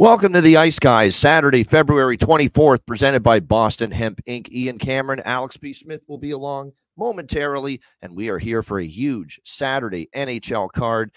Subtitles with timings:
[0.00, 4.48] Welcome to the Ice Guys, Saturday, February 24th, presented by Boston Hemp Inc.
[4.52, 5.72] Ian Cameron, Alex B.
[5.72, 11.10] Smith will be along momentarily, and we are here for a huge Saturday NHL card.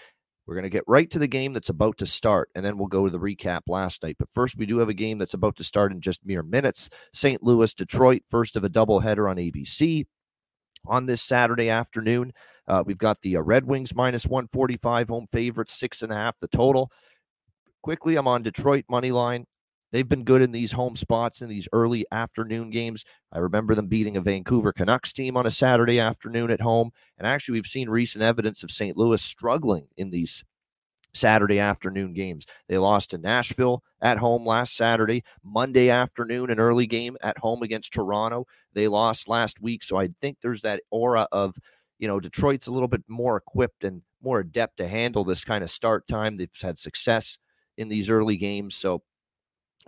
[0.48, 2.88] We're going to get right to the game that's about to start, and then we'll
[2.88, 4.16] go to the recap last night.
[4.18, 6.90] But first, we do have a game that's about to start in just mere minutes.
[7.12, 7.40] St.
[7.40, 10.06] Louis, Detroit, first of a doubleheader on ABC
[10.86, 12.32] on this Saturday afternoon.
[12.66, 16.40] Uh, we've got the uh, Red Wings minus 145 home favorites, six and a half
[16.40, 16.90] the total.
[17.82, 19.44] Quickly, I'm on Detroit money line.
[19.90, 23.04] They've been good in these home spots in these early afternoon games.
[23.32, 26.92] I remember them beating a Vancouver Canucks team on a Saturday afternoon at home.
[27.18, 28.96] And actually, we've seen recent evidence of St.
[28.96, 30.44] Louis struggling in these
[31.12, 32.46] Saturday afternoon games.
[32.68, 37.62] They lost to Nashville at home last Saturday, Monday afternoon, an early game at home
[37.62, 38.46] against Toronto.
[38.72, 39.82] They lost last week.
[39.82, 41.54] So I think there's that aura of,
[41.98, 45.62] you know, Detroit's a little bit more equipped and more adept to handle this kind
[45.62, 46.36] of start time.
[46.36, 47.38] They've had success
[47.82, 48.74] in these early games.
[48.74, 49.02] So,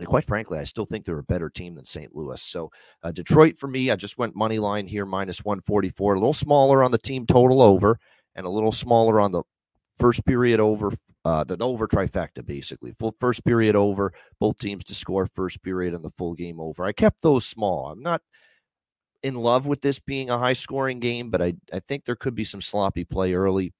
[0.04, 2.14] quite frankly, I still think they're a better team than St.
[2.14, 2.42] Louis.
[2.42, 2.70] So,
[3.02, 6.82] uh, Detroit for me, I just went money line here minus 144, a little smaller
[6.82, 7.98] on the team total over,
[8.34, 9.42] and a little smaller on the
[9.98, 10.92] first period over.
[11.26, 12.92] Uh, the over trifecta, basically.
[12.98, 16.84] Full first period over, both teams to score first period and the full game over.
[16.84, 17.88] I kept those small.
[17.88, 18.20] I'm not
[19.24, 22.34] in love with this being a high scoring game, but I, I think there could
[22.34, 23.72] be some sloppy play early.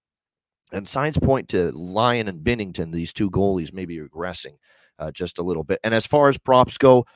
[0.73, 4.57] And signs point to Lyon and Binnington, these two goalies, maybe regressing
[4.99, 5.79] uh, just a little bit.
[5.85, 7.07] And as far as props go,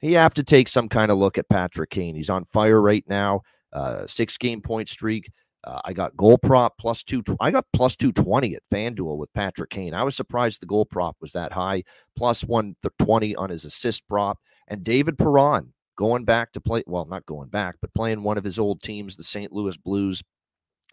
[0.00, 2.14] you have to take some kind of look at Patrick Kane.
[2.14, 3.42] He's on fire right now,
[3.72, 5.30] uh, six game point streak.
[5.64, 7.22] Uh, I got goal prop plus two.
[7.40, 9.92] I got plus two twenty at FanDuel with Patrick Kane.
[9.92, 11.82] I was surprised the goal prop was that high.
[12.16, 14.38] Plus one twenty on his assist prop.
[14.68, 16.84] And David Perron going back to play.
[16.86, 19.52] Well, not going back, but playing one of his old teams, the St.
[19.52, 20.22] Louis Blues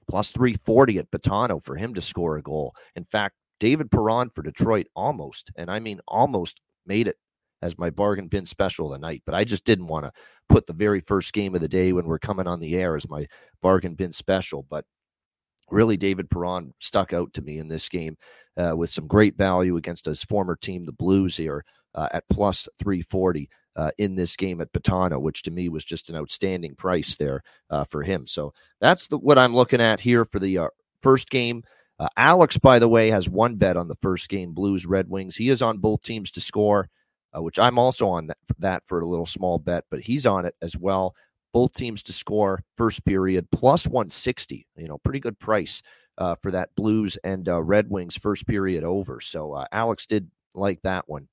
[0.09, 2.73] plus 340 at Betano for him to score a goal.
[2.95, 7.17] In fact, David Perron for Detroit almost, and I mean almost made it
[7.61, 9.23] as my bargain bin special of the night.
[9.25, 10.11] But I just didn't want to
[10.49, 13.09] put the very first game of the day when we're coming on the air as
[13.09, 13.25] my
[13.61, 14.65] bargain bin special.
[14.69, 14.85] But
[15.71, 18.17] really, David Perron stuck out to me in this game
[18.57, 21.63] uh, with some great value against his former team, the Blues, here
[21.95, 26.09] uh, at plus 340 uh, in this game at Betano, which to me was just
[26.09, 28.25] an outstanding price there uh, for him.
[28.27, 30.67] So that's the, what I'm looking at here for the uh,
[31.01, 31.63] first game.
[31.99, 35.35] Uh, Alex, by the way, has one bet on the first game, Blues Red Wings.
[35.35, 36.89] He is on both teams to score,
[37.35, 40.45] uh, which I'm also on that, that for a little small bet, but he's on
[40.45, 41.15] it as well.
[41.53, 44.67] Both teams to score first period plus 160.
[44.75, 45.81] You know, pretty good price
[46.17, 49.21] uh, for that Blues and Red Wings first period over.
[49.21, 51.29] So Alex did like that one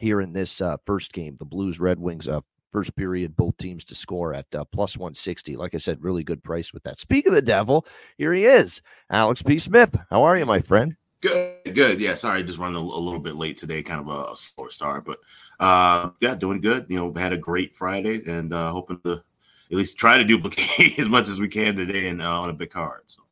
[0.00, 1.36] here in this uh, first game.
[1.38, 2.40] The Blues Red Wings uh,
[2.72, 5.56] first period, both teams to score at uh, plus 160.
[5.56, 6.98] Like I said, really good price with that.
[6.98, 9.58] Speak of the devil, here he is, Alex B.
[9.58, 9.94] Smith.
[10.10, 10.96] How are you, my friend?
[11.20, 12.00] Good, good.
[12.00, 14.70] Yeah, sorry, just running a, a little bit late today, kind of a, a slower
[14.70, 15.18] start, but
[15.58, 16.86] uh, yeah, doing good.
[16.88, 19.22] You know, had a great Friday and uh, hoping to
[19.70, 22.54] at least try to duplicate as much as we can today and uh, on a
[22.54, 23.02] big card.
[23.06, 23.22] So.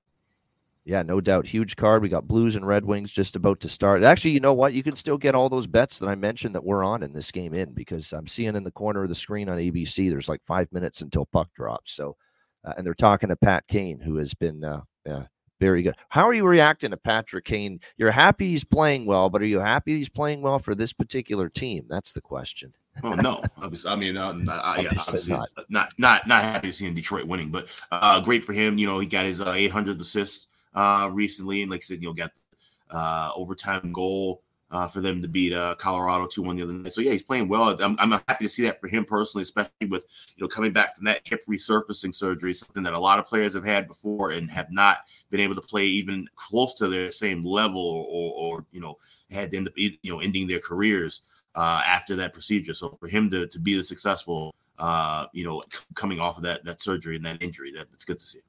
[0.89, 1.47] Yeah, no doubt.
[1.47, 2.01] Huge card.
[2.01, 4.03] We got Blues and Red Wings just about to start.
[4.03, 4.73] Actually, you know what?
[4.73, 7.31] You can still get all those bets that I mentioned that we're on in this
[7.31, 10.41] game in because I'm seeing in the corner of the screen on ABC there's like
[10.47, 11.93] five minutes until puck drops.
[11.93, 12.17] So,
[12.65, 15.25] uh, and they're talking to Pat Kane, who has been uh, uh,
[15.61, 15.95] very good.
[16.09, 17.81] How are you reacting to Patrick Kane?
[17.99, 21.51] You're happy he's playing well, but are you happy he's playing well for this particular
[21.51, 21.85] team?
[21.91, 22.73] That's the question.
[23.05, 23.43] oh no,
[23.87, 25.51] I mean, uh, I, yeah, obviously not.
[25.69, 28.77] not not not happy seeing Detroit winning, but uh, great for him.
[28.77, 32.09] You know, he got his uh, 800 assists uh, recently, and like I said, you
[32.09, 32.33] know, got
[32.91, 36.93] uh, overtime goal uh, for them to beat uh, Colorado two one the other night.
[36.93, 37.77] So yeah, he's playing well.
[37.81, 40.05] I'm, I'm happy to see that for him personally, especially with
[40.37, 43.55] you know coming back from that hip resurfacing surgery, something that a lot of players
[43.55, 44.99] have had before and have not
[45.31, 48.99] been able to play even close to their same level, or, or you know
[49.31, 51.23] had to end up you know ending their careers
[51.55, 52.75] uh, after that procedure.
[52.75, 55.63] So for him to to be the successful, uh, you know,
[55.95, 58.41] coming off of that that surgery and that injury, that, that's good to see.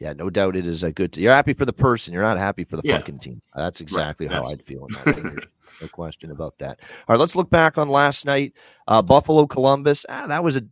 [0.00, 1.12] Yeah, no doubt it is a good.
[1.12, 2.14] T- you're happy for the person.
[2.14, 2.96] You're not happy for the yeah.
[2.96, 3.42] fucking team.
[3.54, 4.34] That's exactly right.
[4.34, 5.46] how I'd feel in that.
[5.82, 6.80] no question about that.
[6.80, 8.54] All right, let's look back on last night.
[8.88, 10.06] Uh, Buffalo Columbus.
[10.08, 10.62] Ah, that was a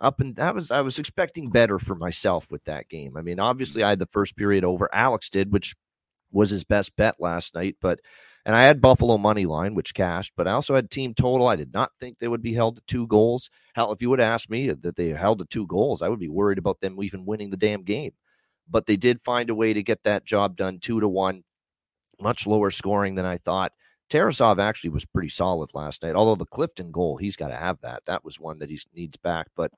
[0.00, 3.16] up and that was I was expecting better for myself with that game.
[3.16, 4.88] I mean, obviously I had the first period over.
[4.94, 5.76] Alex did, which
[6.32, 8.00] was his best bet last night, but
[8.46, 11.48] And I had Buffalo money line, which cashed, but I also had team total.
[11.48, 13.50] I did not think they would be held to two goals.
[13.74, 16.28] Hell, if you would ask me that they held to two goals, I would be
[16.28, 18.12] worried about them even winning the damn game.
[18.70, 21.42] But they did find a way to get that job done two to one,
[22.20, 23.72] much lower scoring than I thought.
[24.10, 27.80] Tarasov actually was pretty solid last night, although the Clifton goal, he's got to have
[27.82, 28.02] that.
[28.06, 29.48] That was one that he needs back.
[29.54, 29.70] But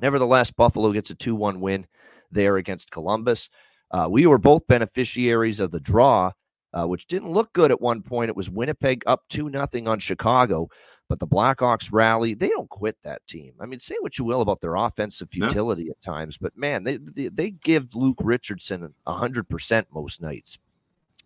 [0.00, 1.86] nevertheless, Buffalo gets a 2 1 win
[2.30, 3.48] there against Columbus.
[3.90, 6.32] Uh, we were both beneficiaries of the draw,
[6.72, 8.28] uh, which didn't look good at one point.
[8.28, 10.68] It was Winnipeg up 2 nothing on Chicago,
[11.10, 12.34] but the Blackhawks rally.
[12.34, 13.52] They don't quit that team.
[13.60, 15.90] I mean, say what you will about their offensive futility no.
[15.90, 20.58] at times, but man, they, they, they give Luke Richardson 100% most nights.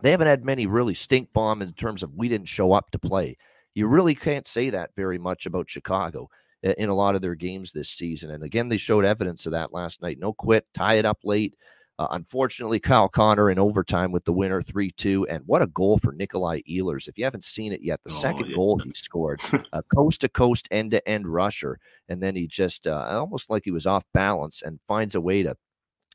[0.01, 2.99] They haven't had many really stink bomb in terms of we didn't show up to
[2.99, 3.37] play.
[3.75, 6.31] You really can't say that very much about Chicago
[6.63, 8.31] in a lot of their games this season.
[8.31, 10.19] And again, they showed evidence of that last night.
[10.19, 11.55] No quit, tie it up late.
[11.99, 15.29] Uh, unfortunately, Kyle Connor in overtime with the winner 3 2.
[15.29, 17.07] And what a goal for Nikolai Ehlers.
[17.07, 18.57] If you haven't seen it yet, the oh, second yeah.
[18.57, 19.41] goal he scored,
[19.73, 21.79] a coast to coast, end to end rusher.
[22.09, 25.45] And then he just uh, almost like he was off balance and finds a way
[25.45, 25.57] to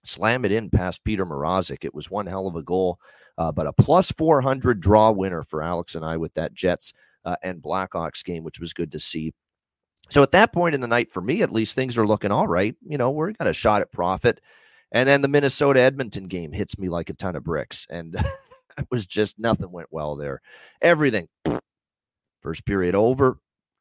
[0.03, 1.85] slam it in past Peter Mrazek.
[1.85, 2.99] It was one hell of a goal,
[3.37, 6.93] uh, but a plus 400 draw winner for Alex and I with that Jets
[7.23, 9.33] uh, and Blackhawks game, which was good to see.
[10.09, 12.47] So at that point in the night, for me at least, things are looking all
[12.47, 12.75] right.
[12.85, 14.41] You know, we're got a shot at profit.
[14.91, 17.85] And then the Minnesota Edmonton game hits me like a ton of bricks.
[17.89, 18.15] And
[18.77, 20.41] it was just nothing went well there.
[20.81, 21.27] Everything.
[22.41, 23.37] First period over.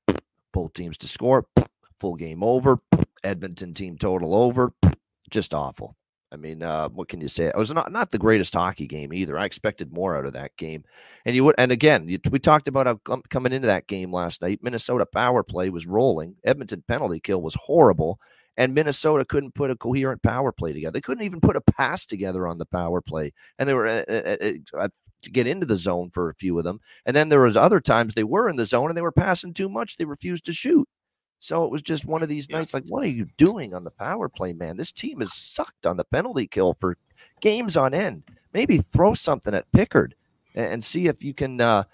[0.52, 1.46] Both teams to score.
[2.00, 2.76] Full game over.
[3.24, 4.72] Edmonton team total over.
[5.30, 5.96] Just awful.
[6.30, 7.46] I mean, uh, what can you say?
[7.46, 9.38] It was not not the greatest hockey game either.
[9.38, 10.84] I expected more out of that game,
[11.24, 11.54] and you would.
[11.56, 15.42] And again, you, we talked about how coming into that game last night, Minnesota power
[15.42, 16.36] play was rolling.
[16.44, 18.20] Edmonton penalty kill was horrible,
[18.58, 20.92] and Minnesota couldn't put a coherent power play together.
[20.92, 24.04] They couldn't even put a pass together on the power play, and they were uh,
[24.08, 24.88] uh, uh, uh,
[25.22, 26.80] to get into the zone for a few of them.
[27.06, 29.54] And then there was other times they were in the zone and they were passing
[29.54, 29.96] too much.
[29.96, 30.86] They refused to shoot.
[31.40, 33.92] So it was just one of these nights like, what are you doing on the
[33.92, 34.76] power play, man?
[34.76, 36.96] This team is sucked on the penalty kill for
[37.40, 38.24] games on end.
[38.52, 40.16] Maybe throw something at Pickard
[40.54, 41.84] and, see if you can uh,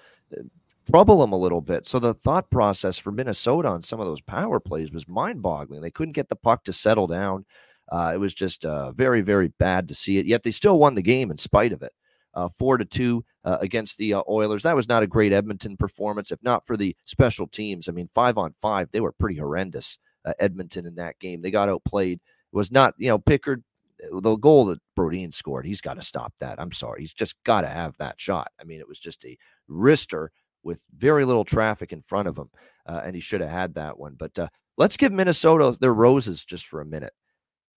[0.91, 1.87] trouble them a little bit.
[1.87, 5.81] So the thought process for Minnesota on some of those power plays was mind boggling.
[5.81, 7.45] They couldn't get the puck to settle down.
[7.91, 10.27] Uh, it was just uh, very, very bad to see it.
[10.27, 11.93] Yet they still won the game in spite of it
[12.35, 14.63] uh, four to two uh, against the uh, Oilers.
[14.63, 17.89] That was not a great Edmonton performance, if not for the special teams.
[17.89, 19.99] I mean, five on five, they were pretty horrendous.
[20.25, 22.19] Uh, Edmonton in that game, they got outplayed.
[22.19, 23.63] It was not, you know, Pickard.
[24.11, 26.61] The goal that Brodin scored, he's got to stop that.
[26.61, 28.49] I'm sorry, he's just got to have that shot.
[28.61, 29.39] I mean, it was just a
[29.71, 30.29] wrister
[30.65, 32.51] with very little traffic in front of him,
[32.87, 34.17] uh, and he should have had that one.
[34.19, 37.13] But uh, let's give Minnesota their roses just for a minute.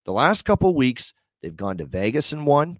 [0.05, 2.79] The last couple weeks, they've gone to Vegas and won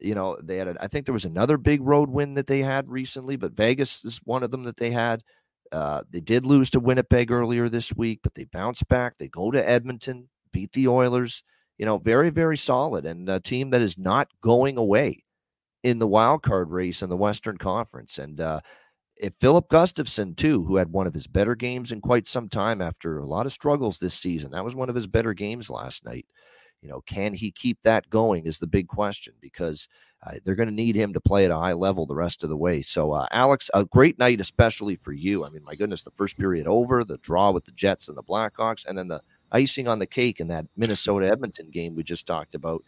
[0.00, 2.60] you know, they had, a, I think there was another big road win that they
[2.60, 5.22] had recently, but Vegas is one of them that they had.
[5.70, 9.14] Uh, they did lose to Winnipeg earlier this week, but they bounced back.
[9.18, 11.44] They go to Edmonton, beat the Oilers.
[11.78, 15.24] You know, very, very solid and a team that is not going away
[15.82, 18.18] in the wild card race in the Western Conference.
[18.18, 18.60] And uh,
[19.20, 22.80] if Filip Gustavsson too, who had one of his better games in quite some time
[22.80, 26.04] after a lot of struggles this season, that was one of his better games last
[26.04, 26.26] night.
[26.80, 29.88] You know, can he keep that going is the big question because
[30.26, 32.48] uh, they're going to need him to play at a high level the rest of
[32.48, 32.80] the way.
[32.80, 35.44] So, uh, Alex, a great night, especially for you.
[35.44, 38.22] I mean, my goodness, the first period over, the draw with the Jets and the
[38.22, 39.20] Blackhawks, and then the
[39.52, 42.82] icing on the cake in that Minnesota Edmonton game we just talked about.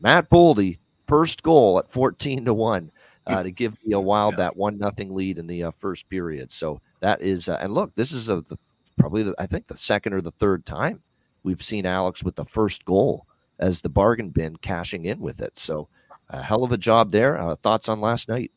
[0.00, 2.90] Matt Boldy, first goal at 14 to 1
[3.30, 6.50] uh, to give the Wild that 1 nothing lead in the uh, first period.
[6.52, 8.58] So, that is, uh, and look, this is a, the,
[8.98, 11.02] probably, the, I think, the second or the third time
[11.42, 13.26] we've seen Alex with the first goal
[13.58, 15.58] as the bargain bin cashing in with it.
[15.58, 15.88] So,
[16.28, 17.40] a hell of a job there.
[17.40, 18.52] Uh, thoughts on last night?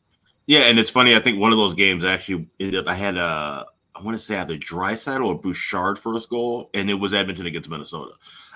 [0.46, 1.16] Yeah, and it's funny.
[1.16, 2.86] I think one of those games actually ended up.
[2.86, 3.64] I had a, uh,
[4.04, 8.12] want to say either Draisaitl or Bouchard first goal, and it was Edmonton against Minnesota.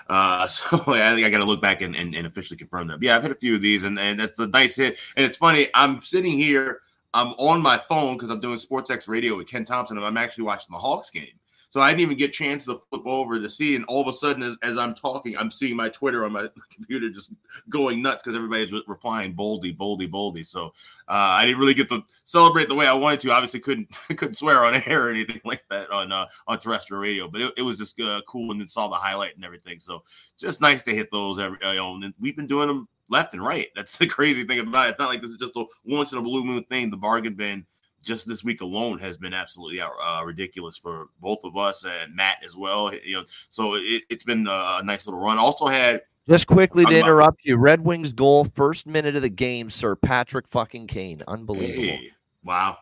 [0.09, 2.99] Uh, so I think I got to look back and, and, and, officially confirm them.
[3.01, 4.97] Yeah, I've hit a few of these, and, and that's a nice hit.
[5.15, 5.69] And it's funny.
[5.75, 6.81] I'm sitting here.
[7.13, 10.17] I'm on my phone because I'm doing Sports X Radio with Ken Thompson, and I'm
[10.17, 11.38] actually watching the Hawks game.
[11.71, 13.75] So I didn't even get a chance to flip over to see.
[13.75, 16.47] And all of a sudden, as, as I'm talking, I'm seeing my Twitter on my
[16.73, 17.31] computer just
[17.69, 20.45] going nuts because everybody's replying boldy, boldy, boldy.
[20.45, 20.67] So
[21.07, 23.31] uh, I didn't really get to celebrate the way I wanted to.
[23.31, 27.27] Obviously, couldn't couldn't swear on air or anything like that on uh, on terrestrial radio.
[27.27, 29.79] But it, it was just uh, cool and then saw the highlight and everything.
[29.79, 30.03] So
[30.39, 31.61] just nice to hit those every.
[31.61, 33.67] Uh, you know, and we've been doing them left and right.
[33.75, 34.91] That's the crazy thing about it.
[34.91, 36.89] It's not like this is just a once in a blue moon thing.
[36.89, 37.65] The bargain bin
[38.03, 42.37] just this week alone has been absolutely uh, ridiculous for both of us and Matt
[42.45, 42.93] as well.
[42.93, 45.37] You know, so it, has been a nice little run.
[45.37, 49.67] Also had just quickly to interrupt you, Red Wings goal, first minute of the game,
[49.67, 51.81] Sir Patrick fucking Kane, unbelievable.
[51.81, 52.11] Hey,
[52.43, 52.77] wow,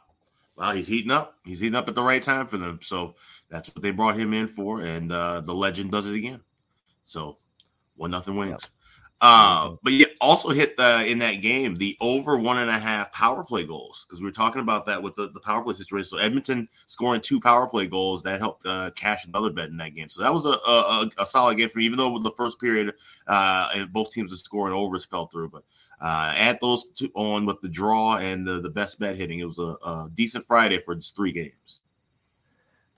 [0.58, 1.38] Well, he's heating up.
[1.46, 2.80] He's heating up at the right time for them.
[2.84, 3.16] So
[3.50, 6.42] that's what they brought him in for, and uh, the legend does it again.
[7.06, 7.38] So
[7.96, 8.52] one nothing wins.
[8.52, 8.62] Yep.
[9.20, 13.12] Uh, but you also hit the in that game the over one and a half
[13.12, 16.06] power play goals because we were talking about that with the, the power play situation.
[16.06, 19.96] So Edmonton scoring two power play goals that helped uh, cash another bet in that
[19.96, 20.08] game.
[20.08, 22.94] So that was a a, a solid game for me, even though the first period
[23.26, 25.50] uh, and both teams were scoring overs fell through.
[25.50, 25.64] But
[26.00, 29.46] uh, add those two on with the draw and the, the best bet hitting, it
[29.46, 31.80] was a, a decent Friday for just three games.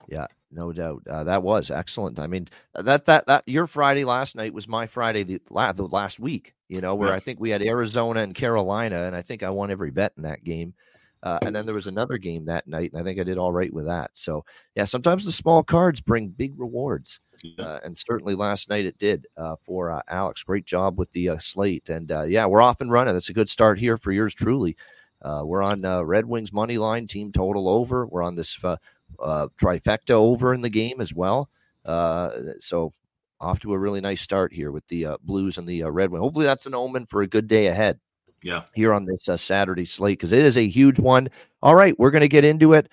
[0.06, 1.02] Yeah, no doubt.
[1.08, 2.18] Uh, that was excellent.
[2.18, 6.20] I mean, that that that your Friday last night was my Friday the, the last
[6.20, 6.54] week.
[6.68, 7.12] You know, where.
[7.12, 10.22] I think we had Arizona and Carolina, and I think I won every bet in
[10.24, 10.74] that game.
[11.22, 13.52] Uh, and then there was another game that night, and I think I did all
[13.52, 14.10] right with that.
[14.14, 17.20] So, yeah, sometimes the small cards bring big rewards,
[17.58, 20.42] uh, and certainly last night it did uh, for uh, Alex.
[20.42, 23.12] Great job with the uh, slate, and uh, yeah, we're off and running.
[23.12, 24.76] That's a good start here for yours truly.
[25.22, 28.06] we're on Red Wings money line, team total over.
[28.06, 28.76] We're on this uh,
[29.18, 31.50] trifecta over in the game as well.
[31.84, 32.92] Uh, so
[33.40, 36.10] off to a really nice start here with the uh, Blues and the uh, Red
[36.10, 36.20] Wing.
[36.20, 37.98] Hopefully that's an omen for a good day ahead.
[38.42, 41.28] Yeah, here on this uh, Saturday slate because it is a huge one.
[41.62, 42.88] All right, we're going to get into it.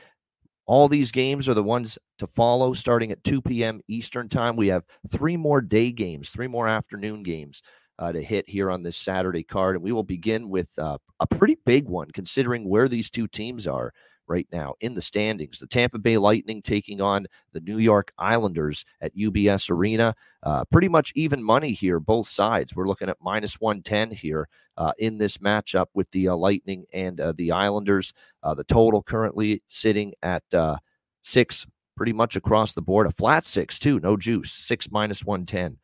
[0.65, 3.79] All these games are the ones to follow starting at 2 p.m.
[3.88, 4.57] Eastern time.
[4.57, 7.62] We have three more day games, three more afternoon games
[7.97, 9.77] uh, to hit here on this Saturday card.
[9.77, 13.65] And we will begin with uh, a pretty big one considering where these two teams
[13.65, 13.93] are
[14.27, 15.60] right now in the standings.
[15.60, 20.15] The Tampa Bay Lightning taking on the New York Islanders at UBS Arena.
[20.43, 22.75] Uh, pretty much even money here, both sides.
[22.75, 27.19] We're looking at minus 110 here uh, in this matchup with the uh, Lightning and
[27.19, 28.13] uh, the Islanders.
[28.43, 30.77] Uh, the total currently sitting at uh,
[31.24, 31.65] six,
[31.96, 33.07] pretty much across the board.
[33.07, 34.51] A flat six, too, no juice.
[34.51, 35.77] Six minus 110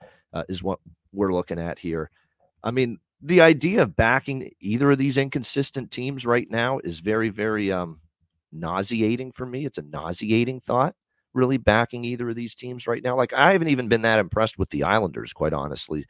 [0.47, 0.79] is what
[1.11, 2.09] we're looking at here.
[2.63, 7.29] I mean, the idea of backing either of these inconsistent teams right now is very,
[7.29, 7.99] very um,
[8.53, 9.65] nauseating for me.
[9.65, 10.95] It's a nauseating thought,
[11.33, 13.15] really backing either of these teams right now.
[13.15, 16.05] Like, I haven't even been that impressed with the Islanders, quite honestly,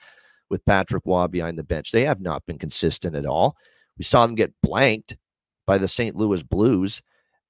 [0.49, 1.91] with Patrick Roy behind the bench.
[1.91, 3.55] They have not been consistent at all.
[3.97, 5.17] We saw them get blanked
[5.65, 6.15] by the St.
[6.15, 7.01] Louis Blues.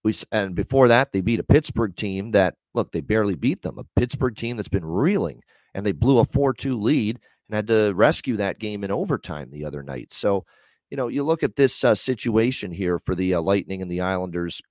[0.04, 3.80] We, and before that, they beat a Pittsburgh team that, look, they barely beat them,
[3.80, 5.42] a Pittsburgh team that's been reeling,
[5.74, 7.20] and they blew a 4 2 lead
[7.50, 10.14] and had to rescue that game in overtime the other night.
[10.14, 10.46] So,
[10.90, 14.02] you know, you look at this uh, situation here for the uh, Lightning and the
[14.02, 14.62] Islanders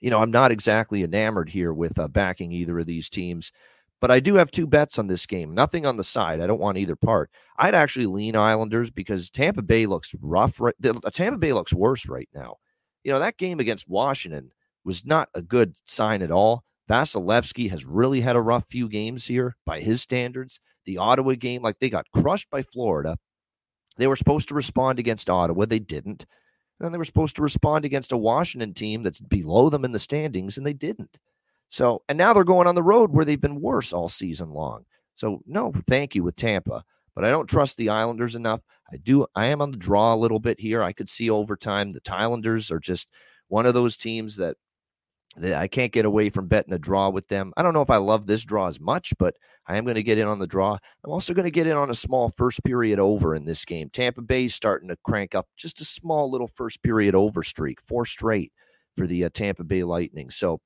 [0.00, 3.52] you know, I'm not exactly enamored here with uh, backing either of these teams,
[4.00, 5.54] but I do have two bets on this game.
[5.54, 6.40] Nothing on the side.
[6.40, 7.30] I don't want either part.
[7.58, 10.58] I'd actually lean Islanders because Tampa Bay looks rough.
[10.60, 12.56] Right, the, Tampa Bay looks worse right now.
[13.04, 14.52] You know, that game against Washington
[14.84, 16.64] was not a good sign at all.
[16.90, 20.60] Vasilevskiy has really had a rough few games here by his standards.
[20.86, 23.16] The Ottawa game, like they got crushed by Florida.
[23.96, 25.66] They were supposed to respond against Ottawa.
[25.66, 26.24] They didn't.
[26.80, 29.92] And then they were supposed to respond against a Washington team that's below them in
[29.92, 31.18] the standings, and they didn't.
[31.68, 34.86] So, and now they're going on the road where they've been worse all season long.
[35.14, 36.82] So, no, thank you with Tampa.
[37.14, 38.60] But I don't trust the Islanders enough.
[38.90, 39.26] I do.
[39.34, 40.82] I am on the draw a little bit here.
[40.82, 41.92] I could see overtime.
[41.92, 43.08] The Islanders are just
[43.48, 44.56] one of those teams that
[45.36, 47.52] I can't get away from betting a draw with them.
[47.56, 49.34] I don't know if I love this draw as much, but
[49.66, 50.76] I am going to get in on the draw.
[51.04, 53.88] I'm also going to get in on a small first period over in this game.
[53.90, 58.04] Tampa Bay's starting to crank up just a small little first period over streak, four
[58.04, 58.52] straight
[58.96, 60.30] for the uh, Tampa Bay Lightning.
[60.30, 60.60] So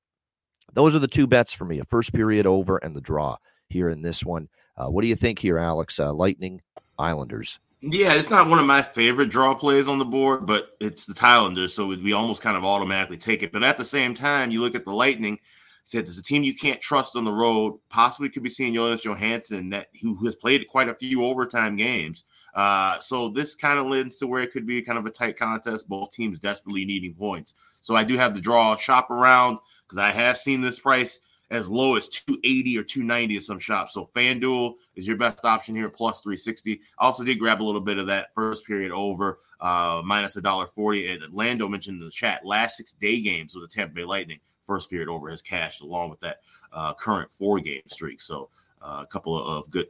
[0.72, 3.36] those are the two bets for me: a first period over and the draw
[3.68, 4.48] here in this one.
[4.76, 6.00] Uh, what do you think here, Alex?
[6.00, 6.62] Uh, Lightning,
[6.98, 7.60] Islanders.
[7.86, 11.14] Yeah, it's not one of my favorite draw plays on the board, but it's the
[11.20, 13.52] Islanders, so we almost kind of automatically take it.
[13.52, 15.38] But at the same time, you look at the Lightning.
[15.86, 17.78] Said there's a team you can't trust on the road.
[17.90, 22.24] Possibly could be seeing Jonas Johansson that who has played quite a few overtime games.
[22.54, 25.38] Uh, so this kind of lends to where it could be kind of a tight
[25.38, 25.86] contest.
[25.86, 27.52] Both teams desperately needing points.
[27.82, 31.20] So I do have the draw shop around because I have seen this price
[31.54, 33.94] as low as 280 or 290 in some shops.
[33.94, 36.80] So FanDuel is your best option here, plus 360.
[36.98, 40.42] I also did grab a little bit of that first period over, uh, minus a
[40.42, 41.08] dollar forty.
[41.08, 44.40] And Lando mentioned in the chat last six day games with the Tampa Bay Lightning,
[44.66, 46.38] first period over has cashed along with that
[46.72, 48.20] uh, current four game streak.
[48.20, 48.48] So
[48.82, 49.86] uh, a couple of, of good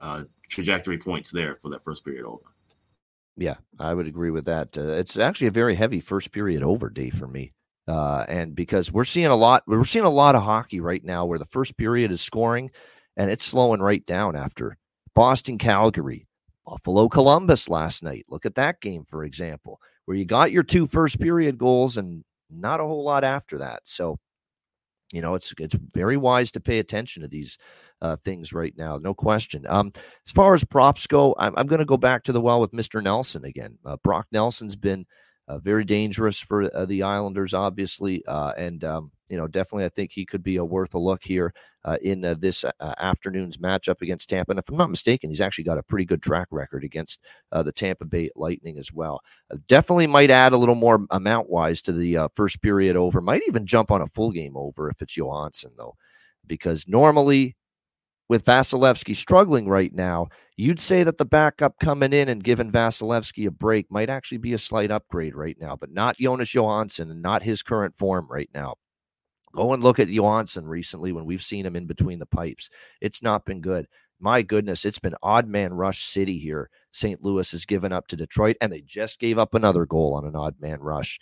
[0.00, 2.44] uh, trajectory points there for that first period over.
[3.36, 4.78] Yeah, I would agree with that.
[4.78, 7.52] Uh, it's actually a very heavy first period over day for me.
[7.88, 11.24] Uh, and because we're seeing a lot, we're seeing a lot of hockey right now
[11.24, 12.70] where the first period is scoring
[13.16, 14.76] and it's slowing right down after
[15.14, 16.26] Boston, Calgary,
[16.66, 18.26] Buffalo, Columbus last night.
[18.28, 22.22] Look at that game, for example, where you got your two first period goals and
[22.50, 23.80] not a whole lot after that.
[23.84, 24.18] So,
[25.10, 27.56] you know, it's it's very wise to pay attention to these
[28.02, 29.64] uh, things right now, no question.
[29.66, 29.92] Um,
[30.26, 32.72] as far as props go, I'm, I'm going to go back to the well with
[32.72, 33.02] Mr.
[33.02, 33.78] Nelson again.
[33.84, 35.06] Uh, Brock Nelson's been
[35.56, 40.12] very dangerous for uh, the Islanders, obviously, uh, and um, you know definitely I think
[40.12, 44.28] he could be a worth a look here uh, in uh, this afternoon's matchup against
[44.28, 44.52] Tampa.
[44.52, 47.20] And if I'm not mistaken, he's actually got a pretty good track record against
[47.52, 49.20] the Tampa Bay Lightning as well.
[49.68, 53.20] definitely might add a little more amount wise to the first period over.
[53.20, 55.96] Might even jump on a full game over if it's Johansson though,
[56.46, 57.56] because normally
[58.28, 63.46] with Vasilevskiy struggling right now, you'd say that the backup coming in and giving Vasilevskiy
[63.46, 67.22] a break might actually be a slight upgrade right now, but not Jonas Johansson and
[67.22, 68.74] not his current form right now.
[69.52, 72.68] Go and look at Johansson recently when we've seen him in between the pipes.
[73.00, 73.86] It's not been good.
[74.20, 76.68] My goodness, it's been odd man rush city here.
[76.92, 77.22] St.
[77.22, 80.36] Louis has given up to Detroit, and they just gave up another goal on an
[80.36, 81.18] odd man rush.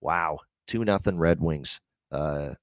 [0.00, 0.38] Wow.
[0.66, 1.80] 2 nothing Red Wings.
[2.10, 2.54] Uh,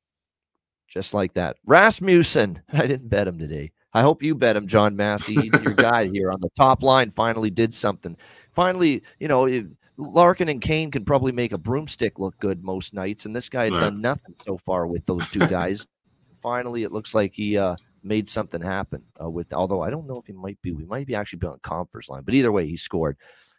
[0.88, 1.58] just like that.
[1.66, 3.72] Rasmussen, I didn't bet him today.
[3.98, 7.12] I hope you bet him, John Massey, your guy here on the top line.
[7.16, 8.16] Finally, did something.
[8.54, 9.50] Finally, you know,
[9.98, 13.64] Larkin and Kane could probably make a broomstick look good most nights, and this guy
[13.64, 13.80] had right.
[13.80, 15.88] done nothing so far with those two guys.
[16.44, 19.02] Finally, it looks like he uh, made something happen.
[19.20, 21.48] Uh, with although I don't know if he might be, we might be actually be
[21.48, 23.18] on conference line, but either way, he scored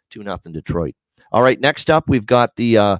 [0.09, 0.95] two nothing Detroit.
[1.33, 2.97] All right, next up we've got the uh,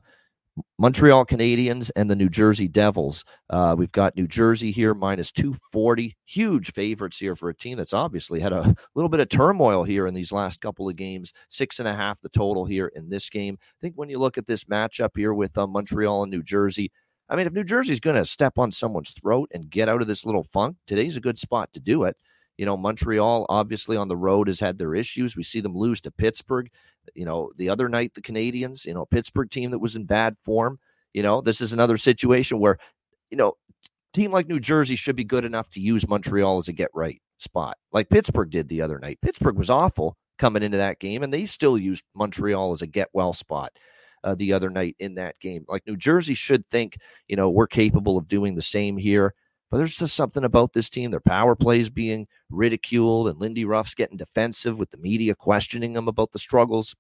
[0.78, 3.26] Montreal Canadiens and the New Jersey Devils.
[3.50, 6.16] Uh, we've got New Jersey here minus 240.
[6.26, 10.08] Huge favorites here for a team that's obviously had a little bit of turmoil here
[10.08, 11.34] in these last couple of games.
[11.50, 13.58] Six and a half the total here in this game.
[13.62, 16.92] I think when you look at this matchup here with uh, Montreal and New Jersey,
[17.30, 20.08] I mean, if New Jersey's going to step on someone's throat and get out of
[20.08, 22.18] this little funk, today's a good spot to do it.
[22.60, 25.38] You know, Montreal obviously on the road has had their issues.
[25.38, 26.70] We see them lose to Pittsburgh.
[27.16, 30.36] You know, the other night, the Canadians, you know, Pittsburgh team that was in bad
[30.44, 30.78] form.
[31.14, 32.78] You know, this is another situation where,
[33.32, 33.54] you know,
[34.14, 37.22] team like New Jersey should be good enough to use Montreal as a get right
[37.38, 39.20] spot, like Pittsburgh did the other night.
[39.22, 43.08] Pittsburgh was awful coming into that game, and they still used Montreal as a get
[43.14, 43.72] well spot.
[44.26, 45.64] Uh, the other night in that game.
[45.70, 46.98] Like New Jersey should think,
[47.30, 49.34] you know, we're capable of doing the same here.
[49.70, 51.12] But there's just something about this team.
[51.12, 56.08] Their power plays being ridiculed, and Lindy Ruff's getting defensive with the media questioning them
[56.08, 56.96] about the struggles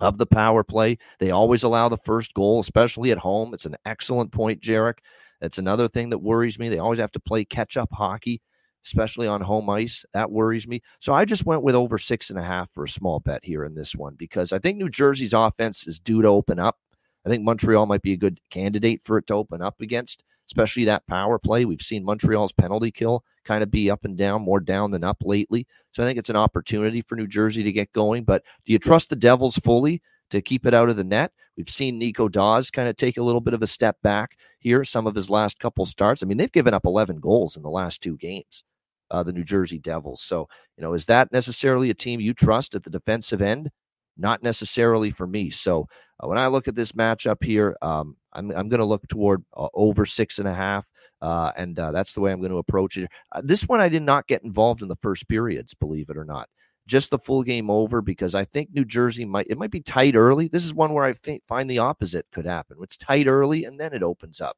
[0.00, 0.98] of the power play.
[1.20, 3.54] They always allow the first goal, especially at home.
[3.54, 4.98] It's an excellent point, Jarek.
[5.40, 6.68] That's another thing that worries me.
[6.68, 8.40] They always have to play catch up hockey,
[8.84, 10.04] especially on home ice.
[10.12, 10.82] That worries me.
[11.00, 13.64] So I just went with over six and a half for a small bet here
[13.64, 16.78] in this one because I think New Jersey's offense is due to open up.
[17.24, 20.84] I think Montreal might be a good candidate for it to open up against especially
[20.84, 21.64] that power play.
[21.64, 25.16] We've seen Montreal's penalty kill kind of be up and down, more down than up
[25.22, 25.66] lately.
[25.92, 28.24] So I think it's an opportunity for New Jersey to get going.
[28.24, 31.32] But do you trust the Devils fully to keep it out of the net?
[31.56, 34.84] We've seen Nico Daws kind of take a little bit of a step back here,
[34.84, 36.22] some of his last couple starts.
[36.22, 38.62] I mean, they've given up 11 goals in the last two games.
[39.10, 40.22] Uh, the New Jersey Devils.
[40.22, 43.70] So, you know, is that necessarily a team you trust at the defensive end?
[44.16, 45.50] Not necessarily for me.
[45.50, 45.88] So,
[46.22, 49.44] uh, when I look at this matchup here, um, I'm, I'm going to look toward
[49.56, 50.88] uh, over six and a half.
[51.20, 53.08] Uh, and uh, that's the way I'm going to approach it.
[53.30, 56.24] Uh, this one, I did not get involved in the first periods, believe it or
[56.24, 56.48] not.
[56.88, 60.16] Just the full game over because I think New Jersey might it might be tight
[60.16, 60.48] early.
[60.48, 62.76] This is one where I think, find the opposite could happen.
[62.82, 64.56] It's tight early and then it opens up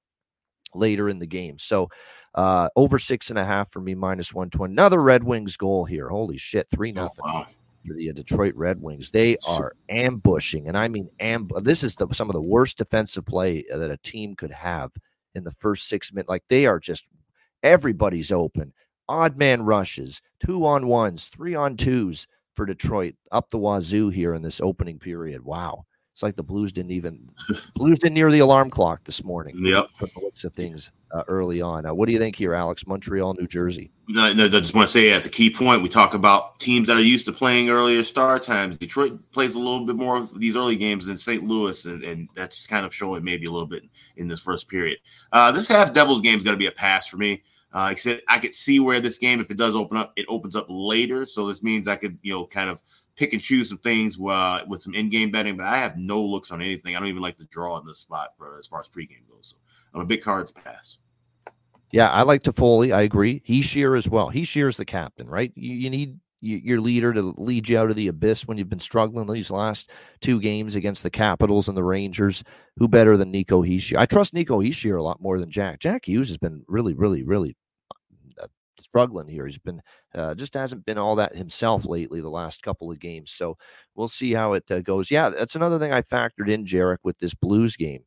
[0.75, 1.59] later in the game.
[1.59, 1.91] So
[2.35, 4.73] uh, over six and a half for me, minus one twenty.
[4.73, 6.09] Another Red Wings goal here.
[6.09, 7.25] Holy shit, three oh, nothing.
[7.29, 7.47] Oh, wow
[7.85, 9.11] the uh, Detroit Red Wings.
[9.11, 13.27] They are ambushing, and I mean amb- This is the, some of the worst defensive
[13.27, 14.91] play that a team could have
[15.35, 16.29] in the first six minutes.
[16.29, 17.09] Like they are just
[17.63, 18.73] everybody's open.
[19.09, 24.35] Odd man rushes, two on ones, three on twos for Detroit up the wazoo here
[24.35, 25.45] in this opening period.
[25.45, 25.85] Wow.
[26.15, 27.29] It's like the Blues didn't even
[27.75, 29.57] Blues didn't near the alarm clock this morning.
[29.59, 29.89] Yep.
[29.99, 31.85] From the looks of things uh, early on.
[31.85, 32.87] Uh, what do you think here, Alex?
[32.87, 33.91] Montreal, New Jersey.
[34.07, 35.83] No, no, I just want to say that's a key point.
[35.83, 38.79] We talk about teams that are used to playing earlier start times.
[38.79, 41.43] Detroit plays a little bit more of these early games than St.
[41.43, 43.83] Louis, and, and that's kind of showing maybe a little bit
[44.17, 44.99] in this first period.
[45.33, 47.43] Uh, this Habs Devils game is going to be a pass for me.
[47.73, 50.55] Uh, said, I could see where this game, if it does open up, it opens
[50.55, 51.27] up later.
[51.27, 52.81] So this means I could, you know, kind of
[53.17, 56.51] pick and choose some things uh, with some in-game betting, but I have no looks
[56.51, 56.97] on anything.
[56.97, 59.51] I don't even like to draw in this spot for as far as pregame goes.
[59.51, 59.57] So
[59.95, 60.99] I'm a big cards pass.
[61.93, 62.93] Yeah, I like Toffoli.
[62.93, 63.41] I agree.
[63.49, 64.31] Hischier as well.
[64.31, 65.53] Hischier's the captain, right?
[65.55, 68.79] You, you need your leader to lead you out of the abyss when you've been
[68.79, 72.45] struggling these last two games against the Capitals and the Rangers.
[72.77, 73.97] Who better than Nico Hischier?
[73.97, 75.79] I trust Nico Hischier a lot more than Jack.
[75.79, 77.57] Jack Hughes has been really, really, really
[78.85, 79.47] struggling here.
[79.47, 79.83] He's been
[80.15, 83.33] uh, just hasn't been all that himself lately the last couple of games.
[83.33, 83.57] So
[83.95, 85.11] we'll see how it uh, goes.
[85.11, 88.05] Yeah, that's another thing I factored in, Jarek, with this Blues game.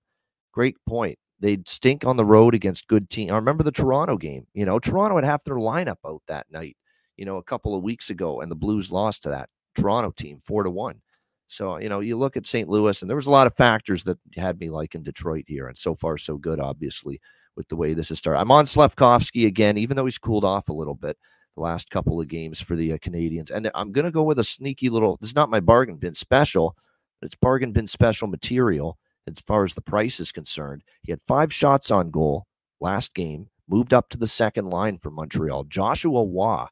[0.53, 1.17] Great point.
[1.39, 3.31] They'd stink on the road against good team.
[3.31, 4.47] I remember the Toronto game.
[4.53, 6.77] You know, Toronto had half their lineup out that night.
[7.15, 10.39] You know, a couple of weeks ago, and the Blues lost to that Toronto team
[10.43, 11.01] four to one.
[11.47, 12.67] So, you know, you look at St.
[12.67, 15.67] Louis, and there was a lot of factors that had me liking Detroit here.
[15.67, 17.21] And so far, so good, obviously,
[17.57, 18.39] with the way this has started.
[18.39, 21.17] I'm on Slafkovsky again, even though he's cooled off a little bit
[21.55, 23.49] the last couple of games for the uh, Canadiens.
[23.49, 26.13] And I'm going to go with a sneaky little, this is not my bargain bin
[26.13, 26.77] special,
[27.19, 30.83] but it's bargain bin special material as far as the price is concerned.
[31.01, 32.45] He had five shots on goal
[32.79, 35.65] last game, moved up to the second line for Montreal.
[35.65, 36.67] Joshua Roy,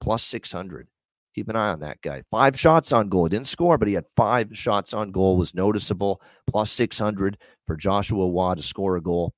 [0.00, 0.88] plus 600.
[1.34, 2.22] Keep an eye on that guy.
[2.30, 3.28] Five shots on goal.
[3.28, 5.36] Didn't score, but he had five shots on goal.
[5.36, 6.20] Was noticeable.
[6.48, 9.32] Plus 600 for Joshua Roy to score a goal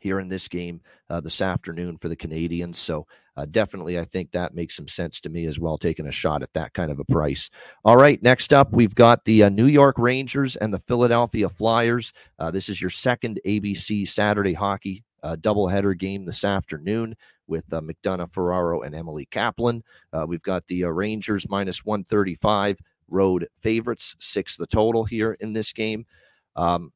[0.00, 0.80] here in this game
[1.10, 2.78] uh, this afternoon for the Canadians.
[2.78, 3.06] So
[3.36, 6.42] uh, definitely, I think that makes some sense to me as well, taking a shot
[6.42, 7.50] at that kind of a price.
[7.84, 12.12] All right, next up, we've got the uh, New York Rangers and the Philadelphia Flyers.
[12.38, 17.14] Uh, this is your second ABC Saturday hockey uh, doubleheader game this afternoon
[17.46, 19.82] with uh, McDonough Ferraro and Emily Kaplan.
[20.12, 22.78] Uh, we've got the uh, Rangers minus 135
[23.08, 26.06] road favorites, six the total here in this game.
[26.54, 26.92] Um,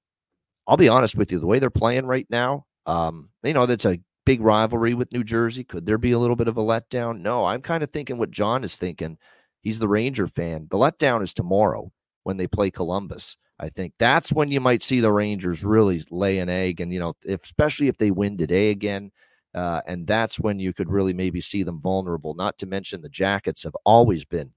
[0.66, 3.86] I'll be honest with you, the way they're playing right now, um, you know, that's
[3.86, 5.64] a big rivalry with New Jersey.
[5.64, 7.20] Could there be a little bit of a letdown?
[7.20, 9.18] No, I'm kind of thinking what John is thinking.
[9.62, 10.68] He's the Ranger fan.
[10.70, 13.36] The letdown is tomorrow when they play Columbus.
[13.58, 16.98] I think that's when you might see the Rangers really lay an egg, and you
[16.98, 19.10] know, if, especially if they win today again,
[19.54, 22.34] uh, and that's when you could really maybe see them vulnerable.
[22.34, 24.52] Not to mention the Jackets have always been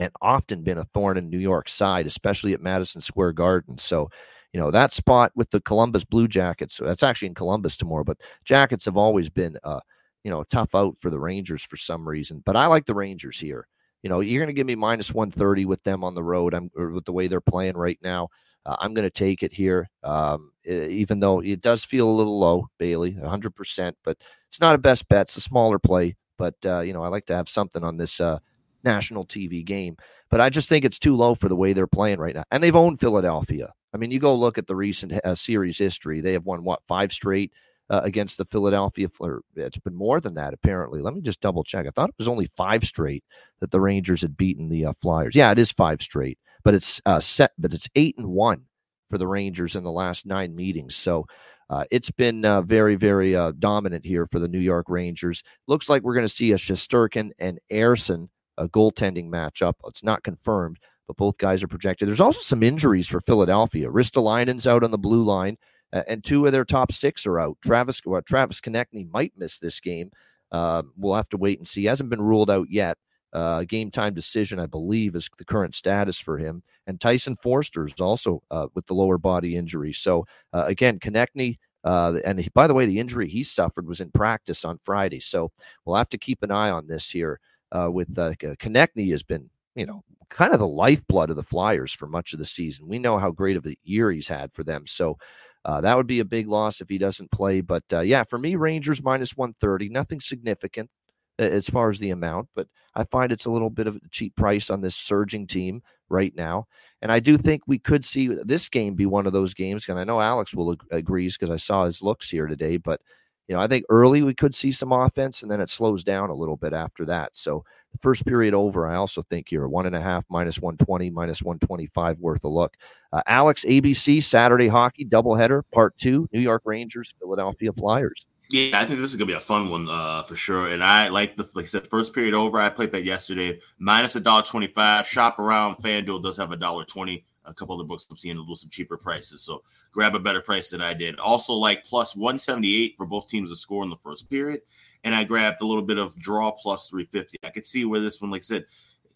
[0.00, 3.78] and often been a thorn in New York's side, especially at Madison Square Garden.
[3.78, 4.10] So,
[4.52, 8.18] you know, that spot with the Columbus Blue Jackets, that's actually in Columbus tomorrow, but
[8.44, 9.80] Jackets have always been, uh,
[10.24, 12.42] you know, tough out for the Rangers for some reason.
[12.44, 13.66] But I like the Rangers here.
[14.02, 16.54] You know, you're going to give me minus 130 with them on the road.
[16.54, 18.28] I'm with the way they're playing right now.
[18.64, 22.38] Uh, I'm going to take it here, um, even though it does feel a little
[22.38, 25.22] low, Bailey, 100%, but it's not a best bet.
[25.22, 28.20] It's a smaller play, but, uh, you know, I like to have something on this
[28.20, 28.38] uh,
[28.84, 29.96] national TV game.
[30.30, 32.44] But I just think it's too low for the way they're playing right now.
[32.50, 33.72] And they've owned Philadelphia.
[33.94, 36.20] I mean, you go look at the recent uh, series history.
[36.20, 37.52] They have won, what, five straight?
[37.90, 39.40] Uh, against the Philadelphia Flyers.
[39.56, 41.00] It's been more than that, apparently.
[41.00, 41.86] Let me just double check.
[41.86, 43.24] I thought it was only five straight
[43.60, 45.34] that the Rangers had beaten the uh, Flyers.
[45.34, 48.64] Yeah, it is five straight but it's uh, set, but it's eight and one
[49.10, 50.94] for the Rangers in the last nine meetings.
[50.96, 51.26] So
[51.70, 55.42] uh, it's been uh, very, very uh, dominant here for the New York Rangers.
[55.66, 58.28] Looks like we're going to see a Shesterkin and Ersson
[58.58, 59.74] a goaltending matchup.
[59.86, 62.08] It's not confirmed, but both guys are projected.
[62.08, 63.88] There's also some injuries for Philadelphia.
[63.88, 65.56] Ristolainen's out on the blue line,
[65.92, 67.56] and two of their top six are out.
[67.62, 70.10] Travis well, Travis Konecny might miss this game.
[70.52, 71.82] Uh, we'll have to wait and see.
[71.82, 72.98] He hasn't been ruled out yet.
[73.32, 76.62] Uh, game time decision, I believe, is the current status for him.
[76.86, 79.92] And Tyson Foerster is also uh, with the lower body injury.
[79.92, 84.00] So uh, again, Konecny, uh, and he, by the way, the injury he suffered was
[84.00, 85.20] in practice on Friday.
[85.20, 85.50] So
[85.84, 87.38] we'll have to keep an eye on this here.
[87.70, 91.92] Uh, with uh, Konecny has been, you know, kind of the lifeblood of the Flyers
[91.92, 92.88] for much of the season.
[92.88, 94.86] We know how great of a year he's had for them.
[94.86, 95.18] So
[95.64, 97.60] uh, that would be a big loss if he doesn't play.
[97.60, 100.90] But uh, yeah, for me, Rangers minus 130, nothing significant
[101.38, 104.34] as far as the amount, but I find it's a little bit of a cheap
[104.34, 106.66] price on this surging team right now.
[107.00, 109.88] And I do think we could see this game be one of those games.
[109.88, 112.76] And I know Alex will ag- agrees because I saw his looks here today.
[112.76, 113.00] But
[113.48, 116.28] you know, I think early we could see some offense, and then it slows down
[116.28, 117.34] a little bit after that.
[117.34, 120.76] So the first period over, I also think here one and a half minus one
[120.76, 122.76] twenty minus one twenty five worth a look.
[123.10, 128.26] Uh, Alex ABC Saturday hockey doubleheader part two: New York Rangers, Philadelphia Flyers.
[128.50, 130.68] Yeah, I think this is gonna be a fun one uh, for sure.
[130.72, 132.60] And I like the like I said, first period over.
[132.60, 135.06] I played that yesterday, minus a dollar twenty five.
[135.06, 135.76] Shop around.
[135.76, 137.24] FanDuel does have a dollar twenty.
[137.48, 140.40] A couple other books I'm seeing a little some cheaper prices, so grab a better
[140.40, 141.18] price than I did.
[141.18, 144.60] Also, like plus one seventy eight for both teams to score in the first period,
[145.04, 147.38] and I grabbed a little bit of draw plus three fifty.
[147.42, 148.66] I could see where this one, like I said,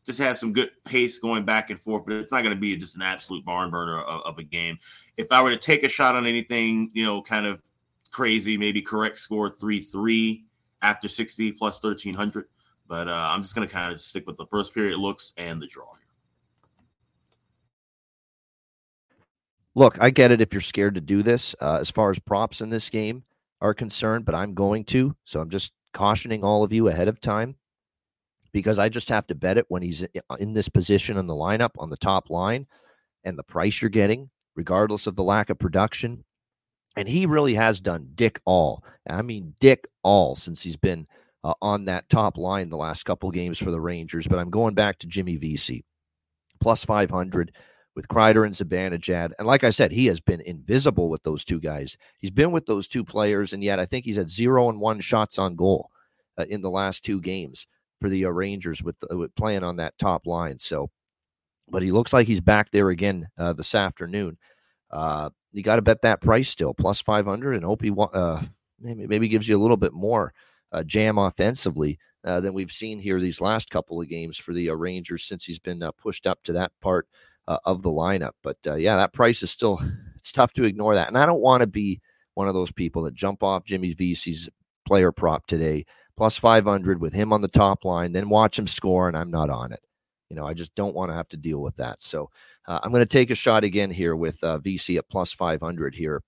[0.05, 2.77] just has some good pace going back and forth, but it's not going to be
[2.77, 4.79] just an absolute barn burner of, of, a game.
[5.17, 7.61] If I were to take a shot on anything, you know, kind of
[8.11, 10.45] crazy, maybe correct score 3 3
[10.83, 12.47] after 60 plus 1300.
[12.89, 15.63] But uh, I'm just going to kind of stick with the first period looks and
[15.63, 15.99] the draw here.
[19.75, 22.61] Look, I get it if you're scared to do this uh, as far as props
[22.61, 23.25] in this game
[23.61, 25.17] are concerned, but I'm going to.
[25.25, 27.57] So I'm just cautioning all of you ahead of time
[28.53, 30.05] because I just have to bet it when he's
[30.39, 32.67] in this position in the lineup on the top line
[33.25, 36.25] and the price you're getting, regardless of the lack of production.
[36.95, 38.85] And he really has done dick all.
[39.09, 41.07] I mean, dick all since he's been
[41.43, 44.27] uh, on that top line the last couple games for the Rangers.
[44.27, 45.87] But I'm going back to Jimmy Vesey,
[46.61, 47.53] plus 500
[47.95, 49.33] with Kreider and Zibanejad.
[49.39, 51.97] And like I said, he has been invisible with those two guys.
[52.19, 55.01] He's been with those two players, and yet I think he's had zero and one
[55.01, 55.91] shots on goal
[56.39, 57.67] uh, in the last two games
[58.01, 60.59] for the uh, Rangers with, uh, with playing on that top line.
[60.59, 60.91] So
[61.69, 64.37] but he looks like he's back there again uh, this afternoon.
[64.91, 68.43] Uh, you got to bet that price still plus 500 and hope he uh,
[68.79, 70.35] maybe, gives you a little bit more
[70.85, 75.45] jam offensively than we've seen here these last couple of games for the Rangers since
[75.45, 77.07] he's been pushed up to that part
[77.49, 78.33] uh, of the lineup.
[78.43, 79.81] But uh, yeah, that price is still
[80.17, 82.01] it's tough to ignore that, and I don't want to be
[82.35, 84.49] one of those people that jump off Jimmy Vesey's
[84.87, 85.85] player prop today
[86.17, 89.51] plus 500 with him on the top line, then watch him score, and I'm not
[89.51, 89.81] on it.
[90.29, 92.01] You know, I just don't want to have to deal with that.
[92.01, 92.31] So
[92.67, 95.95] uh, I'm going to take a shot again here with uh, Vesey at plus 500
[95.95, 96.23] here,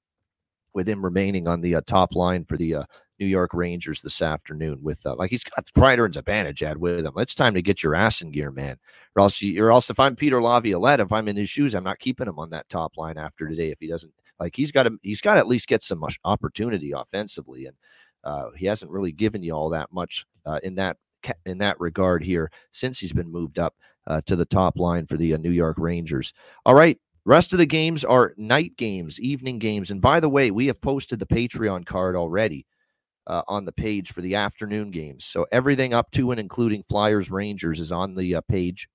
[0.75, 2.85] with him remaining on the uh, top line for the uh,
[3.19, 4.79] New York Rangers this afternoon.
[4.83, 7.13] With uh, like he's got Kreider and Zibanejad with him.
[7.17, 8.77] It's time to get your ass in gear, man.
[9.17, 11.85] Or else, you, or else, if I'm Peter Laviolette, if I'm in his shoes, I'm
[11.85, 13.71] not keeping him on that top line after today.
[13.71, 16.93] If he doesn't like, he's got to he's got to at least get some opportunity
[16.93, 17.77] offensively, and
[18.25, 20.97] uh, he hasn't really given you all that much uh, in that
[21.47, 23.75] in that regard here since he's been moved up
[24.07, 26.33] uh, to the top line for the uh, New York Rangers.
[26.67, 26.99] All right.
[27.27, 29.91] Rest of the games are night games, evening games.
[29.91, 32.67] And by the way, we have posted the Patreon card already
[33.27, 35.25] uh, on the page for the afternoon games.
[35.25, 38.89] So everything up to and including Flyers Rangers is on the uh, page.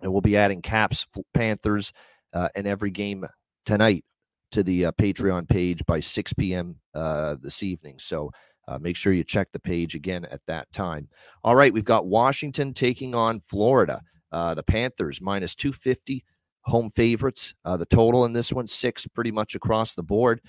[0.00, 1.92] And we'll be adding Caps, Panthers,
[2.32, 3.26] uh, and every game
[3.66, 4.04] tonight
[4.52, 6.76] to the uh, Patreon page by 6 p.m.
[6.94, 7.98] Uh, this evening.
[7.98, 8.30] So
[8.68, 11.08] uh, make sure you check the page again at that time.
[11.44, 14.00] All right, we've got Washington taking on Florida.
[14.32, 16.24] The Panthers minus 250
[16.62, 17.54] home favorites.
[17.64, 20.40] The total in this one, six pretty much across the board.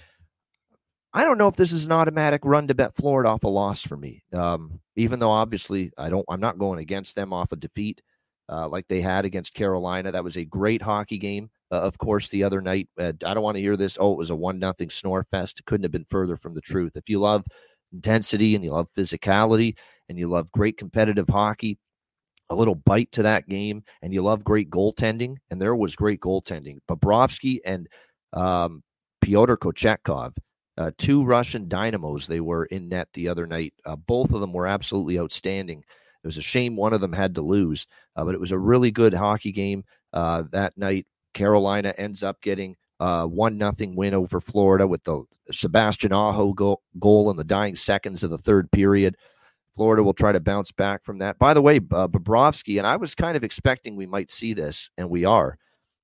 [1.13, 3.81] I don't know if this is an automatic run to bet Florida off a loss
[3.81, 4.23] for me.
[4.33, 8.01] Um, even though obviously I don't, I'm not going against them off a defeat
[8.49, 10.11] uh, like they had against Carolina.
[10.11, 11.49] That was a great hockey game.
[11.71, 13.97] Uh, of course, the other night, uh, I don't want to hear this.
[13.99, 15.63] Oh, it was a one nothing snore fest.
[15.65, 16.95] Couldn't have been further from the truth.
[16.95, 17.45] If you love
[17.91, 19.75] intensity and you love physicality
[20.09, 21.77] and you love great competitive hockey,
[22.49, 26.19] a little bite to that game, and you love great goaltending, and there was great
[26.19, 26.77] goaltending.
[26.89, 27.87] Bobrovsky and
[28.33, 28.83] um,
[29.21, 30.35] Pyotr Kochetkov,
[30.77, 33.73] uh, two Russian dynamos, they were in net the other night.
[33.85, 35.79] Uh, both of them were absolutely outstanding.
[35.79, 38.57] It was a shame one of them had to lose, uh, but it was a
[38.57, 39.83] really good hockey game
[40.13, 41.05] uh, that night.
[41.33, 46.81] Carolina ends up getting uh, one nothing win over Florida with the Sebastian Aho goal,
[46.99, 49.17] goal in the dying seconds of the third period.
[49.75, 51.37] Florida will try to bounce back from that.
[51.39, 54.89] By the way, uh, Bobrovsky, and I was kind of expecting we might see this,
[54.97, 55.57] and we are,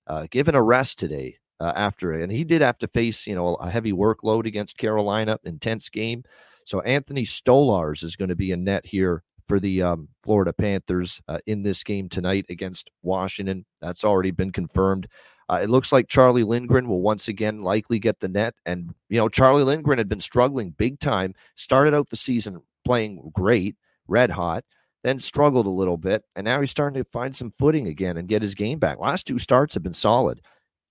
[0.08, 2.24] uh, given a rest today uh, after it.
[2.24, 6.24] And he did have to face, you know, a heavy workload against Carolina, intense game.
[6.66, 11.22] So Anthony Stolarz is going to be in net here for the um, Florida Panthers
[11.28, 13.66] uh, in this game tonight against Washington.
[13.82, 15.08] That's already been confirmed.
[15.50, 18.54] Uh, it looks like Charlie Lindgren will once again likely get the net.
[18.68, 23.32] And, you know, Charlie Lindgren had been struggling big time, started out the season playing
[23.34, 23.76] great,
[24.08, 24.64] red hot,
[25.04, 28.28] then struggled a little bit, and now he's starting to find some footing again and
[28.28, 29.00] get his game back.
[29.00, 30.42] Last two starts have been solid.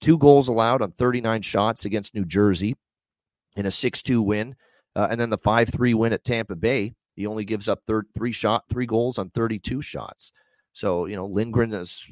[0.01, 2.77] Two goals allowed on 39 shots against New Jersey
[3.57, 4.55] in a 6 2 win.
[4.97, 6.95] Uh, and then the 5 3 win at Tampa Bay.
[7.15, 10.33] He only gives up third, three shot, three goals on 32 shots.
[10.73, 12.05] So, you know, Lindgren has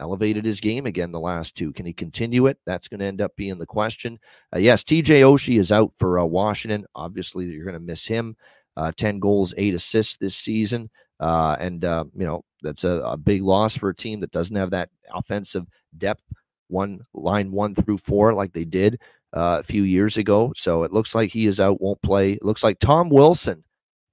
[0.00, 1.72] elevated his game again the last two.
[1.74, 2.58] Can he continue it?
[2.64, 4.18] That's going to end up being the question.
[4.54, 6.86] Uh, yes, TJ Oshie is out for uh, Washington.
[6.94, 8.34] Obviously, you're going to miss him
[8.78, 10.88] uh, 10 goals, eight assists this season.
[11.20, 14.56] Uh, and, uh, you know, that's a, a, big loss for a team that doesn't
[14.56, 16.22] have that offensive depth,
[16.68, 19.00] one line one through four, like they did
[19.32, 20.52] uh, a few years ago.
[20.56, 22.32] So it looks like he is out, won't play.
[22.32, 23.64] It looks like Tom Wilson,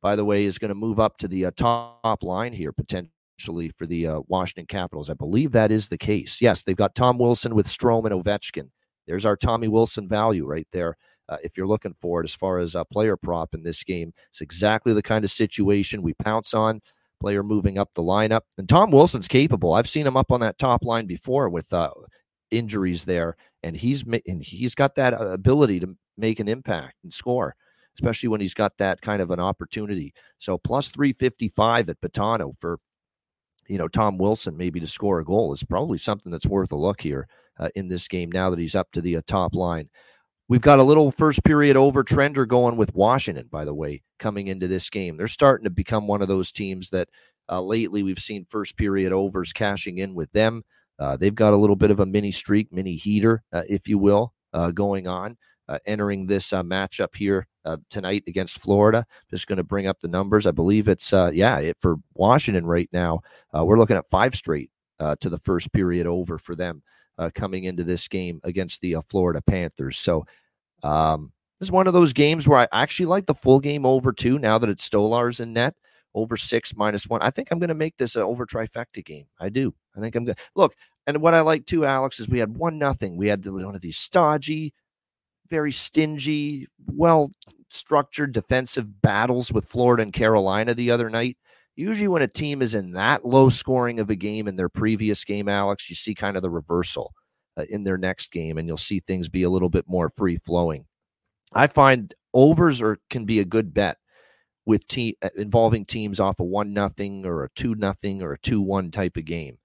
[0.02, 3.70] by the way, is going to move up to the uh, top line here potentially
[3.78, 5.10] for the uh, Washington Capitals.
[5.10, 6.42] I believe that is the case.
[6.42, 8.70] Yes, they've got Tom Wilson with Strome and Ovechkin.
[9.08, 10.98] There's our Tommy Wilson value right there
[11.30, 14.14] uh, if you're looking for it as far as a player prop in this game.
[14.32, 16.82] It's exactly the kind of situation we pounce on.
[17.22, 18.42] Player moving up the lineup.
[18.58, 19.74] And Tom Wilson's capable.
[19.74, 21.90] I've seen him up on that top line before with uh,
[22.52, 27.14] injuries there, and he's and he's got that uh, ability to make an impact and
[27.14, 27.56] score,
[27.96, 30.14] especially when he's got that kind of an opportunity.
[30.38, 32.80] So plus 355 at Betano for
[33.68, 36.78] you know Tom Wilson maybe to score a goal is probably something that's worth a
[36.78, 37.28] look here
[37.60, 39.90] uh, in this game now that he's up to the uh, top line.
[40.48, 44.48] We've got a little first period over trender going with Washington, by the way, coming
[44.48, 45.18] into this game.
[45.18, 47.10] They're starting to become one of those teams that
[47.50, 50.64] uh, lately we've seen first period overs cashing in with them.
[51.00, 53.98] Uh, they've got a little bit of a mini streak, mini heater, uh, if you
[53.98, 57.48] will, uh, going on, uh, entering this uh, matchup here
[57.90, 59.06] tonight against Florida.
[59.30, 60.46] Just going to bring up the numbers.
[60.46, 63.22] I believe it's, yeah, it, for Washington right now,
[63.54, 66.84] we're looking at five straight to the first period over for them
[67.18, 69.98] uh, coming into this game against the uh, Florida Panthers.
[69.98, 70.26] So
[70.84, 74.12] um, this is one of those games where I actually like the full game over
[74.12, 74.40] too.
[74.40, 75.76] Now that it's Stolarz in net,
[76.16, 77.22] over six minus one.
[77.22, 79.26] I think I'm going to make this an over trifecta game.
[79.40, 79.74] I do.
[79.96, 80.74] I think I'm going to look.
[81.06, 83.18] and what I like too, Alex, is we had one nothing.
[83.18, 84.74] We had one of these stodgy,
[85.50, 87.32] very stingy, well
[87.70, 91.38] structured defensive battles with Florida and Carolina the other night.
[91.76, 95.26] Usually, when a team is in that low scoring of a game in their previous
[95.26, 97.14] game, Alex, you see kind of the reversal
[97.58, 100.38] uh, in their next game, and you'll see things be a little bit more free
[100.38, 100.86] flowing.
[101.52, 103.98] I find overs are can be a good bet
[104.66, 108.40] with team uh, involving teams off a one nothing or a two nothing or a
[108.40, 109.58] two one type of game,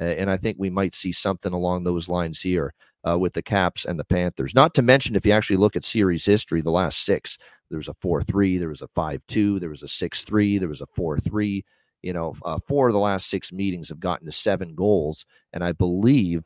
[0.00, 2.74] uh, and I think we might see something along those lines here
[3.08, 4.54] uh, with the Caps and the Panthers.
[4.54, 7.38] Not to mention, if you actually look at series history, the last six,
[7.70, 10.58] there was a 4 3, there was a 5 2, there was a 6 3,
[10.58, 11.64] there was a 4 3.
[12.02, 15.26] You know, uh, four of the last six meetings have gotten to seven goals.
[15.52, 16.44] And I believe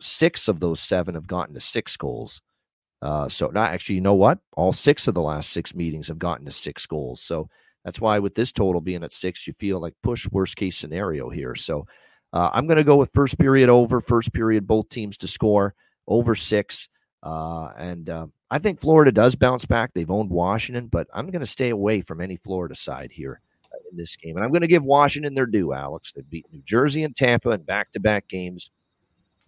[0.00, 2.42] six of those seven have gotten to six goals.
[3.04, 4.38] Uh, so, not actually, you know what?
[4.56, 7.22] All six of the last six meetings have gotten to six goals.
[7.22, 7.48] So,
[7.84, 11.28] that's why with this total being at six, you feel like push worst case scenario
[11.28, 11.54] here.
[11.54, 11.86] So,
[12.32, 15.74] uh, I'm going to go with first period over, first period, both teams to score
[16.08, 16.88] over six.
[17.22, 19.92] Uh, and uh, I think Florida does bounce back.
[19.94, 23.40] They've owned Washington, but I'm going to stay away from any Florida side here
[23.72, 24.36] uh, in this game.
[24.36, 26.12] And I'm going to give Washington their due, Alex.
[26.12, 28.70] They've beat New Jersey and Tampa in back to back games.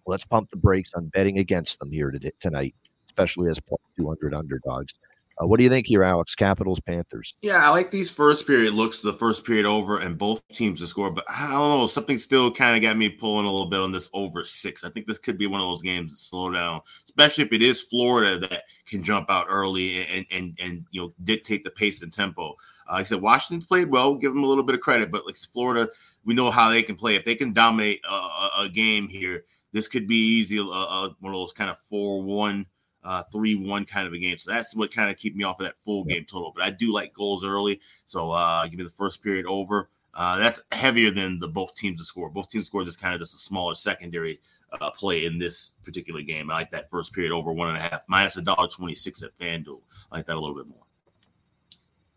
[0.05, 2.73] Let's pump the brakes on betting against them here tonight,
[3.17, 4.93] especially as plus 200 underdogs.
[5.39, 6.33] Uh, what do you think here, Alex?
[6.33, 7.35] Capitals, Panthers.
[7.41, 10.87] Yeah, I like these first period looks, the first period over, and both teams to
[10.87, 11.11] score.
[11.11, 13.91] But I don't know, something still kind of got me pulling a little bit on
[13.91, 14.83] this over six.
[14.83, 17.61] I think this could be one of those games that slow down, especially if it
[17.61, 22.01] is Florida that can jump out early and and and you know dictate the pace
[22.01, 22.55] and tempo.
[22.89, 25.37] Uh, I said Washington's played well, give them a little bit of credit, but like
[25.53, 25.87] Florida,
[26.25, 27.15] we know how they can play.
[27.15, 30.57] If they can dominate a, a, game here, this could be easy.
[30.57, 32.65] Uh, one of those kind of four one
[33.07, 34.37] uh, three one kind of a game.
[34.37, 36.51] So that's what kind of keep me off of that full game total.
[36.53, 37.79] But I do like goals early.
[38.05, 39.89] So uh, give me the first period over.
[40.13, 42.29] Uh, that's heavier than the both teams to score.
[42.29, 44.41] Both teams score just kind of just a smaller secondary
[44.81, 46.51] uh, play in this particular game.
[46.51, 49.23] I like that first period over one and a half minus a dollar twenty six
[49.23, 49.79] at FanDuel.
[50.11, 50.83] I like that a little bit more.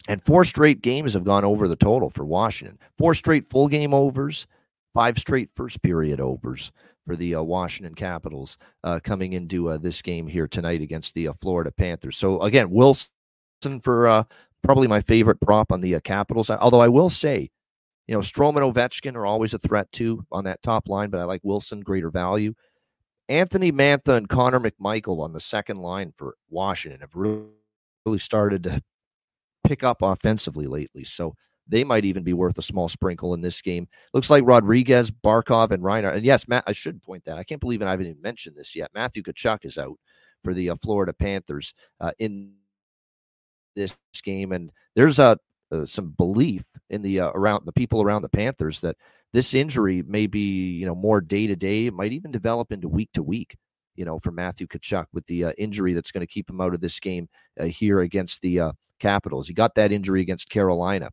[0.09, 2.79] And four straight games have gone over the total for Washington.
[2.99, 4.49] Four straight full game overs,
[4.93, 6.73] five straight first period overs
[7.07, 11.29] for the uh, Washington Capitals uh, coming into uh, this game here tonight against the
[11.29, 12.17] uh, Florida Panthers.
[12.17, 13.11] So again, Wilson
[13.83, 14.25] for uh,
[14.63, 16.51] probably my favorite prop on the Capitals.
[16.51, 17.51] Although I will say,
[18.07, 21.21] you know, Strome and Ovechkin are always a threat too on that top line, but
[21.21, 22.55] I like Wilson greater value.
[23.29, 27.45] Anthony Mantha and Connor McMichael on the second line for Washington have really,
[28.05, 28.83] really started to
[29.63, 31.05] pick up offensively lately.
[31.05, 31.37] So
[31.71, 33.89] they might even be worth a small sprinkle in this game.
[34.13, 36.17] Looks like Rodriguez, Barkov, and Reinhart.
[36.17, 37.39] And yes, Matt, I should point that.
[37.39, 38.91] I can't believe I haven't even mentioned this yet.
[38.95, 39.99] Matthew Tkachuk is out
[40.43, 42.53] for the uh, Florida Panthers uh, in
[43.77, 45.39] this game, and there's a
[45.73, 48.97] uh, some belief in the uh, around the people around the Panthers that
[49.33, 51.87] this injury may be you know more day to day.
[51.87, 53.57] It might even develop into week to week.
[53.97, 56.73] You know, for Matthew Tkachuk with the uh, injury that's going to keep him out
[56.73, 57.29] of this game
[57.61, 59.47] uh, here against the Capitals.
[59.47, 61.11] He got that injury against Carolina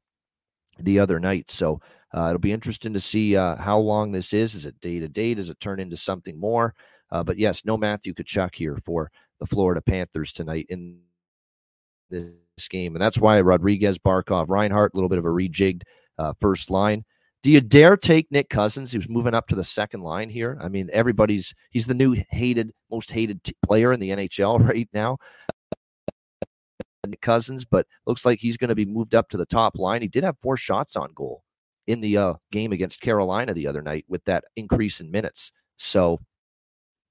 [0.79, 1.49] the other night.
[1.51, 1.81] So
[2.15, 4.55] uh, it'll be interesting to see uh, how long this is.
[4.55, 5.33] Is it day to day?
[5.33, 6.73] Does it turn into something more?
[7.11, 10.99] Uh, but yes, no Matthew Tkachuk here for the Florida Panthers tonight in
[12.09, 15.83] this game, and that's why Rodriguez, Barkov, Reinhart, a little bit of a rejigged
[16.17, 17.03] uh, first line.
[17.43, 20.57] Do you dare take Nick Cousins, who's moving up to the second line here?
[20.61, 24.89] I mean, everybody's he's the new hated, most hated t- player in the NHL right
[24.91, 25.17] now.
[27.22, 30.02] Cousins, but looks like he's going to be moved up to the top line.
[30.02, 31.43] He did have four shots on goal
[31.88, 35.52] in the uh, game against Carolina the other night with that increase in minutes.
[35.78, 36.20] So,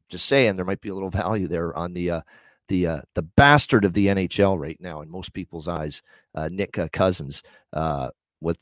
[0.09, 2.21] just saying, there might be a little value there on the uh,
[2.69, 6.03] the uh, the bastard of the NHL right now in most people's eyes,
[6.35, 8.59] uh, Nick uh, Cousins, uh, with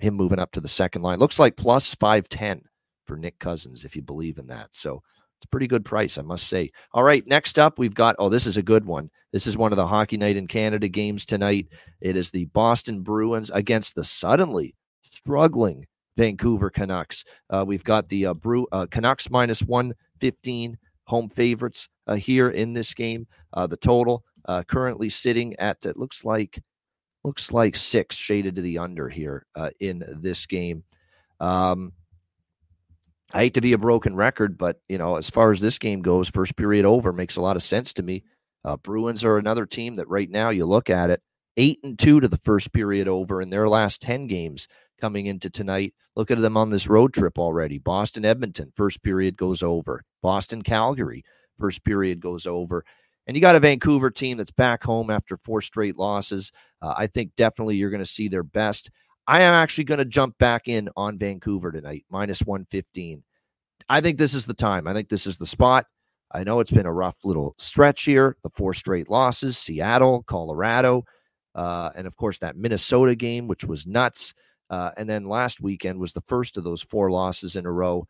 [0.00, 1.18] him moving up to the second line.
[1.18, 2.62] Looks like plus five ten
[3.04, 4.74] for Nick Cousins if you believe in that.
[4.74, 5.02] So
[5.42, 6.70] it's a pretty good price, I must say.
[6.92, 9.10] All right, next up, we've got, oh, this is a good one.
[9.32, 11.66] This is one of the Hockey Night in Canada games tonight.
[12.00, 15.84] It is the Boston Bruins against the suddenly struggling
[16.16, 17.24] Vancouver Canucks.
[17.50, 20.78] Uh, we've got the uh, Brew, uh, Canucks minus 115
[21.08, 23.26] home favorites uh, here in this game.
[23.52, 26.62] Uh, the total uh, currently sitting at, it looks like,
[27.24, 29.44] looks like six shaded to the under here
[29.80, 30.84] in this game.
[31.40, 31.92] Um,
[33.32, 36.02] I hate to be a broken record, but you know, as far as this game
[36.02, 38.24] goes, first period over makes a lot of sense to me.
[38.64, 41.22] Uh, Bruins are another team that right now you look at it,
[41.56, 44.68] eight and two to the first period over in their last ten games
[45.00, 45.94] coming into tonight.
[46.14, 47.78] Look at them on this road trip already.
[47.78, 50.02] Boston, Edmonton, first period goes over.
[50.22, 51.24] Boston, Calgary,
[51.58, 52.84] first period goes over.
[53.26, 56.52] And you got a Vancouver team that's back home after four straight losses.
[56.82, 58.90] Uh, I think definitely you're going to see their best.
[59.26, 63.22] I am actually going to jump back in on Vancouver tonight, minus 115.
[63.88, 64.86] I think this is the time.
[64.86, 65.86] I think this is the spot.
[66.32, 68.36] I know it's been a rough little stretch here.
[68.42, 71.04] The four straight losses: Seattle, Colorado,
[71.54, 74.34] uh, and of course that Minnesota game, which was nuts.
[74.70, 78.06] Uh, and then last weekend was the first of those four losses in a row.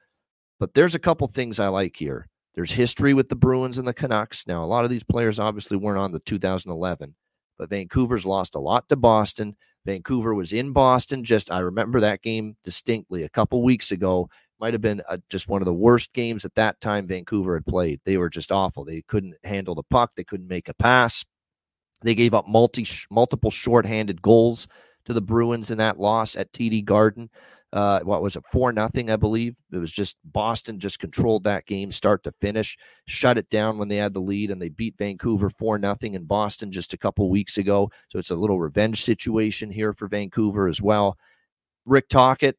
[0.60, 2.28] But there's a couple things I like here.
[2.54, 4.46] There's history with the Bruins and the Canucks.
[4.46, 7.16] Now, a lot of these players obviously weren't on the 2011,
[7.58, 9.56] but Vancouver's lost a lot to Boston.
[9.84, 11.24] Vancouver was in Boston.
[11.24, 14.28] Just I remember that game distinctly a couple weeks ago.
[14.60, 17.66] Might have been a, just one of the worst games at that time Vancouver had
[17.66, 18.00] played.
[18.04, 18.84] They were just awful.
[18.84, 20.12] They couldn't handle the puck.
[20.14, 21.24] They couldn't make a pass.
[22.02, 24.68] They gave up multi multiple shorthanded goals
[25.04, 27.28] to the Bruins in that loss at TD Garden.
[27.72, 29.10] Uh, what was it, four nothing?
[29.10, 33.48] I believe it was just Boston just controlled that game start to finish, shut it
[33.48, 36.92] down when they had the lead, and they beat Vancouver four nothing in Boston just
[36.92, 37.90] a couple weeks ago.
[38.08, 41.16] So it's a little revenge situation here for Vancouver as well.
[41.86, 42.56] Rick Tocchet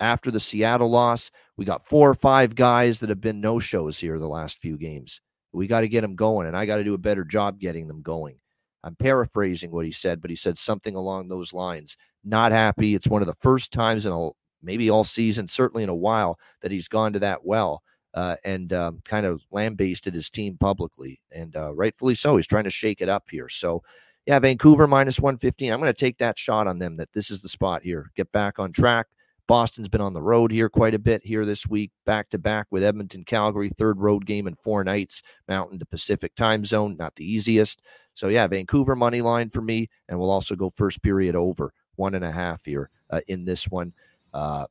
[0.00, 3.98] after the Seattle loss, we got four or five guys that have been no shows
[3.98, 5.20] here the last few games.
[5.52, 7.86] We got to get them going, and I got to do a better job getting
[7.86, 8.38] them going.
[8.82, 11.96] I'm paraphrasing what he said, but he said something along those lines.
[12.24, 12.94] Not happy.
[12.94, 14.30] It's one of the first times in a
[14.64, 17.82] maybe all season, certainly in a while, that he's gone to that well
[18.14, 22.36] uh, and um, kind of lambasted his team publicly, and uh, rightfully so.
[22.36, 23.48] He's trying to shake it up here.
[23.48, 23.82] So,
[24.24, 25.72] yeah, Vancouver minus 115.
[25.72, 28.10] I'm going to take that shot on them that this is the spot here.
[28.14, 29.08] Get back on track.
[29.46, 32.66] Boston's been on the road here quite a bit here this week, back to back
[32.70, 37.14] with Edmonton, Calgary, third road game in four nights, Mountain to Pacific time zone, not
[37.16, 37.82] the easiest.
[38.14, 42.14] So, yeah, Vancouver money line for me, and we'll also go first period over one
[42.14, 43.92] and a half here uh, in this one.
[44.34, 44.66] Uh,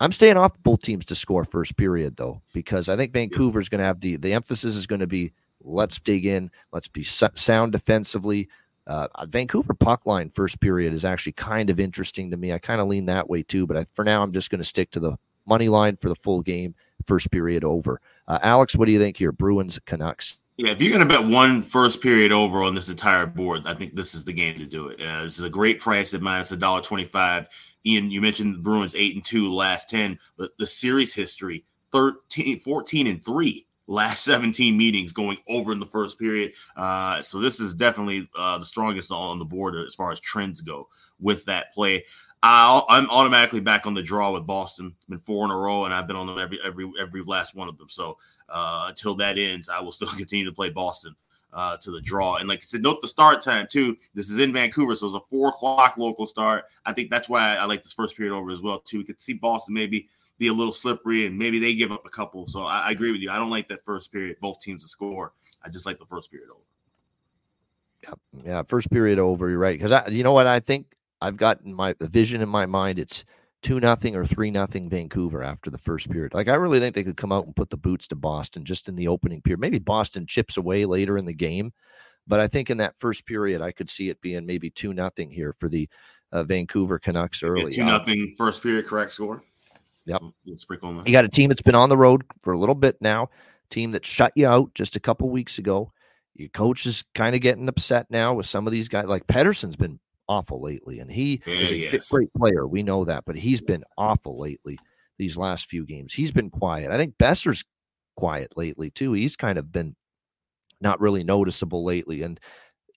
[0.00, 3.70] I'm staying off both teams to score first period though, because I think Vancouver is
[3.70, 7.04] going to have the the emphasis is going to be let's dig in, let's be
[7.04, 8.48] sound defensively.
[8.86, 12.52] Uh, Vancouver puck line first period is actually kind of interesting to me.
[12.52, 14.64] I kind of lean that way too, but I, for now I'm just going to
[14.64, 16.74] stick to the money line for the full game,
[17.06, 18.00] first period over.
[18.28, 19.32] Uh, Alex, what do you think here?
[19.32, 20.38] Bruins Canucks.
[20.56, 23.74] Yeah, if you're going to bet one first period over on this entire board, I
[23.74, 25.00] think this is the game to do it.
[25.00, 27.48] Uh, this is a great price at minus a dollar twenty-five.
[27.86, 32.60] Ian, you mentioned the Bruins eight and two last 10, but the series history 13,
[32.60, 36.52] 14 and three last 17 meetings going over in the first period.
[36.76, 40.60] Uh, so this is definitely uh, the strongest on the board as far as trends
[40.60, 40.88] go
[41.20, 42.04] with that play.
[42.42, 44.94] i am automatically back on the draw with Boston.
[45.08, 47.68] Been four in a row, and I've been on them every every every last one
[47.68, 47.88] of them.
[47.90, 48.16] So
[48.48, 51.14] uh, until that ends, I will still continue to play Boston
[51.54, 52.36] uh, to the draw.
[52.36, 53.96] And like I said, note the start time too.
[54.14, 56.64] This is in Vancouver, so it's a four o'clock local start.
[56.84, 58.98] I think that's why I like this first period over as well too.
[58.98, 62.10] We could see Boston maybe be a little slippery and maybe they give up a
[62.10, 62.46] couple.
[62.48, 63.30] So I, I agree with you.
[63.30, 65.32] I don't like that first period, both teams to score.
[65.62, 66.60] I just like the first period over.
[68.02, 69.48] Yeah, yeah, first period over.
[69.48, 72.66] You're right because I, you know what I think I've got my vision in my
[72.66, 72.98] mind.
[72.98, 73.24] It's
[73.64, 76.34] two nothing or three nothing Vancouver after the first period.
[76.34, 78.88] Like I really think they could come out and put the boots to Boston just
[78.88, 79.58] in the opening period.
[79.58, 81.72] Maybe Boston chips away later in the game,
[82.28, 85.30] but I think in that first period I could see it being maybe two nothing
[85.30, 85.88] here for the
[86.30, 87.74] uh, Vancouver Canucks early.
[87.74, 89.42] Two nothing first period correct score.
[90.04, 90.20] Yep.
[91.06, 93.30] You got a team that's been on the road for a little bit now.
[93.70, 95.90] Team that shut you out just a couple weeks ago.
[96.34, 99.06] Your coach is kind of getting upset now with some of these guys.
[99.06, 99.98] Like Pedersen's been
[100.28, 102.08] awful lately, and he yeah, is a yes.
[102.08, 102.66] great player.
[102.66, 104.78] We know that, but he's been awful lately
[105.18, 106.12] these last few games.
[106.12, 106.90] He's been quiet.
[106.90, 107.64] I think Boeser's
[108.16, 109.12] quiet lately too.
[109.12, 109.94] He's kind of been
[110.80, 112.40] not really noticeable lately, and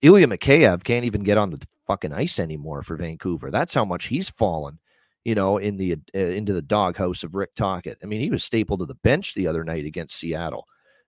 [0.01, 3.49] Ilya Mikheyev can't even get on the fucking ice anymore for Vancouver.
[3.49, 4.79] That's how much he's fallen,
[5.23, 7.97] you know, in the uh, into the doghouse of Rick Tocchet.
[8.03, 10.65] I mean, he was stapled to the bench the other night against Seattle.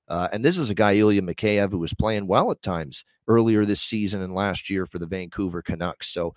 [0.09, 3.63] Uh, and this is a guy, Ilya Mikheyev, who was playing well at times earlier
[3.63, 6.09] this season and last year for the Vancouver Canucks.
[6.09, 6.33] So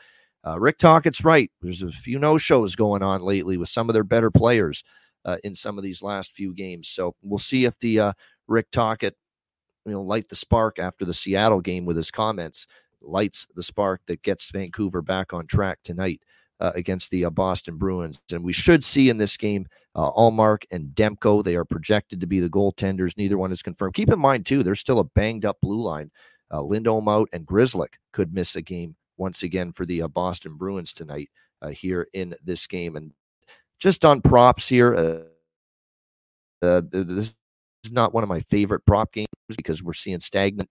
[0.47, 1.51] uh, Rick Tocchet's right.
[1.63, 4.85] There's a few no shows going on lately with some of their better players
[5.25, 6.89] uh, in some of these last few games.
[6.89, 8.13] So we'll see if the uh,
[8.47, 9.17] Rick Tocchet,
[9.87, 12.67] you know, light the spark after the Seattle game with his comments,
[13.01, 16.21] lights the spark that gets Vancouver back on track tonight
[16.61, 18.21] uh, against the uh, Boston Bruins.
[18.33, 21.45] And we should see in this game uh, Ullmark and Demko.
[21.45, 23.17] They are projected to be the goaltenders.
[23.17, 23.95] Neither one is confirmed.
[23.95, 26.11] Keep in mind, too, there's still a banged up blue line.
[26.53, 30.57] Uh, Lindholm out and Grzelcyk could miss a game once again for the uh, Boston
[30.57, 31.31] Bruins tonight
[31.63, 32.97] uh, here in this game.
[32.97, 33.13] And
[33.79, 37.35] just on props here, uh, uh, this
[37.85, 40.69] is not one of my favorite prop games because we're seeing stagnant,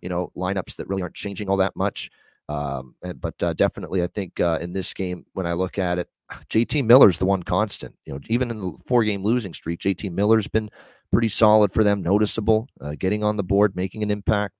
[0.00, 2.10] you know, lineups that really aren't changing all that much.
[2.48, 6.08] Um, but uh, definitely, I think in this game, when I look at it,
[6.50, 7.94] JT Miller's the one constant.
[8.04, 10.70] You know, even in the four game losing streak, JT Miller's been
[11.12, 14.54] pretty solid for them, noticeable, uh, getting on the board, making an impact.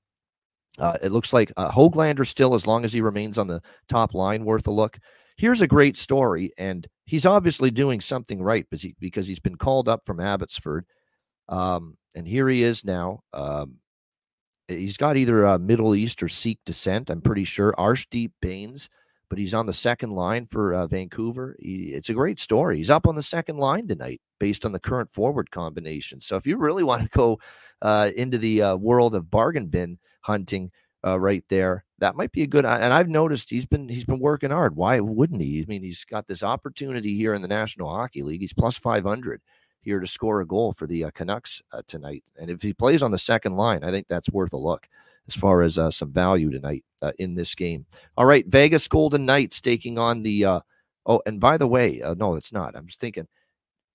[0.79, 4.15] Uh, it looks like uh, Hoglander still, as long as he remains on the top
[4.15, 4.99] line, worth a look.
[5.37, 9.57] Here's a great story, and he's obviously doing something right because, he, because he's been
[9.57, 10.85] called up from Abbotsford.
[11.49, 13.21] Um, and here he is now.
[13.33, 13.77] Um,
[14.69, 17.11] he's got either a Middle East or Sikh descent.
[17.11, 17.75] I'm pretty sure.
[17.79, 18.89] Arshdeep Bains,
[19.31, 21.57] but he's on the second line for uh, Vancouver.
[21.59, 22.77] He, it's a great story.
[22.77, 26.21] He's up on the second line tonight based on the current forward combination.
[26.21, 27.39] So if you really want to go
[27.81, 30.71] uh, into the uh, world of bargain bin hunting,
[31.07, 31.85] uh, right there.
[31.99, 32.65] That might be a good.
[32.65, 34.77] And I've noticed he's been he's been working hard.
[34.77, 35.63] Why wouldn't he?
[35.63, 38.41] I mean, he's got this opportunity here in the National Hockey League.
[38.41, 39.41] He's plus five hundred
[39.83, 42.23] here to score a goal for the uh, Canucks uh, tonight.
[42.39, 44.89] And if he plays on the second line, I think that's worth a look
[45.31, 47.87] as far as uh, some value tonight uh, in this game.
[48.17, 50.45] All right, Vegas Golden Knights taking on the.
[50.45, 50.61] Uh,
[51.07, 52.77] oh, and by the way, uh, no, it's not.
[52.77, 53.27] I'm just thinking.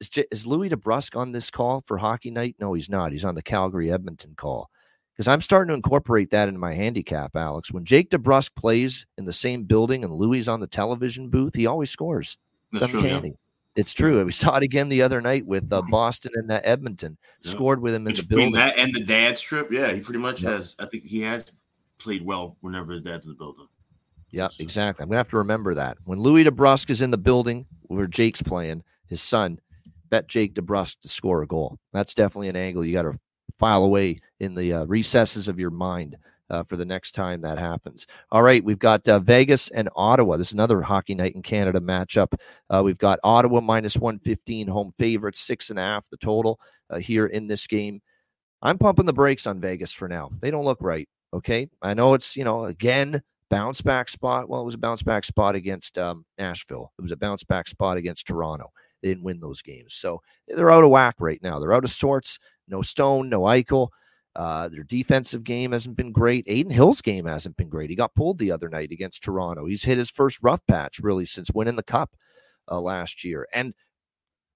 [0.01, 2.55] Is, J- is Louis DeBrusk on this call for hockey night?
[2.59, 3.11] No, he's not.
[3.11, 4.69] He's on the Calgary Edmonton call
[5.15, 7.71] because I'm starting to incorporate that into my handicap, Alex.
[7.71, 11.65] When Jake DeBrusk plays in the same building and Louis on the television booth, he
[11.65, 12.38] always scores.
[12.71, 13.44] That's true, yeah.
[13.76, 14.23] It's true.
[14.23, 15.91] We saw it again the other night with uh, mm-hmm.
[15.91, 17.17] Boston and uh, Edmonton.
[17.41, 17.51] Yeah.
[17.51, 18.51] Scored with him in Between the building.
[18.53, 20.76] That and the dad trip, yeah, he pretty much has.
[20.80, 21.45] I think he has
[21.97, 23.67] played well whenever his dad's in the building.
[24.32, 25.03] Yeah, exactly.
[25.03, 28.41] I'm gonna have to remember that when Louis DeBrusk is in the building where Jake's
[28.41, 29.59] playing, his son,
[30.09, 31.78] bet Jake DeBrusk to score a goal.
[31.93, 33.17] That's definitely an angle you got to
[33.59, 36.17] file away in the uh, recesses of your mind
[36.49, 38.07] uh, for the next time that happens.
[38.31, 40.37] All right, we've got uh, Vegas and Ottawa.
[40.37, 42.33] This is another Hockey Night in Canada matchup.
[42.69, 46.97] Uh, we've got Ottawa minus 115, home favorites, six and a half the total uh,
[46.97, 48.01] here in this game.
[48.61, 50.31] I'm pumping the brakes on Vegas for now.
[50.39, 51.07] They don't look right.
[51.33, 51.67] Okay.
[51.81, 54.49] I know it's, you know, again, bounce back spot.
[54.49, 57.67] Well, it was a bounce back spot against um, Nashville, it was a bounce back
[57.67, 58.71] spot against Toronto.
[59.01, 59.93] They didn't win those games.
[59.93, 61.59] So they're out of whack right now.
[61.59, 62.39] They're out of sorts.
[62.67, 63.89] No Stone, no Eichel.
[64.36, 66.45] Uh, their defensive game hasn't been great.
[66.47, 67.89] Adin Hill's game hasn't been great.
[67.89, 69.65] He got pulled the other night against Toronto.
[69.65, 72.15] He's hit his first rough patch really since winning the cup
[72.69, 73.47] uh, last year.
[73.53, 73.73] And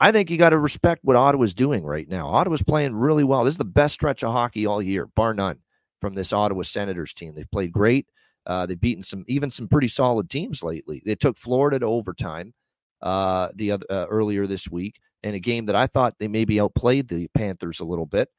[0.01, 2.27] I think you got to respect what Ottawa's doing right now.
[2.27, 3.43] Ottawa's playing really well.
[3.43, 5.59] This is the best stretch of hockey all year, bar none,
[6.01, 7.33] from this Ottawa Senators team.
[7.35, 8.07] They've played great.
[8.45, 11.01] Uh, they've beaten some, even some pretty solid teams lately.
[11.05, 12.53] They took Florida to overtime
[13.01, 16.59] uh, the other uh, earlier this week in a game that I thought they maybe
[16.59, 18.29] outplayed the Panthers a little bit.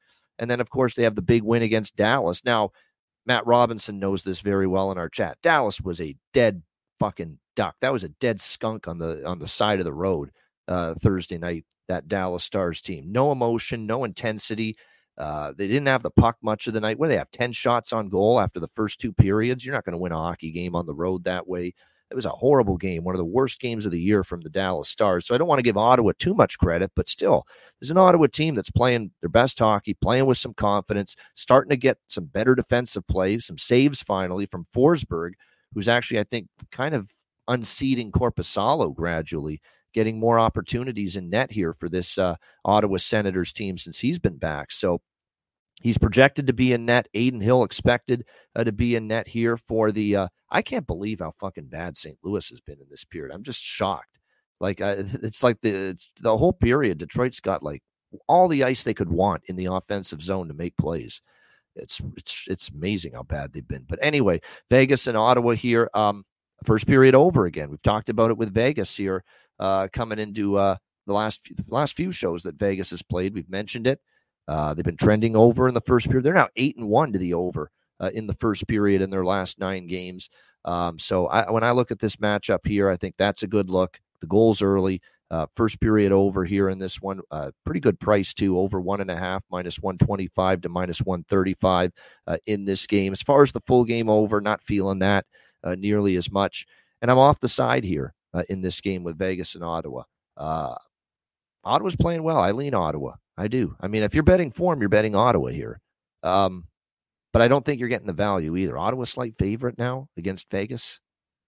[0.41, 2.43] And then, of course, they have the big win against Dallas.
[2.43, 2.71] Now,
[3.25, 5.37] Matt Robinson knows this very well in our chat.
[5.43, 6.63] Dallas was a dead
[6.99, 7.75] fucking duck.
[7.81, 10.31] That was a dead skunk on the on the side of the road
[10.67, 11.65] uh, Thursday night.
[11.87, 14.77] That Dallas Stars team, no emotion, no intensity.
[15.17, 16.97] Uh, they didn't have the puck much of the night.
[16.97, 19.93] Where they have ten shots on goal after the first two periods, you're not going
[19.93, 21.73] to win a hockey game on the road that way.
[22.11, 24.49] It was a horrible game, one of the worst games of the year from the
[24.49, 25.25] Dallas Stars.
[25.25, 27.45] So I don't want to give Ottawa too much credit, but still,
[27.79, 31.77] there's an Ottawa team that's playing their best hockey, playing with some confidence, starting to
[31.77, 35.31] get some better defensive play, some saves finally from Forsberg,
[35.73, 37.09] who's actually, I think, kind of
[37.47, 39.61] unseating Korpisalo gradually,
[39.93, 42.35] getting more opportunities in net here for this uh,
[42.65, 44.71] Ottawa Senators team since he's been back.
[44.71, 45.01] So
[45.81, 47.07] He's projected to be in net.
[47.15, 48.23] Adin Hill expected
[48.55, 50.15] uh, to be in net here for the.
[50.15, 52.17] Uh, I can't believe how fucking bad St.
[52.23, 53.33] Louis has been in this period.
[53.33, 54.19] I'm just shocked.
[54.59, 56.99] Like uh, it's like the it's the whole period.
[56.99, 57.81] Detroit's got like
[58.27, 61.21] all the ice they could want in the offensive zone to make plays.
[61.75, 63.85] It's it's it's amazing how bad they've been.
[63.87, 65.89] But anyway, Vegas and Ottawa here.
[65.93, 66.25] Um,
[66.63, 67.69] first period over again.
[67.69, 69.23] We've talked about it with Vegas here,
[69.59, 70.75] uh, coming into uh,
[71.07, 73.33] the last few, last few shows that Vegas has played.
[73.33, 73.99] We've mentioned it.
[74.47, 76.23] Uh, they've been trending over in the first period.
[76.23, 79.23] They're now eight and one to the over uh, in the first period in their
[79.23, 80.29] last nine games.
[80.65, 83.69] Um, so I, when I look at this matchup here, I think that's a good
[83.69, 83.99] look.
[84.19, 88.33] The goals early, uh, first period over here in this one, uh, pretty good price
[88.33, 91.91] too, over one and a half, minus one twenty five to minus one thirty five
[92.27, 93.13] uh, in this game.
[93.13, 95.25] As far as the full game over, not feeling that
[95.77, 96.65] nearly as much.
[97.01, 98.13] And I'm off the side here
[98.49, 100.03] in this game with Vegas and Ottawa.
[101.63, 102.39] Ottawa's playing well.
[102.39, 103.13] I lean Ottawa.
[103.37, 103.75] I do.
[103.79, 105.79] I mean, if you're betting form, you're betting Ottawa here.
[106.23, 106.65] Um,
[107.33, 108.77] but I don't think you're getting the value either.
[108.77, 110.99] Ottawa slight favorite now against Vegas,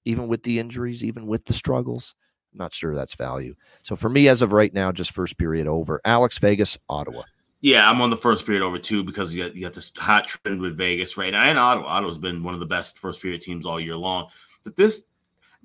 [0.05, 2.16] even with the injuries, even with the struggles.
[2.53, 3.55] I'm not sure that's value.
[3.82, 5.99] So for me, as of right now, just first period over.
[6.05, 7.24] Alex Vegas, Ottawa.
[7.61, 10.28] Yeah, I'm on the first period over too because you got, you got this hot
[10.28, 11.88] trend with Vegas right now, and Ottawa.
[11.88, 14.30] Ottawa's been one of the best first period teams all year long.
[14.64, 15.03] But this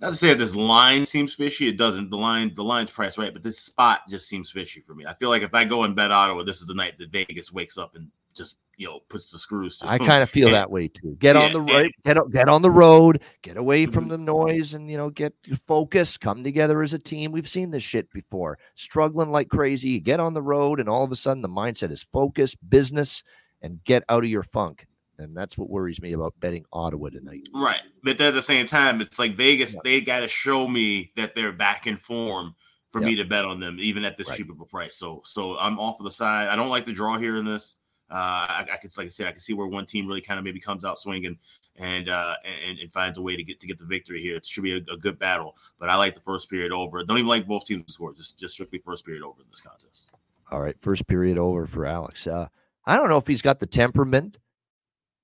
[0.00, 1.68] not to say that this line seems fishy.
[1.68, 2.10] It doesn't.
[2.10, 5.04] The line, the line's priced right, but this spot just seems fishy for me.
[5.06, 7.52] I feel like if I go and bet Ottawa, this is the night that Vegas
[7.52, 9.80] wakes up and just you know puts the screws.
[9.82, 11.16] I kind of feel and, that way too.
[11.18, 14.10] Get yeah, on the right, get get on the road, get away from mm-hmm.
[14.10, 15.34] the noise, and you know get
[15.66, 16.16] focus.
[16.16, 17.32] Come together as a team.
[17.32, 18.58] We've seen this shit before.
[18.76, 21.90] Struggling like crazy, you get on the road, and all of a sudden the mindset
[21.90, 23.24] is focus, business,
[23.62, 24.86] and get out of your funk
[25.18, 27.48] and that's what worries me about betting Ottawa tonight.
[27.54, 29.74] Right, but at the same time, it's like Vegas.
[29.74, 29.80] Yeah.
[29.84, 32.54] They got to show me that they're back in form
[32.90, 34.38] for me to bet on them, even at this right.
[34.38, 34.96] cheap of a price.
[34.96, 36.48] So, so I'm off of the side.
[36.48, 37.76] I don't like the draw here in this.
[38.10, 40.38] Uh, I, I could, like I said, I can see where one team really kind
[40.38, 41.36] of maybe comes out swinging
[41.76, 42.34] and uh,
[42.66, 44.36] and, and finds a way to get to get the victory here.
[44.36, 45.56] It should be a, a, good battle.
[45.78, 47.04] But I like the first period over.
[47.04, 48.14] Don't even like both teams to score.
[48.14, 50.06] Just just strictly first period over in this contest.
[50.50, 52.26] All right, first period over for Alex.
[52.26, 52.48] Uh,
[52.86, 54.38] I don't know if he's got the temperament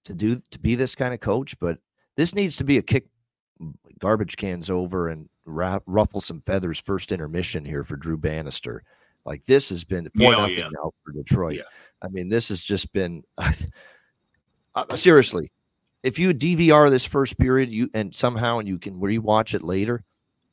[0.05, 1.79] to do to be this kind of coach, but
[2.17, 3.07] this needs to be a kick
[3.99, 8.83] garbage cans over and ra- ruffle some feathers first intermission here for Drew Bannister.
[9.25, 10.69] Like this has been four yeah, nothing yeah.
[10.83, 11.57] now for Detroit.
[11.57, 11.63] Yeah.
[12.03, 13.23] I mean, this has just been
[14.75, 15.51] uh, seriously.
[16.03, 20.05] If you DVR this first period, you and somehow and you can rewatch it later,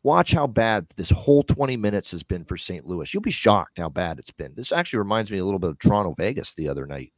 [0.03, 2.85] watch how bad this whole 20 minutes has been for St.
[2.85, 3.13] Louis.
[3.13, 4.53] You'll be shocked how bad it's been.
[4.55, 7.11] This actually reminds me a little bit of Toronto Vegas the other night.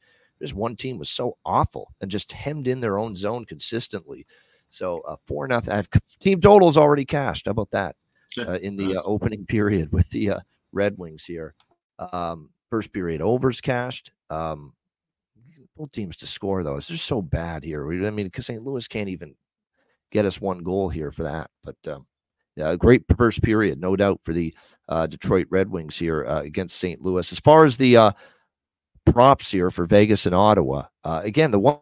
[0.44, 4.28] This one team was so awful and just hemmed in their own zone consistently.
[4.68, 5.74] So uh, four nothing.
[5.74, 5.88] I've
[6.20, 7.46] team totals already cashed.
[7.46, 7.96] How about that?
[8.38, 10.40] Uh, in the uh, opening period with the uh,
[10.74, 11.56] Red Wings here.
[12.12, 14.12] Um, first period overs cashed.
[14.30, 14.74] Um,
[15.78, 16.76] both teams to score though.
[16.76, 17.90] It's just so bad here.
[18.06, 18.66] I mean, because St.
[18.66, 19.36] Louis can't even
[20.12, 21.52] get us one goal here for that.
[21.64, 22.06] But um,
[22.58, 24.54] yeah, a great first period, no doubt, for the
[24.90, 27.02] uh, Detroit Red Wings here uh, against St.
[27.02, 27.32] Louis.
[27.32, 28.12] As far as the uh,
[29.06, 31.78] props here for Vegas and Ottawa, uh, again, the one,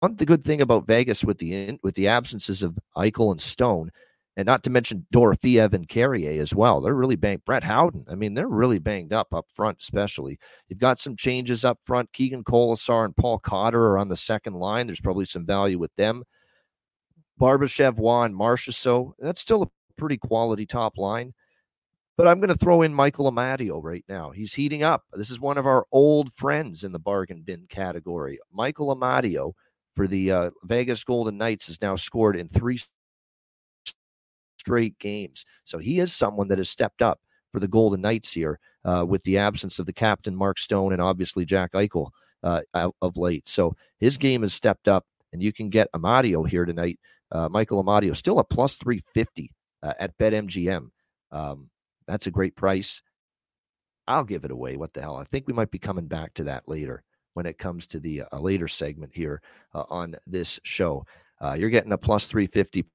[0.00, 3.40] one the good thing about Vegas with the in, with the absences of Eichel and
[3.40, 3.90] Stone
[4.36, 6.80] and not to mention Dorofeyev and Carrier as well.
[6.80, 7.44] They're really banged.
[7.44, 10.38] Brett Howden, I mean, they're really banged up up front, especially.
[10.68, 12.12] You've got some changes up front.
[12.12, 14.86] Keegan Kolesar and Paul Cotter are on the second line.
[14.86, 16.22] There's probably some value with them.
[17.40, 19.12] Barbashev, Juan, Marchessault.
[19.18, 21.32] That's still a pretty quality top line.
[22.16, 24.30] But I'm going to throw in Michael Amadio right now.
[24.30, 25.04] He's heating up.
[25.12, 28.38] This is one of our old friends in the bargain bin category.
[28.52, 29.52] Michael Amadio
[29.94, 32.78] for the uh, Vegas Golden Knights has now scored in three
[34.58, 35.44] straight games.
[35.64, 37.20] So he is someone that has stepped up
[37.52, 41.02] for the Golden Knights here uh, with the absence of the captain, Mark Stone, and
[41.02, 42.10] obviously Jack Eichel
[42.42, 43.48] uh, of late.
[43.48, 46.98] So his game has stepped up, and you can get Amadio here tonight.
[47.30, 49.50] Uh, Michael Amadio still a plus 350
[49.82, 50.88] uh, at BetMGM.
[51.32, 51.70] Um,
[52.06, 53.02] that's a great price.
[54.08, 54.76] I'll give it away.
[54.76, 55.16] What the hell?
[55.16, 57.02] I think we might be coming back to that later
[57.34, 59.42] when it comes to the uh, later segment here
[59.74, 61.04] uh, on this show.
[61.56, 62.86] you're getting a plus 350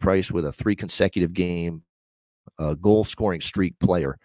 [0.00, 1.82] Price with a three consecutive game
[2.58, 4.18] uh, goal scoring streak player.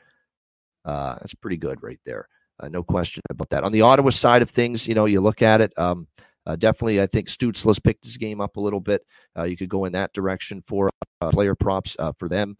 [0.86, 2.29] Uh, that's pretty good right there.
[2.59, 3.65] Uh, no question about that.
[3.65, 5.77] On the Ottawa side of things, you know, you look at it.
[5.77, 6.07] Um,
[6.45, 9.01] uh, definitely, I think Stützle's picked his game up a little bit.
[9.38, 12.55] Uh, you could go in that direction for uh, player props for them.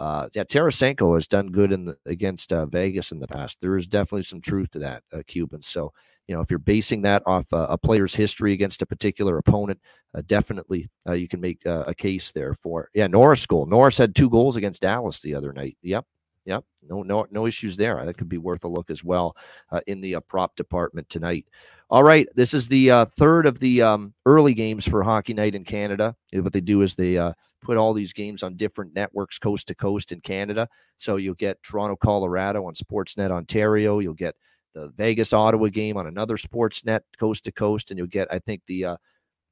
[0.00, 3.58] Yeah, Tarasenko has done good in the, against Vegas in the past.
[3.60, 5.62] There is definitely some truth to that, Cuban.
[5.62, 5.92] So
[6.28, 9.80] you know, if you're basing that off a, a player's history against a particular opponent,
[10.14, 12.90] uh, definitely uh, you can make uh, a case there for.
[12.94, 13.64] Yeah, Norris goal.
[13.66, 15.78] Norris had two goals against Dallas the other night.
[15.82, 16.04] Yep,
[16.48, 16.64] yep.
[16.88, 18.04] No, no, no issues there.
[18.04, 19.36] That could be worth a look as well
[19.70, 21.46] uh, in the uh, prop department tonight.
[21.90, 25.54] All right, this is the uh, third of the um, early games for Hockey Night
[25.54, 26.14] in Canada.
[26.32, 27.18] What they do is they
[27.60, 30.68] put all these games on different networks, coast to coast in Canada.
[30.96, 33.98] So you'll get Toronto, Colorado on Sportsnet Ontario.
[34.00, 34.34] You'll get
[34.74, 38.62] the Vegas Ottawa game on another Sportsnet coast to coast, and you'll get, I think,
[38.66, 38.96] the uh,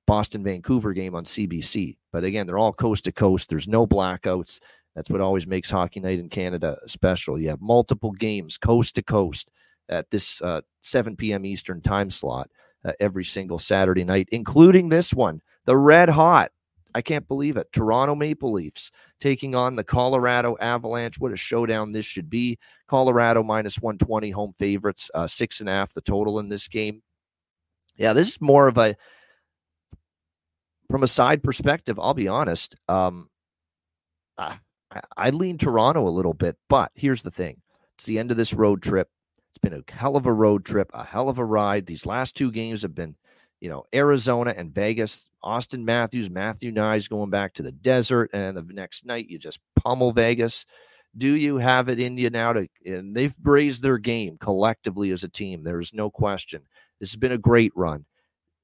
[0.07, 1.97] Boston Vancouver game on CBC.
[2.13, 3.49] But again, they're all coast to coast.
[3.49, 4.61] There's no blackouts.
[4.97, 7.39] That's what always makes Hockey Night in Canada special.
[7.39, 9.51] You have multiple games coast to coast
[9.89, 11.47] at this uh, 7 p.m.
[11.47, 12.51] Eastern time slot
[12.85, 16.51] uh, every single Saturday night, including this one, the red hot
[16.97, 17.71] I can't believe it.
[17.75, 18.91] Toronto Maple Leafs
[19.21, 21.19] taking on the Colorado Avalanche.
[21.19, 22.59] What a showdown this should be.
[22.89, 27.03] Colorado minus 120 home favorites, uh, six and a half the total in this game.
[27.99, 28.97] Yeah, this is more of a,
[30.89, 32.77] from a side perspective, I'll be honest.
[32.89, 33.29] Um,
[34.39, 34.57] I,
[35.17, 37.61] I lean Toronto a little bit, but here's the thing
[37.97, 39.09] it's the end of this road trip.
[39.51, 41.87] It's been a hell of a road trip, a hell of a ride.
[41.87, 43.17] These last two games have been
[43.61, 48.57] you know, Arizona and Vegas, Auston Matthews, Matthew Knies going back to the desert, and
[48.57, 50.67] the next night you just pummel Vegas.
[51.17, 52.69] Do you have it in you now to?
[52.85, 55.63] And they've raised their game collectively as a team.
[55.63, 56.63] There is no question.
[57.01, 58.05] This has been a great run.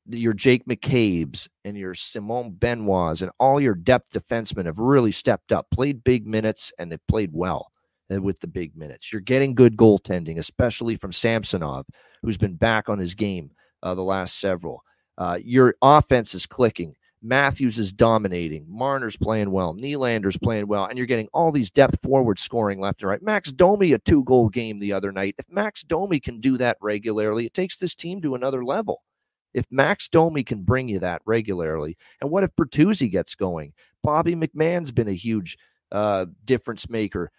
[0.09, 5.53] Your Jake McCabe's and your Simon Benoit's and all your depth defensemen have really stepped
[5.53, 7.71] up, played big minutes, and they've played well
[8.13, 9.13] uh, with the big minutes.
[9.13, 11.87] You're getting good goaltending, especially from Samsonov,
[12.23, 13.51] who's been back on his game
[13.83, 14.83] uh, the last several.
[15.19, 16.97] Uh, your offense is clicking.
[17.23, 18.67] Matthews is dominating.
[18.69, 19.75] Marner's playing well.
[19.75, 20.87] Nylander's playing well.
[20.87, 23.23] And you're getting all these depth forward scoring left and right.
[23.23, 25.37] Max Domi, a two goal game the other night.
[25.39, 29.03] If Max Domi can do that regularly, it takes this team to another level.
[29.55, 33.73] If Max Domi can bring you that regularly, and what if Bertuzzi gets going?
[34.03, 35.59] Bobby McMann's been a huge
[35.93, 37.31] uh, difference maker.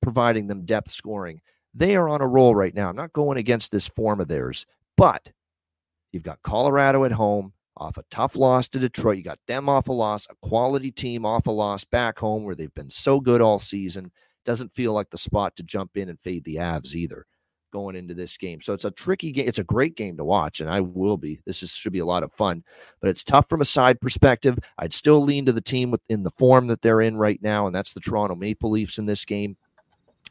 [0.00, 1.40] providing them depth scoring.
[1.74, 2.88] They are on a roll right now.
[2.88, 4.66] I'm not going against this form of theirs,
[4.96, 5.30] but
[6.12, 9.18] you've got Colorado at home off a tough loss to Detroit.
[9.18, 12.54] You got them off a loss, a quality team off a loss back home where
[12.54, 14.10] they've been so good all season.
[14.44, 17.26] Doesn't feel like the spot to jump in and fade the Avs either
[17.70, 18.60] going into this game.
[18.60, 19.48] So it's a tricky game.
[19.48, 21.40] It's a great game to watch, and I will be.
[21.44, 22.64] This is, should be a lot of fun,
[23.00, 24.58] but it's tough from a side perspective.
[24.78, 27.74] I'd still lean to the team within the form that they're in right now, and
[27.74, 29.56] that's the Toronto Maple Leafs in this game.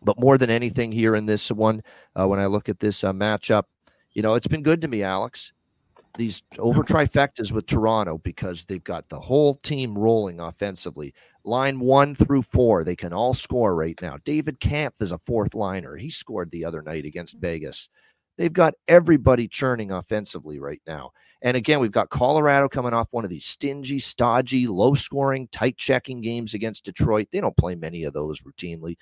[0.02, 1.82] But more than anything here in this one,
[2.20, 3.64] uh, when I look at this uh, matchup,
[4.14, 5.54] you know, it's been good to me, Alex.
[6.18, 11.14] These over trifectas with Toronto because they've got the whole team rolling offensively.
[11.48, 14.18] Line one through four, they can all score right now.
[14.26, 15.96] David Kämpf is a fourth liner.
[15.96, 17.88] He scored the other night against Vegas.
[18.38, 21.12] They've got everybody churning offensively right now.
[21.42, 25.78] And again, we've got Colorado coming off one of these stingy, stodgy, low scoring, tight
[25.78, 27.30] checking games against Detroit.
[27.32, 28.98] They don't play many of those routinely,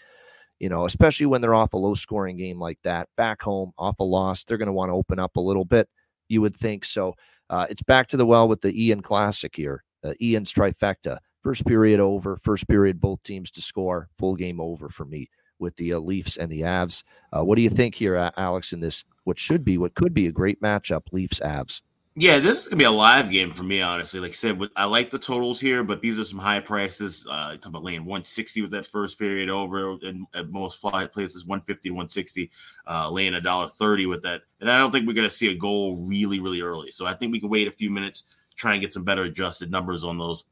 [0.59, 3.09] you know, especially when they're off a low scoring game like that.
[3.17, 5.89] Back home, off a loss, they're going to want to open up a little bit,
[6.29, 6.85] you would think.
[6.85, 7.15] So
[7.49, 11.17] uh, it's back to the well with the Ian Classic here, uh, Ian's trifecta.
[11.45, 12.37] First period over.
[12.37, 14.09] First period, both teams to score.
[14.17, 15.29] Full game over for me
[15.59, 17.03] with the uh, Leafs and the Avs.
[17.31, 18.73] Uh, what do you think here, Alex?
[18.73, 21.83] In this, what should be, what could be a great matchup, Leafs Avs.
[22.15, 24.19] Yeah, this is gonna be a live game for me, honestly.
[24.19, 27.27] Like I said, I like the totals here, but these are some high prices.
[27.29, 31.91] Uh, talking about laying 160 with that first period over, and at most places 150
[31.91, 32.49] 160,
[32.89, 34.41] uh, laying a dollar 30 with that.
[34.61, 36.89] And I don't think we're gonna see a goal really, really early.
[36.89, 38.23] So I think we can wait a few minutes,
[38.55, 40.43] try and get some better adjusted numbers on those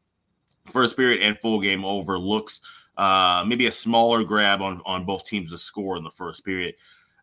[0.72, 2.62] first period and full game over looks
[2.98, 6.76] uh, maybe a smaller grab on on both teams to score in the first period.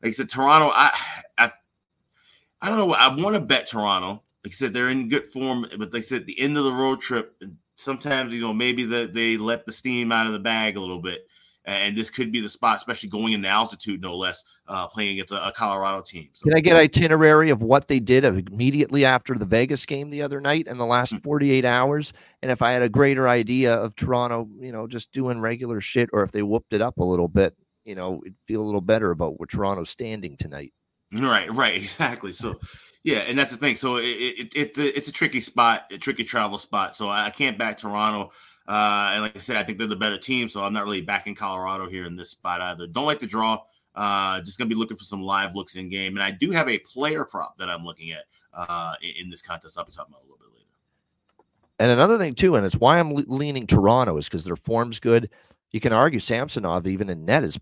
[0.03, 0.91] Like I said, Toronto, I
[1.39, 1.51] I,
[2.61, 2.93] I don't know.
[2.95, 4.23] I want to bet Toronto.
[4.45, 7.01] Like I said, they're in good form, but like said, the end of the road
[7.01, 7.41] trip,
[7.77, 11.01] sometimes you know maybe that they let the steam out of the bag a little
[11.01, 11.27] bit
[11.73, 15.33] and this could be the spot, especially going into altitude, no less, uh, playing against
[15.33, 16.29] a, a Colorado team.
[16.33, 20.23] So, Can I get itinerary of what they did immediately after the Vegas game the
[20.23, 21.19] other night in the last hmm.
[21.19, 22.13] 48 hours?
[22.43, 26.11] And if I had a greater idea of Toronto, you know, just doing regular shit,
[26.13, 27.55] or if they whooped it up a little bit,
[27.85, 30.73] you know, it'd feel a little better about where Toronto's standing tonight.
[31.13, 32.33] Right, right, exactly.
[32.33, 32.61] So,
[33.03, 33.77] yeah, and that's the thing.
[33.77, 36.95] So it, it, it, it's a tricky spot, a tricky travel spot.
[36.95, 38.31] So I can't back Toronto.
[38.71, 41.01] Uh, and like I said, I think they're the better team, so I'm not really
[41.01, 42.87] backing Colorado here in this spot either.
[42.87, 43.59] Don't like the draw.
[43.97, 46.69] Uh, just gonna be looking for some live looks in game, and I do have
[46.69, 49.77] a player prop that I'm looking at uh, in, in this contest.
[49.77, 50.69] I'll be talking about a little bit later.
[51.81, 55.31] And another thing too, and it's why I'm leaning Toronto is because their form's good.
[55.73, 57.59] You can argue Samsonov even in net is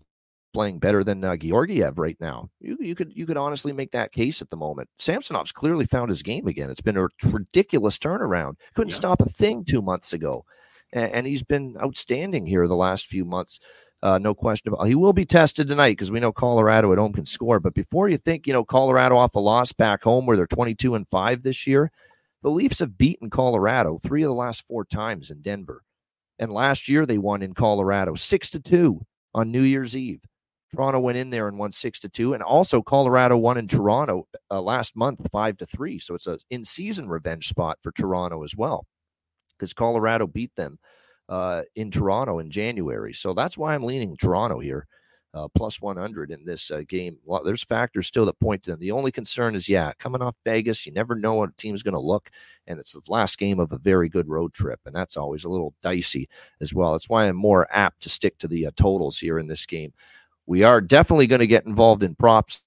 [0.53, 2.51] playing better than uh, Georgiev right now.
[2.59, 4.87] You, you could you could honestly make that case at the moment.
[4.99, 6.69] Samsonov's clearly found his game again.
[6.69, 8.57] It's been a ridiculous turnaround.
[8.75, 8.97] Couldn't yeah.
[8.97, 10.45] stop a thing two months ago
[10.93, 13.59] and, and he's been outstanding here the last few months.
[14.01, 14.85] Uh, no question about.
[14.85, 17.59] He will be tested tonight because we know Colorado at home can score.
[17.59, 20.95] But before you think, you know, Colorado off a loss back home where they're 22
[20.95, 21.91] and five this year,
[22.41, 25.83] the Leafs have beaten Colorado three of the last four times in Denver,
[26.37, 30.21] and last year they won in Colorado six to two on New Year's Eve.
[30.73, 34.25] Toronto went in there and won six to two, and also Colorado won in Toronto
[34.49, 35.99] uh, last month five to three.
[35.99, 38.85] So it's a in-season revenge spot for Toronto as well
[39.59, 40.79] because Colorado beat them
[41.27, 43.13] uh, in Toronto in January.
[43.13, 44.87] So that's why I'm leaning Toronto here,
[45.33, 47.17] uh, plus 100 in this uh, game.
[47.23, 48.79] Well, there's factors still that point to them.
[48.79, 51.93] The only concern is, yeah, coming off Vegas, you never know what a team's going
[51.93, 52.29] to look,
[52.65, 55.49] and it's the last game of a very good road trip, and that's always a
[55.49, 56.27] little dicey
[56.61, 56.93] as well.
[56.93, 59.93] That's why I'm more apt to stick to the uh, totals here in this game.
[60.47, 62.63] We are definitely going to get involved in props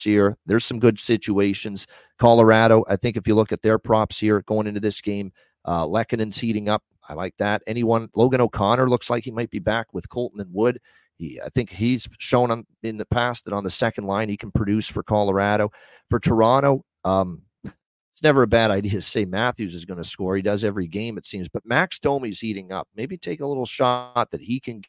[0.00, 0.36] here.
[0.46, 1.86] There's some good situations.
[2.18, 5.32] Colorado, I think if you look at their props here going into this game,
[5.64, 6.82] uh, Lehkonen's heating up.
[7.08, 7.62] I like that.
[7.66, 10.80] Anyone, Logan O'Connor looks like he might be back with Colton and Wood.
[11.16, 14.36] He, I think he's shown on, in the past that on the second line he
[14.36, 15.70] can produce for Colorado.
[16.08, 20.36] For Toronto, um, it's never a bad idea to say Matthews is going to score.
[20.36, 21.48] He does every game, it seems.
[21.48, 22.88] But Max Domi's heating up.
[22.94, 24.82] Maybe take a little shot that he can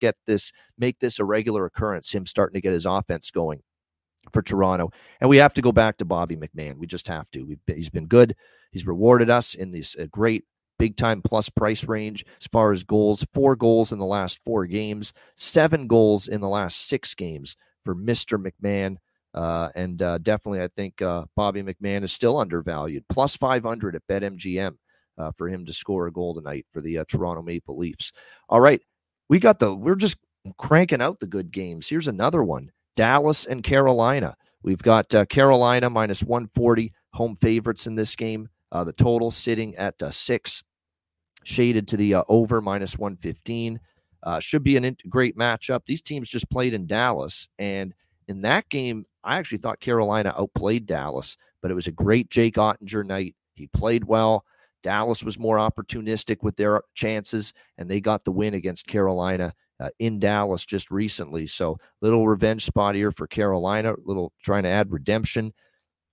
[0.00, 3.62] get this, make this a regular occurrence, him starting to get his offense going
[4.32, 4.90] for Toronto.
[5.20, 6.78] And we have to go back to Bobby McMann.
[6.78, 7.56] We just have to.
[7.66, 8.34] Been, he's been good.
[8.72, 10.44] He's rewarded us in this uh, great
[10.78, 13.24] big time plus price range as far as goals.
[13.34, 17.94] Four goals in the last four games, seven goals in the last six games for
[17.94, 18.42] Mr.
[18.42, 18.96] McMann.
[19.32, 23.04] Uh, and uh, definitely, I think uh, Bobby McMann is still undervalued.
[23.08, 24.72] Plus 500 at BetMGM
[25.18, 28.12] uh, for him to score a goal tonight for the uh, Toronto Maple Leafs.
[28.48, 28.80] All right.
[29.28, 30.16] We got the, we're just
[30.58, 31.88] cranking out the good games.
[31.88, 32.70] Here's another one
[33.00, 34.36] Dallas and Carolina.
[34.62, 38.50] We've got uh, Carolina minus 140 home favorites in this game.
[38.70, 40.62] Uh, the total sitting at uh, six,
[41.42, 43.80] shaded to the uh, over minus 115.
[44.22, 45.80] Uh, should be a in- great matchup.
[45.86, 47.94] These teams just played in Dallas, and
[48.28, 52.56] in that game, I actually thought Carolina outplayed Dallas, but it was a great Jake
[52.56, 53.34] Oettinger night.
[53.54, 54.44] He played well.
[54.82, 59.88] Dallas was more opportunistic with their chances, and they got the win against Carolina uh,
[59.98, 61.46] in Dallas just recently.
[61.46, 65.52] So, little revenge spot here for Carolina, little trying to add redemption.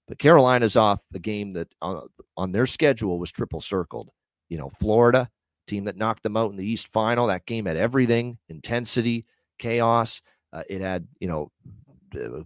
[0.07, 2.01] But Carolina's off a game that uh,
[2.37, 4.09] on their schedule was triple circled.
[4.49, 5.29] You know, Florida,
[5.67, 7.27] team that knocked them out in the East Final.
[7.27, 9.25] That game had everything intensity,
[9.59, 10.21] chaos.
[10.53, 11.51] Uh, it had, you know,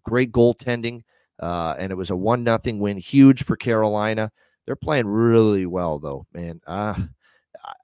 [0.03, 1.01] great goaltending,
[1.39, 4.31] uh, and it was a one nothing win, huge for Carolina.
[4.65, 6.61] They're playing really well, though, man.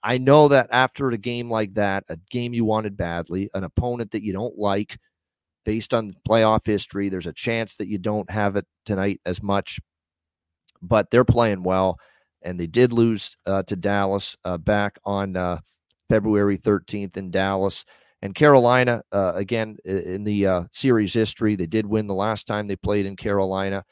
[0.04, 4.12] I know that after a game like that, a game you wanted badly, an opponent
[4.12, 4.98] that you don't like,
[5.66, 9.80] based on playoff history, there's a chance that you don't have it tonight as much.
[10.82, 11.98] But they're playing well
[12.42, 15.60] and they did lose uh, to Dallas uh, back on uh,
[16.10, 17.84] February 13th in Dallas.
[18.22, 22.68] And Carolina, uh, again, in the uh, series history, they did win the last time
[22.68, 23.84] they played in Carolina.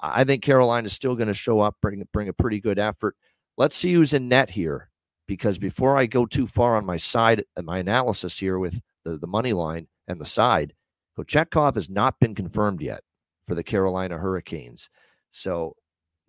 [0.00, 3.16] I think Carolina is still going to show up, bring bring a pretty good effort.
[3.56, 4.90] Let's see who's in net here,
[5.26, 9.18] because before I go too far on my side, uh, my analysis here with the,
[9.18, 10.74] the money line and the side,
[11.18, 13.02] Kochetkov has not been confirmed yet
[13.46, 14.90] for the Carolina Hurricanes.
[15.30, 15.76] So,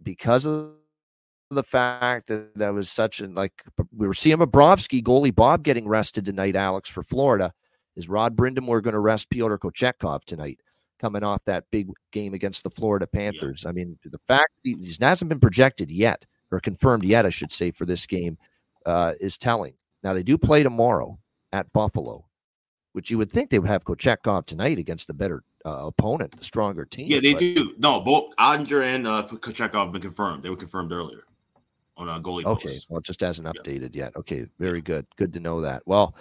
[0.01, 0.71] because of
[1.51, 3.53] the fact that that was such an like
[3.95, 7.53] we were seeing Bobrovsky goalie Bob getting rested tonight, Alex for Florida.
[7.95, 10.59] Is Rod Brind'Amour going to rest Pyotr Kochetkov tonight,
[10.99, 13.61] coming off that big game against the Florida Panthers?
[13.63, 13.69] Yeah.
[13.69, 17.71] I mean, the fact he hasn't been projected yet or confirmed yet, I should say,
[17.71, 18.37] for this game
[18.85, 19.73] uh, is telling.
[20.03, 21.19] Now they do play tomorrow
[21.51, 22.25] at Buffalo,
[22.93, 26.43] which you would think they would have Kochetkov tonight against the better uh, opponent, the
[26.43, 27.07] stronger team.
[27.07, 27.39] Yeah, they but...
[27.39, 27.75] do.
[27.77, 30.43] No, both Oettinger and uh, have been confirmed.
[30.43, 31.23] They were confirmed earlier
[31.97, 32.45] on a goalie.
[32.45, 32.87] Okay, post.
[32.89, 34.05] well, it just hasn't updated yeah.
[34.05, 34.15] yet.
[34.15, 35.05] Okay, very good.
[35.17, 35.83] Good to know that.
[35.85, 36.15] Well,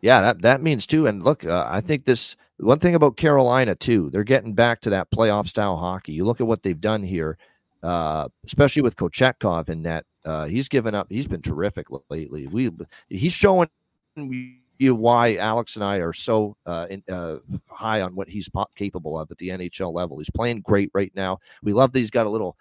[0.00, 1.06] yeah, that that means too.
[1.06, 4.10] And look, uh, I think this one thing about Carolina too.
[4.10, 6.12] They're getting back to that playoff style hockey.
[6.12, 7.38] You look at what they've done here,
[7.82, 10.04] uh, especially with Kochetkov in net.
[10.24, 11.06] Uh, he's given up.
[11.10, 12.46] He's been terrific lately.
[12.46, 12.70] We
[13.08, 13.68] he's showing
[14.16, 17.36] you why Alex and I are so uh, in, uh,
[17.68, 20.18] high on what he's capable of at the NHL level.
[20.18, 21.38] He's playing great right now.
[21.62, 22.56] We love that he's got a little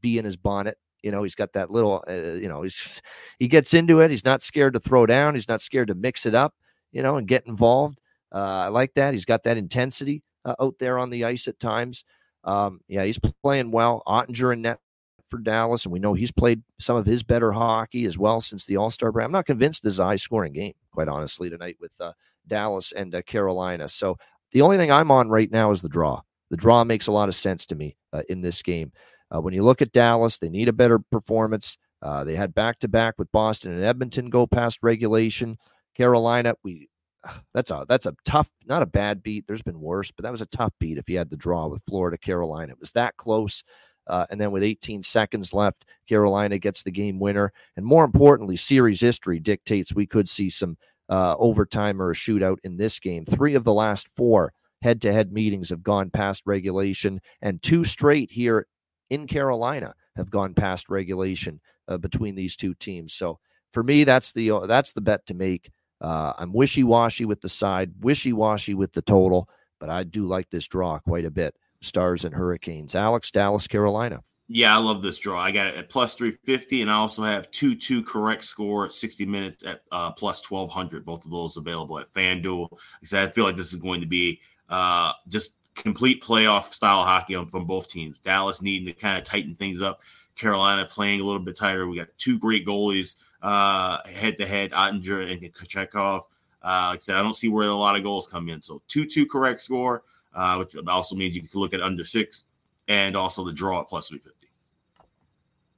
[0.00, 0.78] bee in his bonnet.
[1.02, 3.00] You know, he's got that little, uh, you know, he's
[3.38, 4.10] he gets into it.
[4.10, 5.34] He's not scared to throw down.
[5.34, 6.54] He's not scared to mix it up,
[6.90, 8.00] you know, and get involved.
[8.34, 9.14] Uh, I like that.
[9.14, 12.04] He's got that intensity uh, out there on the ice at times.
[12.44, 14.02] Um, yeah, he's playing well.
[14.06, 14.80] Oettinger in net
[15.28, 18.64] for Dallas, and we know he's played some of his better hockey as well since
[18.64, 19.24] the All Star break.
[19.24, 22.12] I'm not convinced this is a high scoring game, quite honestly, tonight with uh,
[22.46, 23.88] Dallas and uh, Carolina.
[23.88, 24.16] So
[24.52, 26.20] the only thing I'm on right now is the draw.
[26.50, 28.92] The draw makes a lot of sense to me uh, in this game.
[29.34, 31.76] Uh, when you look at Dallas, they need a better performance.
[32.00, 35.58] Uh, they had back to back with Boston and Edmonton go past regulation.
[35.94, 36.88] Carolina, we
[37.54, 39.44] that's a that's a tough, not a bad beat.
[39.46, 41.82] There's been worse, but that was a tough beat if you had the draw with
[41.86, 42.72] Florida Carolina.
[42.72, 43.62] It was that close.
[44.08, 47.52] Uh, and then with 18 seconds left, Carolina gets the game winner.
[47.76, 50.76] And more importantly, series history dictates we could see some
[51.08, 53.24] uh, overtime or a shootout in this game.
[53.24, 54.52] Three of the last four
[54.82, 58.66] head to head meetings have gone past regulation, and two straight here
[59.10, 63.14] in Carolina have gone past regulation uh, between these two teams.
[63.14, 63.38] So
[63.72, 65.70] for me, that's the uh, that's the bet to make.
[66.00, 69.48] Uh, I'm wishy washy with the side, wishy washy with the total,
[69.80, 71.54] but I do like this draw quite a bit.
[71.80, 72.94] Stars and Hurricanes.
[72.94, 74.22] Alex, Dallas, Carolina.
[74.50, 75.38] Yeah, I love this draw.
[75.38, 78.94] I got it at plus 350, and I also have 2 2 correct score at
[78.94, 81.04] 60 minutes at uh, plus 1200.
[81.04, 82.68] Both of those available at FanDuel.
[82.72, 87.04] I said, I feel like this is going to be uh, just complete playoff style
[87.04, 88.18] hockey from both teams.
[88.20, 90.00] Dallas needing to kind of tighten things up.
[90.34, 91.86] Carolina playing a little bit tighter.
[91.86, 96.22] We got two great goalies uh head to head, Oettinger and Kochetkov.
[96.60, 98.60] Uh, like I said, I don't see where a lot of goals come in.
[98.60, 100.02] So 2 2 correct score,
[100.34, 102.44] uh, which also means you can look at under six
[102.88, 104.48] and also the draw at plus 350.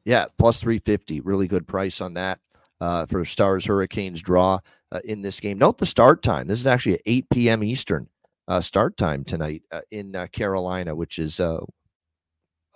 [0.05, 1.21] Yeah, plus 350.
[1.21, 2.41] Really good price on that
[2.81, 4.59] uh, for Stars Hurricanes draw
[4.93, 5.59] uh, in this game.
[5.59, 6.47] Note the start time.
[6.47, 7.65] This is actually at 8 p.m.
[7.65, 8.09] Eastern
[8.49, 11.61] uh, start time tonight uh, in uh, Carolina, which is uh,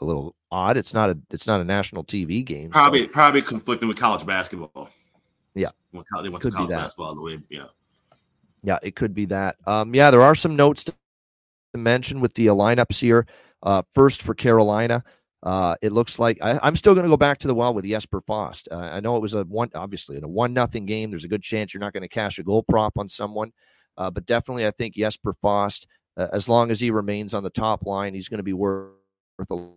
[0.00, 0.76] a little odd.
[0.76, 2.70] It's not a it's not a national TV game.
[2.70, 3.08] Probably so.
[3.08, 4.90] probably conflicting with college basketball.
[5.54, 5.98] Yeah, they
[6.28, 6.80] went could to college be that.
[6.80, 7.38] basketball the way.
[7.48, 7.64] Yeah,
[8.62, 9.56] yeah, it could be that.
[9.66, 10.94] Um, yeah, there are some notes to
[11.78, 13.26] mention with the lineups here.
[13.62, 15.02] Uh, first for Carolina.
[15.44, 17.84] Uh, it looks like I, am still going to go back to the well with
[17.84, 18.66] Jesper Fast.
[18.72, 21.10] Uh, I know it was a one, obviously in a one nothing game.
[21.10, 23.52] There's a good chance you're not going to cash a goal prop on someone.
[23.98, 27.50] Uh, but definitely, I think Jesper Fast, uh, as long as he remains on the
[27.50, 28.94] top line, he's going to be worth
[29.50, 29.68] a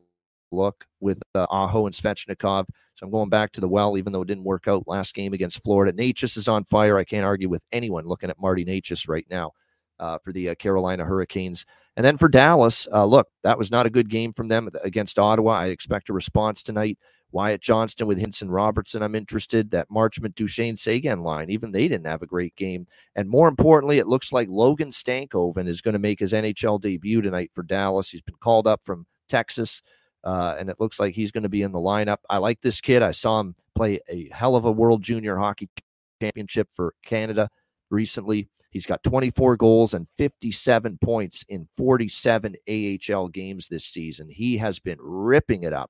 [0.54, 2.66] look with uh, Aho and Svechnikov.
[2.96, 5.34] So I'm going back to the well, even though it didn't work out last game
[5.34, 5.92] against Florida.
[5.92, 6.98] Necas is on fire.
[6.98, 9.52] I can't argue with anyone looking at Marty Necas right now
[10.00, 11.66] for the Carolina Hurricanes.
[11.98, 15.18] And then for Dallas, uh, look, that was not a good game from them against
[15.18, 15.54] Ottawa.
[15.54, 17.00] I expect a response tonight.
[17.32, 19.72] Wyatt Johnston with Hinson Robertson, I'm interested.
[19.72, 22.86] That Marchment Duchene Seguin line, even they didn't have a great game.
[23.16, 27.20] And more importantly, it looks like Logan Stankoven is going to make his NHL debut
[27.20, 28.12] tonight for Dallas.
[28.12, 29.82] He's been called up from Texas,
[30.24, 32.20] uh, and it looks like he's going to be in the lineup.
[32.30, 33.02] I like this kid.
[33.02, 35.68] I saw him play a hell of a World Junior Hockey
[36.22, 37.50] Championship for Canada
[37.90, 38.48] recently.
[38.72, 44.30] He's got 24 goals and 57 points in 47 AHL games this season.
[44.30, 45.90] He has been ripping it up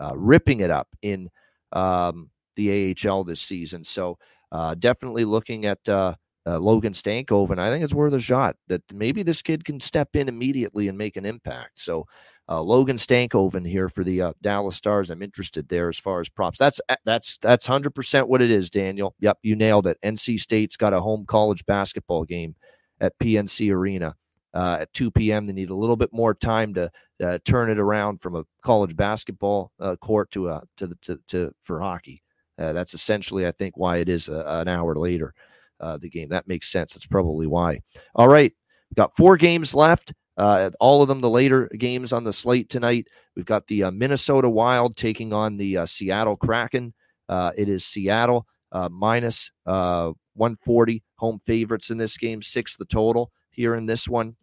[0.00, 1.28] uh, ripping it up in
[1.72, 3.84] um, the AHL this season.
[3.84, 4.18] So
[4.50, 6.14] uh, definitely looking at uh,
[6.46, 7.58] uh, Logan Stankoven.
[7.58, 10.96] I think it's worth a shot that maybe this kid can step in immediately and
[10.96, 11.78] make an impact.
[11.78, 12.06] So
[12.50, 15.10] uh, Logan Stankoven here for the uh, Dallas Stars.
[15.10, 16.58] I'm interested there as far as props.
[16.58, 19.14] That's that's that's hundred percent what it is, Daniel.
[19.20, 19.98] Yep, you nailed it.
[20.04, 22.56] NC State's got a home college basketball game
[23.00, 24.16] at PNC Arena
[24.54, 25.46] uh, at 2 p.m.
[25.46, 26.90] They need a little bit more time to
[27.22, 31.20] uh, turn it around from a college basketball uh, court to a to the to,
[31.28, 32.22] to for hockey.
[32.58, 35.34] Uh, that's essentially, I think, why it is a, an hour later.
[35.78, 36.92] Uh, the game that makes sense.
[36.92, 37.80] That's probably why.
[38.14, 38.52] All right,
[38.94, 40.12] got four games left.
[40.40, 43.08] Uh, all of them the later games on the slate tonight.
[43.36, 46.94] We've got the uh, Minnesota Wild taking on the uh, Seattle Kraken.
[47.28, 48.46] Uh, it is Seattle
[48.90, 54.34] minus 140 home favorites in this game, six the total here in this one.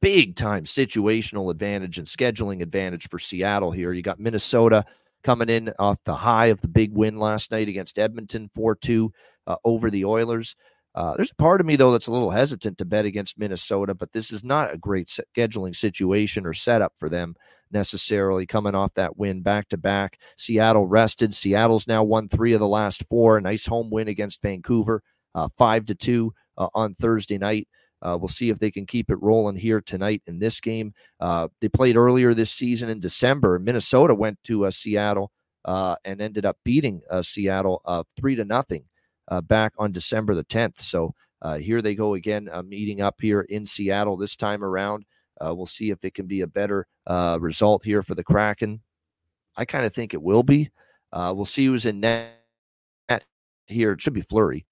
[0.00, 3.92] Big time situational advantage and scheduling advantage for Seattle here.
[3.92, 4.84] You got Minnesota
[5.22, 9.12] coming in off the high of the big win last night against Edmonton 4 2
[9.46, 10.56] uh, over the Oilers.
[10.94, 13.94] Uh, there's a part of me, though, that's a little hesitant to bet against Minnesota,
[13.94, 17.36] but this is not a great scheduling situation or setup for them
[17.70, 20.18] necessarily coming off that win back to back.
[20.36, 21.34] Seattle rested.
[21.34, 23.40] Seattle's now won three of the last four.
[23.40, 25.02] Nice home win against Vancouver,
[25.34, 27.68] uh, five to two uh, on Thursday night.
[28.00, 30.94] Uh, we'll see if they can keep it rolling here tonight in this game.
[31.20, 33.58] Uh, they played earlier this season in December.
[33.58, 35.32] Minnesota went to uh, Seattle
[35.66, 38.84] and ended up beating Seattle three to nothing
[39.42, 40.80] back on December the 10th.
[40.80, 41.14] So
[41.58, 45.04] here they go again, meeting up here in Seattle this time around.
[45.40, 46.86] we'll see if it can be a better
[47.38, 48.80] result here for the Kraken.
[49.56, 50.70] I kind of think it will be.
[51.12, 52.34] we'll see who's in net
[53.66, 53.92] here.
[53.92, 54.66] It should be Fleury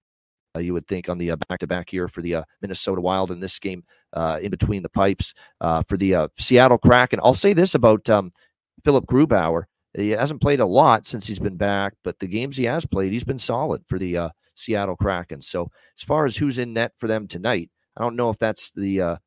[0.57, 3.31] uh, you would think on the back to back here for the uh, Minnesota Wild
[3.31, 3.83] in this game
[4.13, 7.19] uh, in between the pipes uh, for the uh, Seattle Kraken.
[7.23, 8.31] I'll say this about um,
[8.83, 9.63] Philipp Grubauer.
[9.93, 13.11] He hasn't played a lot since he's been back, but the games he has played,
[13.11, 15.41] he's been solid for the uh, Seattle Kraken.
[15.41, 18.71] So as far as who's in net for them tonight, I don't know if that's
[18.71, 19.19] the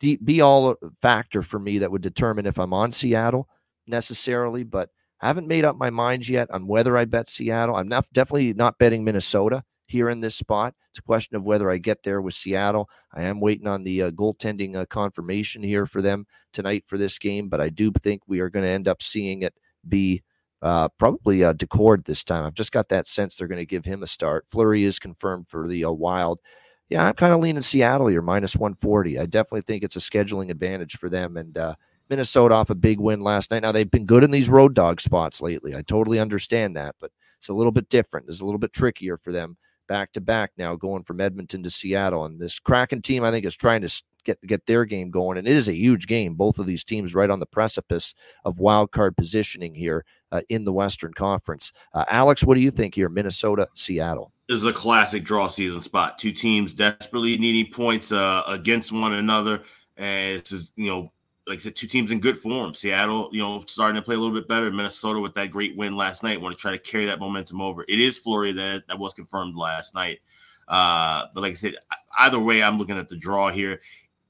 [0.00, 3.48] be all factor for me that would determine if I'm on Seattle
[3.86, 4.90] necessarily, but
[5.20, 7.76] I haven't made up my mind yet on whether I bet Seattle.
[7.76, 10.74] I'm not definitely not betting Minnesota here in this spot.
[10.90, 12.88] It's a question of whether I get there with Seattle.
[13.14, 17.18] I am waiting on the uh, goaltending uh, confirmation here for them tonight for this
[17.18, 19.54] game, but I do think we are going to end up seeing it
[19.88, 20.22] be
[20.64, 22.44] uh, probably uh, Daccord this time.
[22.46, 24.46] I've just got that sense they're going to give him a start.
[24.48, 26.40] Fleury is confirmed for the uh, Wild.
[26.88, 29.18] Yeah, I'm kind of leaning Seattle here, minus 140.
[29.18, 31.36] I definitely think it's a scheduling advantage for them.
[31.36, 31.74] And uh,
[32.08, 33.62] Minnesota off a big win last night.
[33.62, 35.76] Now, they've been good in these road dog spots lately.
[35.76, 38.30] I totally understand that, but it's a little bit different.
[38.30, 41.70] It's a little bit trickier for them back to back now, going from Edmonton to
[41.70, 42.24] Seattle.
[42.24, 45.46] And this Kraken team, I think, is trying to get get their game going, and
[45.46, 46.34] it is a huge game.
[46.34, 50.04] Both of these teams right on the precipice of wild card positioning here
[50.34, 51.72] uh, in the Western Conference.
[51.94, 53.08] Uh, Alex, what do you think here?
[53.08, 54.32] Minnesota, Seattle.
[54.48, 56.18] This is a classic draw season spot.
[56.18, 59.62] Two teams desperately needing points uh, against one another,
[59.96, 61.12] and it's you know
[61.46, 62.74] like I said, two teams in good form.
[62.74, 64.70] Seattle, you know, starting to play a little bit better.
[64.70, 66.40] Minnesota with that great win last night.
[66.40, 67.84] Want to try to carry that momentum over.
[67.86, 70.20] It is Fleury that that was confirmed last night.
[70.66, 71.76] Uh, but like I said,
[72.18, 73.80] either way, I'm looking at the draw here.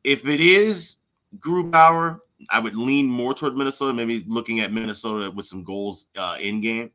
[0.03, 0.97] If it is
[1.39, 2.19] Grubauer,
[2.51, 3.93] I would lean more toward Minnesota.
[3.93, 6.91] Maybe looking at Minnesota with some goals uh, in game.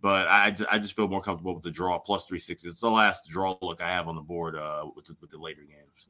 [0.00, 2.68] But I, I just feel more comfortable with the draw plus 360.
[2.68, 5.38] It's the last draw look I have on the board uh, with, the, with the
[5.38, 6.08] later games.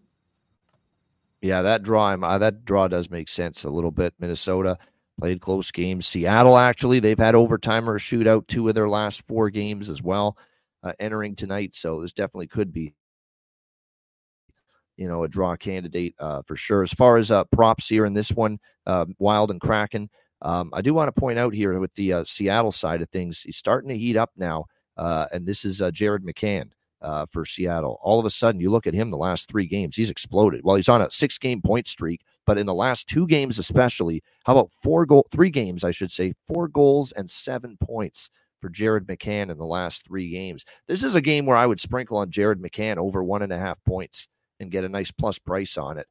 [1.40, 4.14] Yeah, that draw, uh, that draw does make sense a little bit.
[4.18, 4.78] Minnesota
[5.20, 6.06] played close games.
[6.06, 10.36] Seattle, actually, they've had overtime or shootout two of their last four games as well,
[10.82, 11.74] uh, entering tonight.
[11.74, 12.94] So this definitely could be,
[14.96, 16.82] you know, a draw candidate uh, for sure.
[16.82, 20.08] As far as uh, props here in this one, uh, Wild and Kraken,
[20.42, 23.40] um, I do want to point out here with the uh, Seattle side of things,
[23.40, 24.66] he's starting to heat up now,
[24.96, 26.70] and this is Jared McCann
[27.04, 28.00] uh, for Seattle.
[28.02, 30.62] All of a sudden, you look at him the last three games, he's exploded.
[30.64, 32.22] Well, he's on a six game point streak.
[32.46, 36.10] but in the last two games, especially, how about four goal, three games, I should
[36.10, 38.30] say, four goals and seven points
[38.60, 40.64] for Jared McCann in the last three games.
[40.88, 43.58] This is a game where I would sprinkle on Jared McCann over one and a
[43.58, 44.26] half points
[44.60, 46.06] and get a nice plus price on it.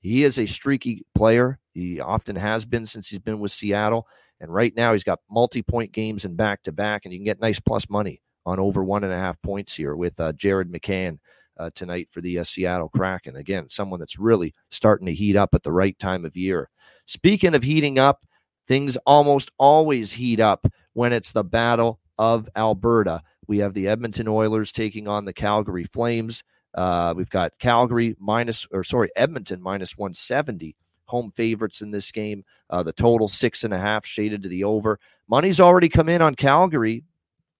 [0.00, 1.58] He is a streaky player.
[1.74, 4.06] He often has been since he's been with Seattle.
[4.40, 7.24] And right now, he's got multi point games and back to back, and you can
[7.24, 10.70] get nice plus money on over one and a half points here with uh, Jared
[10.70, 11.18] McCann
[11.58, 13.36] uh, tonight for the uh, Seattle Kraken.
[13.36, 16.70] Again, someone that's really starting to heat up at the right time of year.
[17.06, 18.24] Speaking of heating up,
[18.66, 23.22] things almost always heat up when it's the Battle of Alberta.
[23.48, 26.44] We have the Edmonton Oilers taking on the Calgary Flames.
[26.74, 32.44] Uh, we've got Calgary minus, or sorry, Edmonton minus 170 home favorites in this game.
[32.70, 34.98] Uh, the total six and a half shaded to the over.
[35.28, 37.02] Money's already come in on Calgary.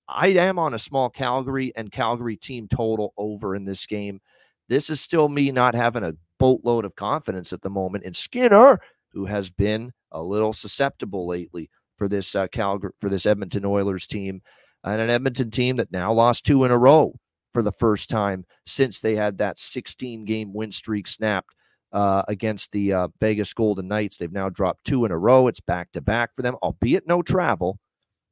[0.06, 4.20] I am on a small Calgary and Calgary team total over in this game.
[4.68, 8.80] This is still me not having a boatload of confidence at the moment in Skinner,
[9.12, 14.06] who has been a little susceptible lately for this uh, Calgary for this Edmonton Oilers
[14.06, 14.42] team,
[14.84, 17.14] and an Edmonton team that now lost two in a row
[17.58, 21.56] for the first time since they had that 16 game win streak snapped
[21.92, 24.16] uh, against the uh, Vegas Golden Knights.
[24.16, 25.48] They've now dropped two in a row.
[25.48, 27.80] It's back to back for them, albeit no travel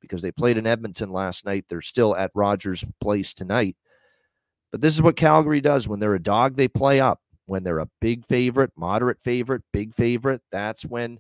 [0.01, 1.65] because they played in Edmonton last night.
[1.69, 3.77] They're still at Rogers Place tonight.
[4.71, 7.19] But this is what Calgary does when they're a dog, they play up.
[7.47, 11.19] When they're a big favorite, moderate favorite, big favorite, that's when,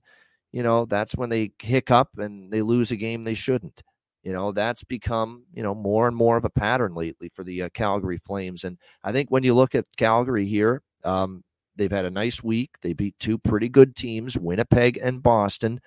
[0.52, 3.82] you know, that's when they hiccup and they lose a game they shouldn't.
[4.26, 7.62] You know, that's become, you know, more and more of a pattern lately for the
[7.62, 8.64] uh, Calgary Flames.
[8.64, 11.44] And I think when you look at Calgary here, um,
[11.76, 12.70] they've had a nice week.
[12.82, 15.80] They beat two pretty good teams, Winnipeg and Boston,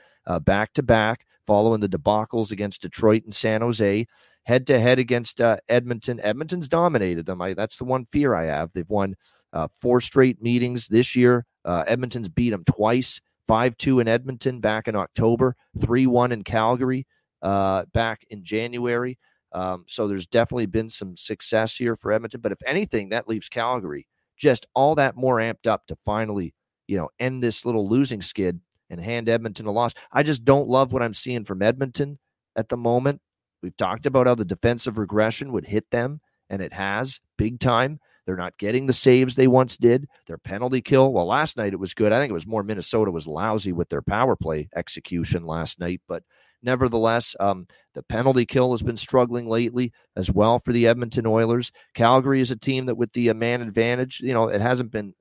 [0.46, 4.08] back to back, following the debacles against Detroit and San Jose.
[4.44, 6.22] Head to head against uh, Edmonton.
[6.22, 7.42] Edmonton's dominated them.
[7.42, 8.72] I, that's the one fear I have.
[8.72, 9.18] They've won
[9.52, 11.46] uh, four straight meetings this year.
[11.66, 13.20] Uh, Edmonton's beat them twice
[13.50, 17.06] 5 2 in Edmonton back in October, 3 1 in Calgary
[17.42, 19.18] uh, back in January.
[19.52, 22.42] Um, so there's definitely been some success here for Edmonton.
[22.42, 24.08] But if anything, that leaves Calgary
[24.40, 26.56] just all that more amped up to finally,
[26.88, 28.60] you know, end this little losing skid
[28.90, 29.94] and hand Edmonton a loss.
[30.12, 32.18] I just don't love what I'm seeing from Edmonton
[32.56, 33.22] at the moment.
[33.62, 38.00] We've talked about how the defensive regression would hit them, and it has big time.
[38.26, 40.08] They're not getting the saves they once did.
[40.28, 42.14] Their penalty kill, well, last night it was good.
[42.14, 46.02] I think it was more Minnesota was lousy with their power play execution last night,
[46.08, 46.24] but
[46.62, 51.72] Nevertheless, um, the penalty kill has been struggling lately as well for the Edmonton Oilers.
[51.94, 55.14] Calgary is a team that, with the uh, man advantage, you know, it hasn't been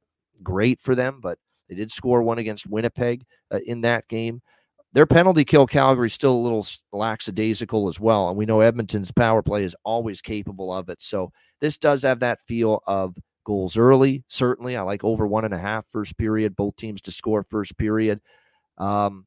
[0.43, 4.41] great for them, but they did score one against Winnipeg uh, in that game.
[4.95, 8.28] Their penalty kill, Calgary, is still a little lackadaisical as well.
[8.28, 11.03] And we know Edmonton's power play is always capable of it.
[11.03, 11.30] So
[11.61, 13.14] this does have that feel of
[13.45, 14.24] goals early.
[14.28, 17.76] Certainly, I like over one and a half first period, both teams to score first
[17.76, 18.20] period.
[18.78, 19.26] Um,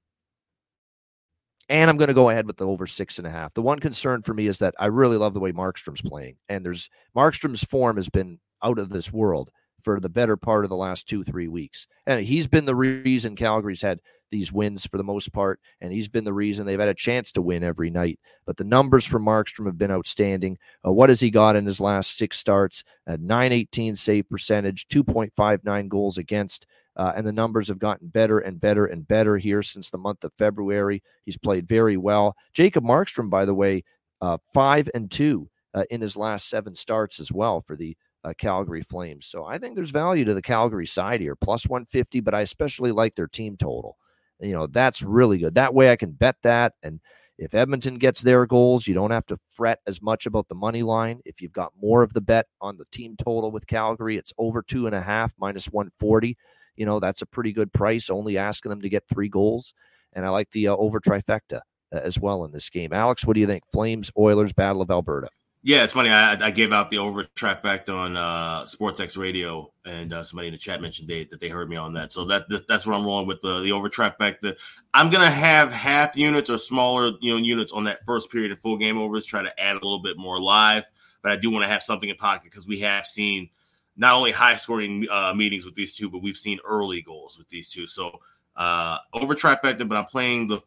[1.72, 3.54] and I'm going to go ahead with the over six and a half.
[3.54, 6.66] The one concern for me is that I really love the way Markstrom's playing, and
[6.66, 9.50] there's Markstrom's form has been out of this world
[9.82, 13.38] for the better part of the last two three weeks, and he's been the reason
[13.38, 14.02] Calgary's had
[14.32, 17.32] these wins for the most part, and he's been the reason they've had a chance
[17.34, 18.20] to win every night.
[18.46, 20.58] But the numbers for Markstrom have been outstanding.
[20.86, 22.84] Uh, what has he got in his last six starts?
[23.08, 26.66] A 918 save percentage, 2.59 goals against.
[26.98, 30.24] Uh, and the numbers have gotten better and better and better here since the month
[30.24, 31.02] of February.
[31.26, 32.36] He's played very well.
[32.54, 33.84] Jacob Markstrom, by the way,
[34.22, 38.34] uh, five and two uh, in his last seven starts as well for the uh,
[38.38, 39.26] Calgary Flames.
[39.26, 42.92] So I think there's value to the Calgary side here, plus 150, but I especially
[42.92, 43.98] like their team total.
[44.40, 45.56] You know, that's really good.
[45.56, 46.74] That way I can bet that.
[46.84, 47.00] And
[47.38, 50.84] if Edmonton gets their goals, you don't have to fret as much about the money
[50.84, 51.22] line.
[51.26, 54.62] If you've got more of the bet on the team total with Calgary, it's over
[54.62, 56.38] two and a half, minus 140
[56.76, 59.74] you know, that's a pretty good price, only asking them to get three goals.
[60.14, 61.62] And I like the uh, over trifecta
[61.94, 62.94] uh, as well in this game.
[62.94, 63.64] Alex, what do you think?
[63.72, 65.30] Flames, Oilers, Battle of Alberta.
[65.64, 66.10] Yeah, it's funny.
[66.10, 70.54] I, I gave out the over trifecta on uh, SportsX Radio, and uh, somebody in
[70.54, 72.12] the chat mentioned they, that they heard me on that.
[72.12, 74.58] So that, that that's what I'm rolling with the the over trifecta.
[74.96, 78.60] I'm gonna have half units or smaller you know units on that first period of
[78.62, 79.24] full game overs.
[79.24, 80.86] Try to add a little bit more live,
[81.22, 83.48] but I do want to have something in pocket because we have seen
[83.98, 87.50] not only high scoring uh, meetings with these two, but we've seen early goals with
[87.50, 87.88] these two.
[87.88, 88.20] So
[88.56, 90.60] uh, over trifecta, but I'm playing the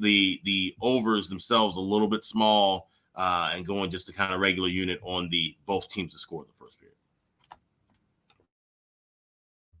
[0.00, 4.40] the the overs themselves a little bit small uh, and going just a kind of
[4.40, 6.96] regular unit on the both teams to score in the first period.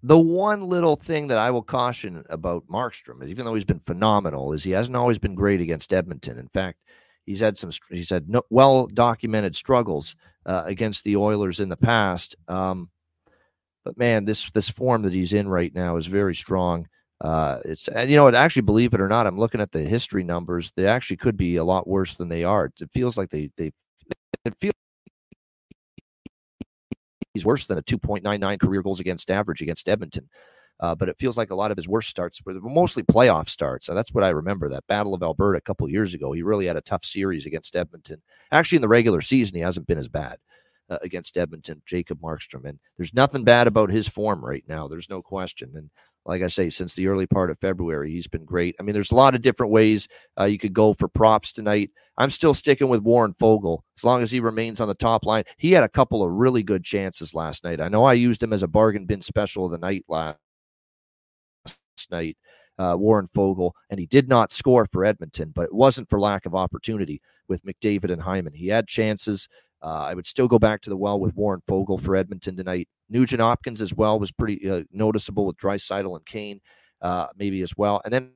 [0.02, 4.52] The one little thing that I will caution about Markstrom, even though he's been phenomenal,
[4.52, 6.38] is he hasn't always been great against Edmonton.
[6.38, 6.78] In fact,
[7.26, 10.16] he's had some he's had no, well documented struggles
[10.46, 12.36] uh, against the Oilers in the past.
[12.48, 12.90] Um,
[13.84, 16.88] but man, this this form that he's in right now is very strong.
[17.20, 20.24] Uh, it's and you know, actually, believe it or not, I'm looking at the history
[20.24, 20.72] numbers.
[20.76, 22.72] They actually could be a lot worse than they are.
[22.80, 23.72] It feels like they they
[24.44, 24.74] it feels
[27.34, 30.28] he's worse than a 2.99 career goals against average against Edmonton.
[30.80, 33.86] Uh, but it feels like a lot of his worst starts were mostly playoff starts.
[33.86, 34.68] So that's what I remember.
[34.68, 37.76] That Battle of Alberta a couple years ago, he really had a tough series against
[37.76, 38.20] Edmonton.
[38.52, 40.36] Actually, in the regular season, he hasn't been as bad
[40.90, 42.68] uh, against Edmonton, Jacob Markstrom.
[42.68, 44.86] And there's nothing bad about his form right now.
[44.86, 45.72] There's no question.
[45.74, 45.90] And
[46.26, 48.74] like I say, since the early part of February, he's been great.
[48.78, 50.08] I mean, there's a lot of different ways
[50.38, 51.90] uh, you could go for props tonight.
[52.18, 55.44] I'm still sticking with Warren Foegele as long as he remains on the top line.
[55.56, 57.80] He had a couple of really good chances last night.
[57.80, 60.38] I know I used him as a bargain bin special of the night last
[62.10, 62.36] night.
[62.78, 66.44] Uh, Warren Foegele, and he did not score for Edmonton, but it wasn't for lack
[66.44, 68.52] of opportunity with McDavid and Hyman.
[68.52, 69.48] He had chances.
[69.82, 72.86] Uh, I would still go back to the well with Warren Foegele for Edmonton tonight.
[73.08, 76.60] Nugent Hopkins as well was pretty uh, noticeable with Draisaitl and Kane,
[77.00, 78.02] uh, maybe as well.
[78.04, 78.32] And then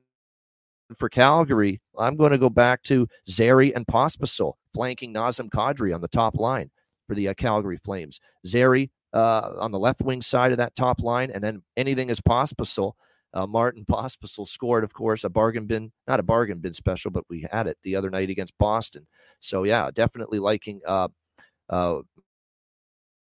[0.97, 6.01] for Calgary, I'm going to go back to Zary and Pospisil flanking Nazem Kadri on
[6.01, 6.69] the top line
[7.07, 8.19] for the uh, Calgary Flames.
[8.45, 12.21] Zary uh, on the left wing side of that top line, and then anything is
[12.21, 12.93] Pospisil.
[13.33, 17.23] Uh, Martin Pospisil scored, of course, a bargain bin, not a bargain bin special, but
[17.29, 19.07] we had it the other night against Boston.
[19.39, 21.07] So, yeah, definitely liking uh,
[21.69, 21.99] uh,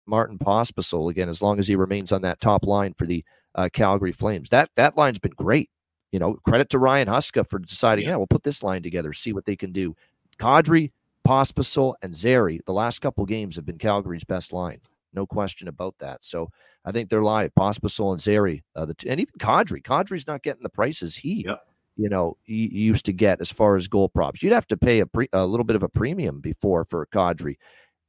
[0.07, 3.23] Martin Pospisil again, as long as he remains on that top line for the
[3.55, 4.49] uh, Calgary Flames.
[4.49, 5.69] That that line's been great.
[6.11, 9.13] You know, credit to Ryan Huska for deciding, yeah, yeah we'll put this line together,
[9.13, 9.95] see what they can do.
[10.39, 10.91] Kadri,
[11.27, 14.79] Pospisil, and Zary, the last couple games have been Calgary's best line.
[15.13, 16.23] No question about that.
[16.23, 16.49] So
[16.85, 17.51] I think they're live.
[17.57, 19.81] Pospisil and Zary, uh, the and even Kadri.
[19.81, 21.59] Kadri's not getting the prices he, yep.
[21.97, 24.41] you know, he, used to get as far as goal props.
[24.41, 27.57] You'd have to pay a, pre, a little bit of a premium before for Kadri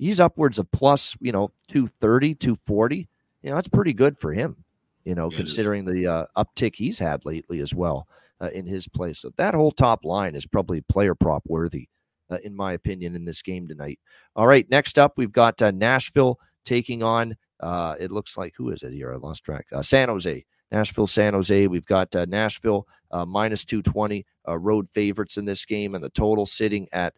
[0.01, 3.09] he's upwards of plus, you know, 230, 240.
[3.43, 4.65] You know, that's pretty good for him,
[5.05, 8.09] you know, considering the uh, uptick he's had lately as well
[8.41, 9.13] uh, in his play.
[9.13, 11.89] So that whole top line is probably player prop worthy,
[12.31, 14.01] uh, in my opinion, in this game tonight.
[14.35, 18.71] All right, next up, we've got uh, Nashville taking on, uh, it looks like, who
[18.71, 19.13] is it here?
[19.13, 19.67] I lost track.
[19.73, 20.45] Uh, San Jose.
[20.73, 21.67] Nashville, San Jose.
[21.67, 22.87] We've got Nashville
[23.27, 27.13] minus 220 road favorites in this game, and the total sitting at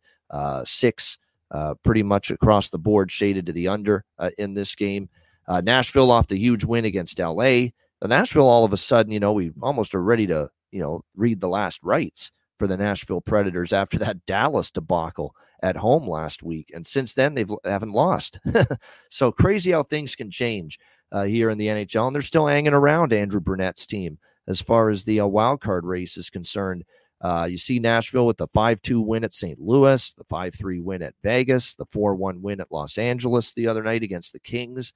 [0.65, 1.19] six
[1.53, 5.09] uh, pretty much across the board shaded to the under uh, in this game.
[5.47, 7.69] Uh, Nashville off the huge win against LA.
[8.01, 11.05] The Nashville, all of a sudden, you know, we almost are ready to, you know,
[11.15, 16.43] read the last rites for the Nashville Predators after that Dallas debacle at home last
[16.43, 18.39] week, and since then they've haven't lost.
[19.11, 20.79] so crazy how things can change
[21.13, 24.19] uh, here in the NHL, and they're still hanging around Andrew Brunette's team
[24.49, 26.85] as far as the uh, wild card race is concerned.
[27.21, 29.61] Uh, you see Nashville with the 5 2 win at St.
[29.61, 33.69] Louis, the 5 3 win at Vegas, the 4 1 win at Los Angeles the
[33.69, 34.93] other night against the Kings.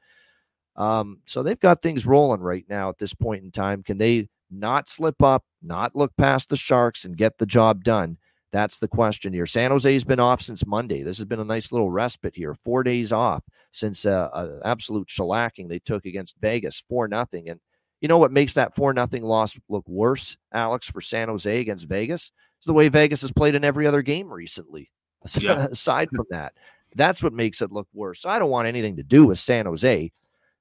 [0.74, 3.82] Um, so they've got things rolling right now at this point in time.
[3.82, 8.18] Can they not slip up, not look past the Sharks, and get the job done?
[8.56, 9.44] That's the question here.
[9.44, 11.02] San Jose's been off since Monday.
[11.02, 12.54] This has been a nice little respite here.
[12.54, 17.60] Four days off since uh, an absolute shellacking they took against Vegas, four nothing, and
[18.00, 21.86] you know what makes that 4 nothing loss look worse, Alex, for San Jose against
[21.86, 22.32] Vegas?
[22.56, 24.90] It's the way Vegas has played in every other game recently.
[25.38, 25.66] Yeah.
[25.70, 26.54] Aside from that,
[26.94, 28.24] that's what makes it look worse.
[28.24, 30.10] I don't want anything to do with San Jose.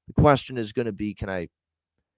[0.08, 1.48] The question is going to be can I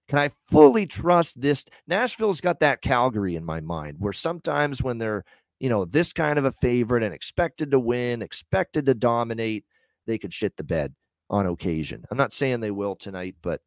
[0.08, 1.64] can I fully trust this?
[1.86, 5.24] Nashville's got that Calgary in my mind where sometimes when they're,
[5.60, 9.64] you know, this kind of a favorite and expected to win, expected to dominate,
[10.06, 10.94] they could shit the bed
[11.30, 12.04] on occasion.
[12.10, 13.60] I'm not saying they will tonight, but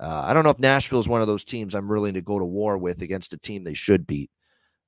[0.00, 2.38] uh, I don't know if Nashville is one of those teams I'm willing to go
[2.38, 4.30] to war with against a team they should beat.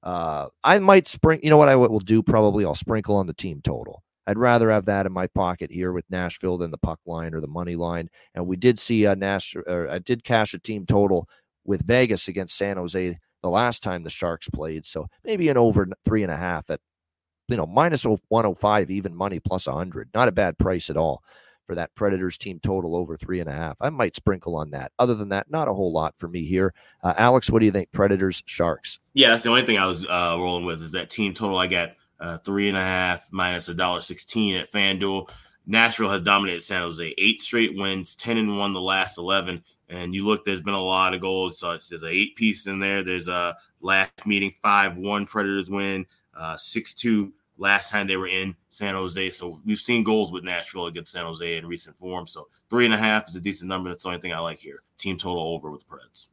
[0.03, 1.41] Uh, I might spring.
[1.43, 2.23] You know what I will do?
[2.23, 4.03] Probably I'll sprinkle on the team total.
[4.27, 7.41] I'd rather have that in my pocket here with Nashville than the puck line or
[7.41, 8.09] the money line.
[8.35, 9.55] And we did see a Nash.
[9.69, 11.29] I did cash a team total
[11.65, 14.85] with Vegas against San Jose the last time the Sharks played.
[14.85, 16.81] So maybe an over three and a half at
[17.49, 20.11] you know minus 105 even money plus 100.
[20.13, 21.23] Not a bad price at all
[21.65, 23.77] for that Predators team total over three and a half.
[23.81, 24.91] I might sprinkle on that.
[24.99, 26.75] Other than that, not a whole lot for me here.
[27.05, 27.91] Uh, Alex, what do you think?
[27.93, 28.99] Predators, Sharks?
[29.15, 31.59] Yeah, that's the only thing I was uh, rolling with is that team total.
[31.59, 35.31] I got uh, three and a half minus a dollar sixteen at FanDuel.
[35.69, 39.63] Nashville has dominated San Jose, eight straight wins, ten and one the last eleven.
[39.89, 41.61] And you look, there's been a lot of goals.
[41.61, 43.03] So there's an eight piece in there.
[43.03, 46.07] There's a last meeting five one Predators win,
[46.37, 49.31] uh, six two last time they were in San Jose.
[49.31, 52.27] So we've seen goals with Nashville against San Jose in recent form.
[52.27, 53.89] So three and a half is a decent number.
[53.89, 54.83] That's the only thing I like here.
[54.99, 56.27] Team total over with the Preds.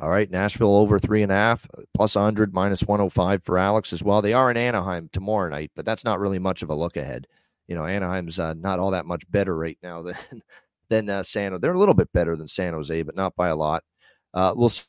[0.00, 4.00] All right, Nashville over three and a half, plus 100, minus 105 for Alex as
[4.00, 4.22] well.
[4.22, 7.26] They are in Anaheim tomorrow night, but that's not really much of a look ahead.
[7.66, 10.42] You know, Anaheim's uh, not all that much better right now than
[10.90, 11.58] than uh, San.
[11.60, 13.82] They're a little bit better than San Jose, but not by a lot.
[14.34, 14.86] Uh, we'll see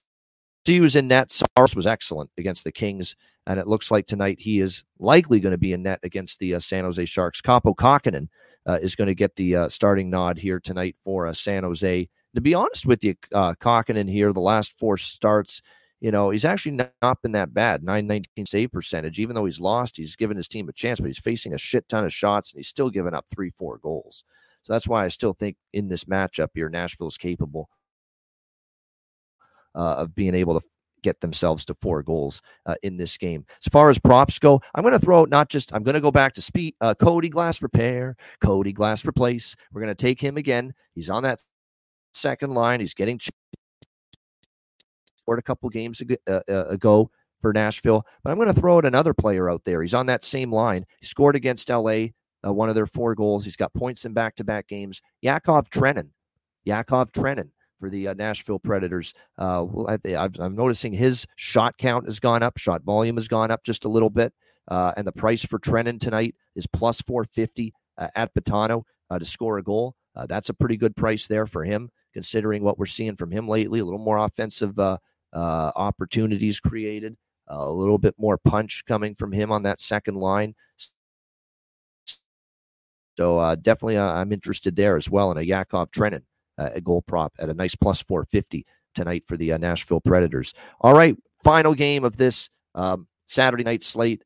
[0.67, 1.31] who's in net.
[1.31, 3.15] Saros was excellent against the Kings,
[3.47, 6.55] and it looks like tonight he is likely going to be in net against the
[6.55, 7.41] uh, San Jose Sharks.
[7.41, 8.27] Kaapo Kahkonen
[8.67, 12.07] uh, is going to get the uh, starting nod here tonight for uh, San Jose.
[12.35, 15.61] To be honest with you, uh, Kahkonen here, the last four starts,
[15.99, 17.83] you know, he's actually not, not been that bad.
[17.83, 19.19] 919 save percentage.
[19.19, 21.89] Even though he's lost, he's given his team a chance, but he's facing a shit
[21.89, 24.23] ton of shots and he's still giving up three, four goals.
[24.63, 27.69] So that's why I still think in this matchup here, Nashville is capable
[29.75, 30.65] uh, of being able to
[31.01, 33.45] get themselves to four goals uh, in this game.
[33.65, 36.11] As far as props go, I'm going to throw not just, I'm going to go
[36.11, 39.55] back to speed, uh, Cody Glass repair, Cody Glass replace.
[39.71, 40.73] We're going to take him again.
[40.93, 41.39] He's on that
[42.13, 42.79] second line.
[42.79, 43.19] He's getting
[45.17, 47.09] scored a couple games ago, uh, uh, ago
[47.41, 49.81] for Nashville, but I'm going to throw out another player out there.
[49.81, 50.85] He's on that same line.
[50.99, 52.07] He scored against LA,
[52.45, 53.45] uh, one of their four goals.
[53.45, 55.01] He's got points in back to back games.
[55.21, 56.09] Yakov Trenin.
[56.65, 57.49] Yakov Trenin
[57.79, 59.13] for the uh, Nashville Predators.
[59.37, 63.63] Uh, I, am noticing his shot count has gone up, shot volume has gone up
[63.63, 64.33] just a little bit,
[64.67, 69.25] uh, and the price for Trenin tonight is plus 450 uh, at Betano uh, to
[69.25, 69.95] score a goal.
[70.27, 73.79] That's a pretty good price there for him, considering what we're seeing from him lately.
[73.79, 74.77] A little more offensive
[75.33, 77.15] opportunities created,
[77.47, 80.55] a little bit more punch coming from him on that second line.
[83.19, 86.23] So definitely, I'm interested there as well in a Yakov Trenin
[86.59, 90.53] uh, a goal prop at a nice plus 450 tonight for the uh, Nashville Predators.
[90.81, 94.23] All right, final game of this um, Saturday night slate.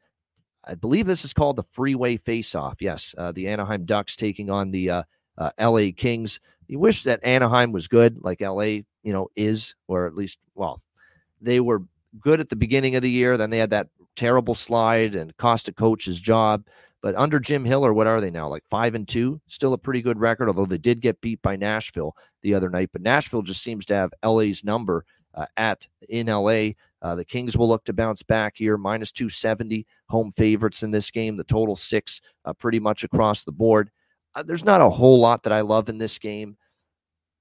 [0.65, 2.81] I believe this is called the Freeway Face-Off.
[2.81, 5.03] Yes, uh, the Anaheim Ducks taking on the uh,
[5.37, 5.91] uh, L.A.
[5.91, 6.39] Kings.
[6.67, 8.85] You wish that Anaheim was good, like L.A.
[9.03, 10.81] You know is, or at least well,
[11.41, 11.83] they were
[12.19, 13.37] good at the beginning of the year.
[13.37, 16.63] Then they had that terrible slide and cost a coach his job.
[17.03, 18.47] But under Jim Hiller, what are they now?
[18.47, 19.41] Like five and two?
[19.47, 22.91] Still a pretty good record, although they did get beat by Nashville the other night.
[22.93, 25.03] But Nashville just seems to have LA's number
[25.35, 26.69] uh, at in LA.
[27.01, 31.11] Uh, the Kings will look to bounce back here, minus 270 home favorites in this
[31.11, 31.35] game.
[31.35, 33.91] The total six, uh, pretty much across the board.
[34.34, 36.55] Uh, there's not a whole lot that I love in this game,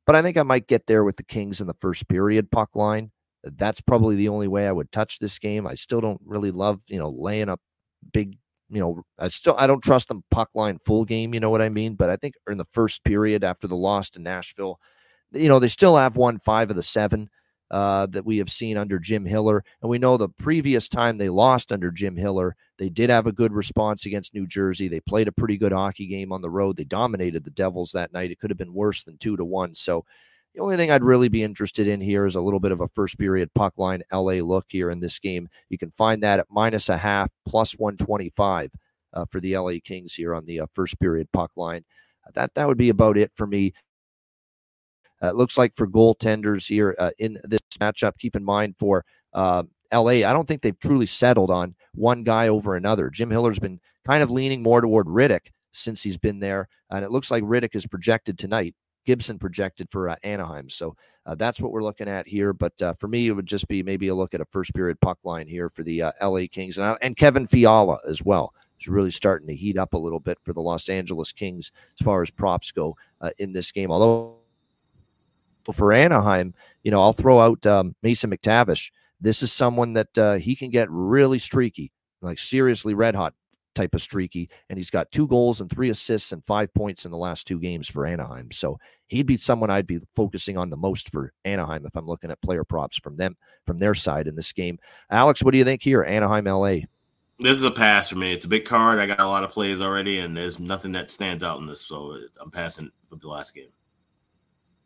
[0.06, 2.74] but I think I might get there with the Kings in the first period puck
[2.74, 3.12] line.
[3.44, 5.68] That's probably the only way I would touch this game.
[5.68, 7.60] I still don't really love, you know, laying up
[8.12, 8.36] big
[8.72, 11.34] you know, I still I don't trust them puck line full game.
[11.34, 11.94] You know what I mean?
[11.94, 14.80] But I think in the first period after the loss to Nashville,
[15.30, 17.28] you know, they still have won five of the seven
[17.70, 21.28] uh, that we have seen under Jim Hiller, and we know the previous time they
[21.28, 24.88] lost under Jim Hiller, they did have a good response against New Jersey.
[24.88, 26.76] They played a pretty good hockey game on the road.
[26.76, 28.30] They dominated the Devils that night.
[28.30, 29.74] It could have been worse than two to one.
[29.74, 30.04] So
[30.54, 32.88] the only thing I'd really be interested in here is a little bit of a
[32.88, 35.48] first period puck line LA look here in this game.
[35.70, 38.70] You can find that at minus a half, plus 125
[39.14, 41.84] uh, for the LA Kings here on the uh, first period puck line.
[42.34, 43.72] that that would be about it for me.
[45.22, 49.04] Uh, it looks like for goaltenders here uh, in this matchup, keep in mind for
[49.32, 49.62] uh,
[49.92, 53.08] LA, I don't think they've truly settled on one guy over another.
[53.10, 57.10] Jim Hiller's been kind of leaning more toward Rittich since he's been there, and it
[57.10, 58.74] looks like Rittich is projected tonight
[59.04, 60.68] Gibson projected for uh, Anaheim.
[60.68, 60.96] So
[61.26, 62.52] uh, that's what we're looking at here.
[62.52, 65.00] But uh, for me, it would just be maybe a look at a first period
[65.00, 68.54] puck line here for the uh, LA Kings and, uh, and Kevin Fiala as well.
[68.80, 71.70] Is really starting to heat up a little bit for the Los Angeles Kings
[72.00, 73.92] as far as props go uh, in this game.
[73.92, 74.38] Although
[75.72, 76.52] for Anaheim,
[76.82, 78.90] you know, I'll throw out um, Mason McTavish.
[79.20, 81.92] This is someone that he can get really streaky,
[82.22, 83.34] like seriously red hot
[83.74, 87.10] type of streaky, and he's got two goals and three assists and five points in
[87.10, 88.50] the last two games for Anaheim.
[88.50, 88.78] So
[89.08, 92.40] he'd be someone I'd be focusing on the most for Anaheim if I'm looking at
[92.42, 93.36] player props from them
[93.66, 94.78] from their side in this game.
[95.10, 96.02] Alex, what do you think here?
[96.02, 96.86] Anaheim, LA.
[97.38, 98.32] This is a pass for me.
[98.32, 99.00] It's a big card.
[99.00, 101.80] I got a lot of plays already, and there's nothing that stands out in this,
[101.80, 103.70] so I'm passing for the last game.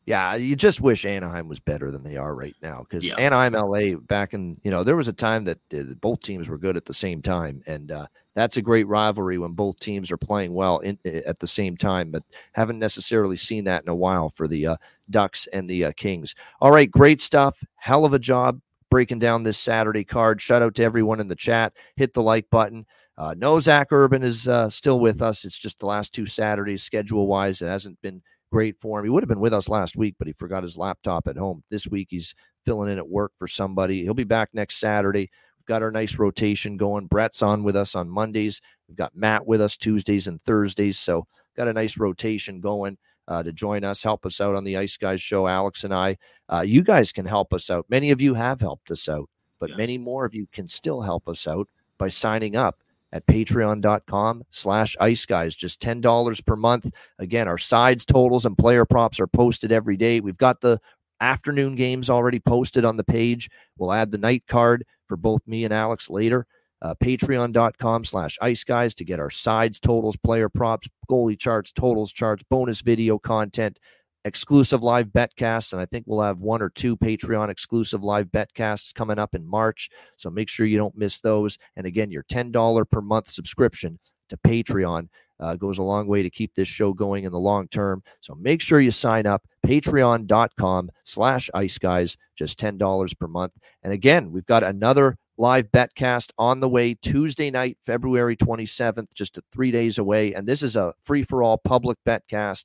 [0.07, 3.17] Yeah, you just wish Anaheim was better than they are right now because yeah.
[3.17, 6.59] Anaheim, LA, back in you know there was a time that uh, both teams were
[6.59, 8.07] good at the same time, and uh,
[8.37, 12.13] that's a great rivalry when both teams are playing well in, at the same time.
[12.13, 12.23] But
[12.53, 14.77] haven't necessarily seen that in a while for the uh,
[15.11, 16.37] Ducks and the uh, Kings.
[16.61, 17.59] All right, great stuff.
[17.75, 18.61] Hell of a job
[18.91, 20.41] breaking down this Saturday card.
[20.41, 21.73] Shout out to everyone in the chat.
[21.97, 22.87] Hit the like button.
[23.19, 25.45] Uh, no, Zach Urban is uh, still with us.
[25.45, 29.05] It's just the last two Saturdays, schedule wise, it hasn't been great for him.
[29.05, 31.63] He would have been with us last week, but he forgot his laptop at home.
[31.71, 34.03] This week, he's filling in at work for somebody.
[34.03, 35.31] He'll be back next Saturday.
[35.59, 37.07] We've got our nice rotation going.
[37.07, 38.61] Brett's on with us on Mondays.
[38.89, 40.99] We've got Matt with us Tuesdays and Thursdays.
[40.99, 42.99] So, got a nice rotation going.
[43.29, 45.49] Uh, to join us, help us out on the Ice Guys show.
[45.49, 46.17] Alex and I,
[46.49, 47.85] uh, you guys can help us out.
[47.89, 49.29] Many of you have helped us out,
[49.59, 49.79] but yes.
[49.79, 51.69] many more of you can still help us out
[51.99, 52.79] by signing up
[53.13, 58.85] at patreon.com slash ice guys just $10 per month again our sides totals and player
[58.85, 60.81] props are posted every day we've got the
[61.21, 63.49] afternoon games already posted on the page.
[63.77, 66.47] We'll add the night card for both me and Alex later.
[66.83, 72.13] Uh, Patreon.com slash ice guys to get our sides, totals, player props, goalie charts, totals
[72.13, 73.79] charts, bonus video content,
[74.27, 75.73] exclusive live betcasts.
[75.73, 79.47] And I think we'll have one or two Patreon exclusive live betcasts coming up in
[79.47, 79.89] March.
[80.17, 81.59] So make sure you don't miss those.
[81.77, 83.99] And again, your $10 per month subscription
[84.29, 85.09] to Patreon
[85.39, 88.03] uh, goes a long way to keep this show going in the long term.
[88.21, 89.45] So make sure you sign up.
[89.65, 93.53] Patreon.com slash ice guys, just $10 per month.
[93.83, 99.39] And again, we've got another live betcast on the way Tuesday night, February 27th, just
[99.53, 100.33] three days away.
[100.35, 102.65] And this is a free for all public betcast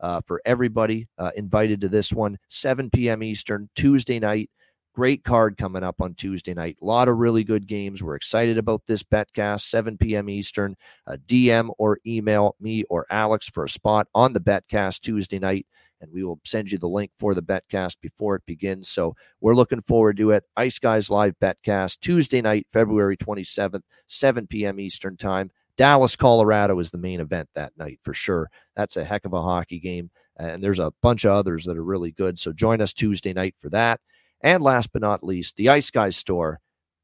[0.00, 3.22] uh, for everybody uh, invited to this one, 7 p.m.
[3.22, 4.50] Eastern, Tuesday night.
[4.92, 6.76] Great card coming up on Tuesday night.
[6.82, 8.02] A lot of really good games.
[8.02, 10.28] We're excited about this betcast, 7 p.m.
[10.28, 10.76] Eastern.
[11.06, 15.66] Uh, DM or email me or Alex for a spot on the betcast Tuesday night,
[16.00, 18.88] and we will send you the link for the betcast before it begins.
[18.88, 20.42] So we're looking forward to it.
[20.56, 24.80] Ice Guys Live betcast Tuesday night, February 27th, 7 p.m.
[24.80, 25.52] Eastern Time.
[25.76, 28.50] Dallas, Colorado is the main event that night for sure.
[28.76, 30.10] That's a heck of a hockey game.
[30.36, 32.38] And there's a bunch of others that are really good.
[32.38, 34.00] So join us Tuesday night for that.
[34.40, 36.60] And last but not least, the Ice Guys store.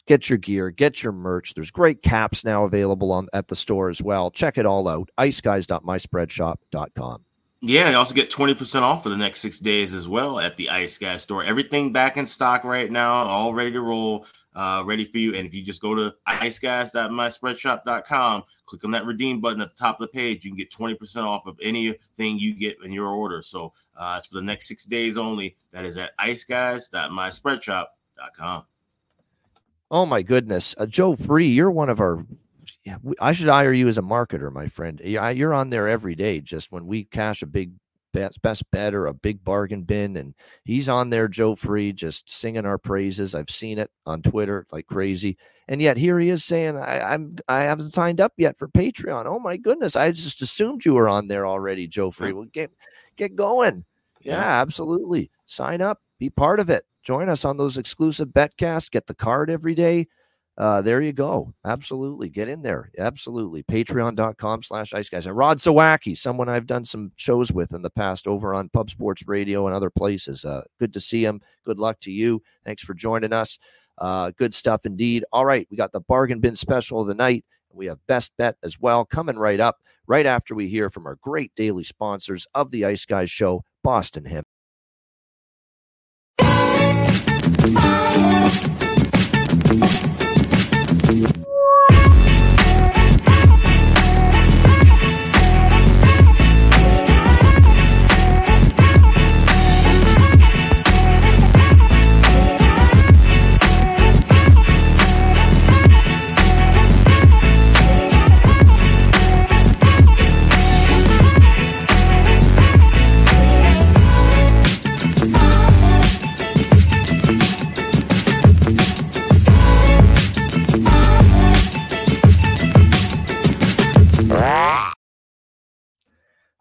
[0.06, 1.54] Get your gear, get your merch.
[1.54, 4.30] There's great caps now available on at the store as well.
[4.30, 5.10] Check it all out.
[5.18, 7.24] iceguys.myspreadshop.com.
[7.62, 10.70] Yeah, you also get 20% off for the next six days as well at the
[10.70, 11.42] Ice Guys store.
[11.42, 14.26] Everything back in stock right now, all ready to roll,
[14.56, 15.34] uh, ready for you.
[15.34, 20.00] And if you just go to iceguys.myspreadshop.com, click on that redeem button at the top
[20.00, 23.42] of the page, you can get 20% off of anything you get in your order.
[23.42, 25.56] So uh, it's for the next six days only.
[25.72, 28.64] That is at iceguys.myspreadshop.com.
[29.88, 32.26] Oh my goodness, uh, Joe Free, you're one of our.
[33.20, 35.00] I should hire you as a marketer, my friend.
[35.04, 36.40] You're on there every day.
[36.40, 37.70] Just when we cash a big
[38.16, 40.34] best, best bet or a big bargain bin, and
[40.64, 43.34] he's on there, Joe Free, just singing our praises.
[43.34, 45.36] I've seen it on Twitter like crazy,
[45.68, 49.26] and yet here he is saying, I, "I'm I haven't signed up yet for Patreon."
[49.26, 52.32] Oh my goodness, I just assumed you were on there already, Joe Free.
[52.32, 52.72] Well, get
[53.16, 53.84] get going.
[54.22, 55.30] Yeah, yeah absolutely.
[55.44, 56.84] Sign up, be part of it.
[57.02, 58.90] Join us on those exclusive betcasts.
[58.90, 60.08] Get the card every day.
[60.58, 61.52] Uh, there you go.
[61.66, 62.30] Absolutely.
[62.30, 62.90] Get in there.
[62.98, 63.62] Absolutely.
[63.64, 65.26] Patreon.com slash ice guys.
[65.26, 68.88] And Rod Zawacki, someone I've done some shows with in the past over on Pub
[68.88, 70.44] Sports Radio and other places.
[70.44, 71.40] Uh, good to see him.
[71.64, 72.42] Good luck to you.
[72.64, 73.58] Thanks for joining us.
[73.98, 75.24] Uh, good stuff indeed.
[75.32, 75.66] All right.
[75.70, 77.44] We got the bargain bin special of the night.
[77.70, 79.76] We have best bet as well coming right up,
[80.06, 84.24] right after we hear from our great daily sponsors of the Ice Guys show, Boston
[84.24, 84.45] Hemp.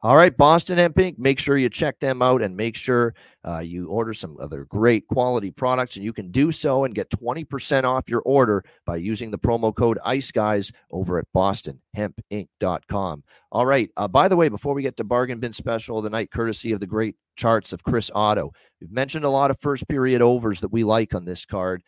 [0.06, 1.18] All right, Boston Hemp Inc.
[1.18, 5.08] Make sure you check them out and make sure uh, you order some other great
[5.08, 5.96] quality products.
[5.96, 9.74] And you can do so and get 20% off your order by using the promo
[9.76, 13.24] code ICE Guys over at bostonhempinc.com.
[13.52, 13.90] All right.
[13.98, 16.72] Uh, by the way, before we get to bargain bin special of the night, courtesy
[16.72, 20.60] of the great charts of Chris Otto, we've mentioned a lot of first period overs
[20.60, 21.82] that we like on this card,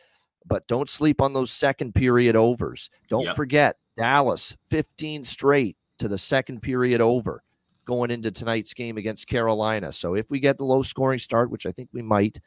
[0.44, 2.90] but don't sleep on those second period overs.
[3.10, 3.36] Don't yep.
[3.36, 7.44] forget Dallas, 15 straight to the second period over
[7.88, 9.92] going into tonight's game against Carolina.
[9.92, 12.38] So if we get the low scoring start, which I think we might,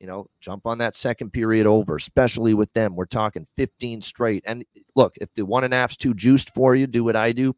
[0.00, 2.94] you know, jump on that second period over, especially with them.
[2.94, 4.44] We're talking 15 straight.
[4.46, 4.64] And
[4.94, 7.54] look, if the one and a half's too juiced for you, do what I do.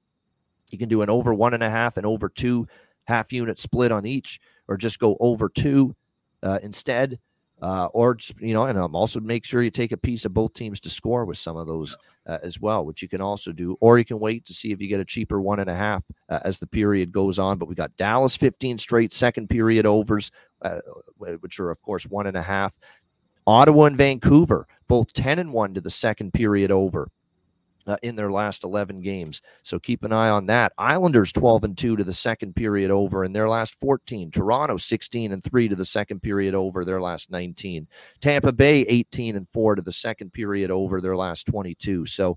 [0.70, 2.66] You can do an over one and a half and over two
[3.04, 5.94] half unit split on each, or just go over two
[6.42, 7.18] uh, instead.
[7.62, 10.52] Uh, or you know, and um, also make sure you take a piece of both
[10.52, 11.96] teams to score with some of those
[12.26, 13.76] uh, as well, which you can also do.
[13.80, 16.04] Or you can wait to see if you get a cheaper one and a half
[16.28, 17.56] uh, as the period goes on.
[17.56, 20.30] But we got Dallas 15 straight second period overs,
[20.62, 20.80] uh,
[21.16, 22.76] which are, of course, one and a half.
[23.46, 27.08] Ottawa and Vancouver, both 10 and 1 to the second period over
[27.86, 29.42] uh, in their last 11 games.
[29.62, 30.72] So keep an eye on that.
[30.78, 34.30] Islanders 12 and 2 to the second period over in their last 14.
[34.30, 37.86] Toronto 16 and 3 to the second period over their last 19.
[38.20, 42.06] Tampa Bay 18 and 4 to the second period over their last 22.
[42.06, 42.36] So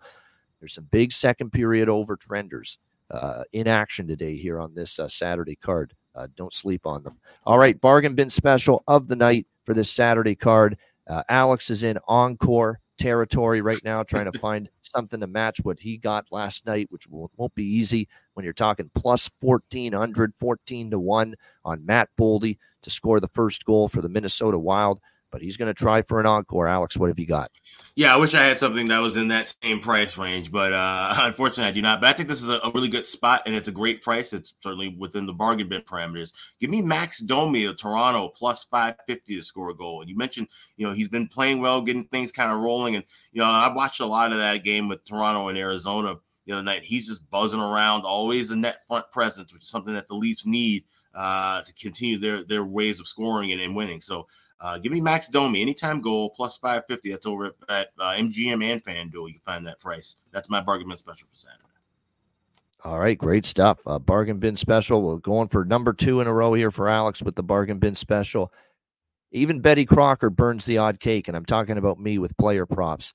[0.59, 2.77] there's some big second period over trenders
[3.11, 5.93] uh, in action today here on this uh, Saturday card.
[6.15, 7.17] Uh, don't sleep on them.
[7.45, 10.77] All right, bargain bin special of the night for this Saturday card.
[11.07, 15.79] Uh, Alex is in encore territory right now, trying to find something to match what
[15.79, 20.99] he got last night, which won't be easy when you're talking plus 1400, 14 to
[20.99, 21.35] 1
[21.65, 24.99] on Matt Boldy to score the first goal for the Minnesota Wild
[25.31, 26.67] but he's going to try for an encore.
[26.67, 27.51] Alex, what have you got?
[27.95, 31.15] Yeah, I wish I had something that was in that same price range, but uh,
[31.19, 32.01] unfortunately, I do not.
[32.01, 34.33] But I think this is a, a, really good spot, and it's a great price.
[34.33, 36.31] It's certainly within the bargain bin parameters.
[36.59, 40.01] Give me Max Domi of Toronto plus five fifty to score a goal.
[40.01, 40.47] And you mentioned,
[40.77, 43.73] you know, he's been playing well, getting things kind of rolling, and you know, I
[43.73, 46.15] watched a lot of that game with Toronto and Arizona
[46.45, 46.83] the other night.
[46.83, 50.45] He's just buzzing around, always a net front presence, which is something that the Leafs
[50.45, 50.83] need
[51.13, 54.01] uh, to continue their their ways of scoring and, and winning.
[54.01, 54.27] So
[54.61, 57.11] uh, give me Max Domi anytime goal plus 550.
[57.11, 59.27] That's over at uh, MGM and FanDuel.
[59.27, 60.15] You can find that price.
[60.31, 61.63] That's my bargain bin special for Saturday.
[62.83, 63.79] All right, great stuff.
[63.85, 65.01] Uh, bargain bin special.
[65.01, 67.95] We're going for number two in a row here for Alex with the bargain bin
[67.95, 68.51] special.
[69.31, 73.13] Even Betty Crocker burns the odd cake, and I'm talking about me with player props.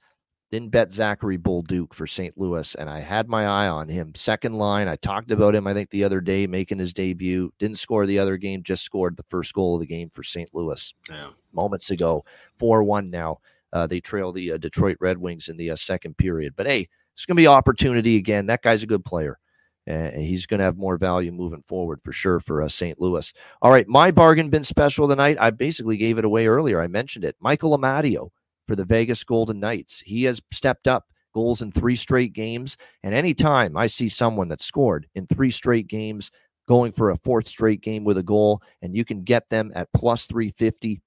[0.55, 2.39] Didn't bet Zachary Bolduc for St.
[2.39, 4.15] Louis, and I had my eye on him.
[4.15, 7.53] Second line, I talked about him, I think, the other day, making his debut.
[7.59, 10.49] Didn't score the other game, just scored the first goal of the game for St.
[10.55, 11.31] Louis yeah.
[11.53, 12.25] moments ago.
[12.61, 13.39] 4 1 now.
[13.73, 16.55] Uh, they trail the uh, Detroit Red Wings in the uh, second period.
[16.55, 18.47] But hey, it's going to be opportunity again.
[18.47, 19.41] That guy's a good player.
[19.89, 23.01] And he's going to have more value moving forward for sure for uh, St.
[23.01, 23.33] Louis.
[23.61, 25.37] All right, my bargain bin special tonight.
[25.41, 26.81] I basically gave it away earlier.
[26.81, 27.35] I mentioned it.
[27.41, 28.31] Michael Amadio
[28.67, 30.01] for the Vegas Golden Knights.
[30.01, 32.77] He has stepped up goals in three straight games.
[33.03, 36.31] And anytime I see someone that scored in three straight games,
[36.67, 39.93] going for a fourth straight game with a goal, and you can get them at
[39.93, 41.03] plus 350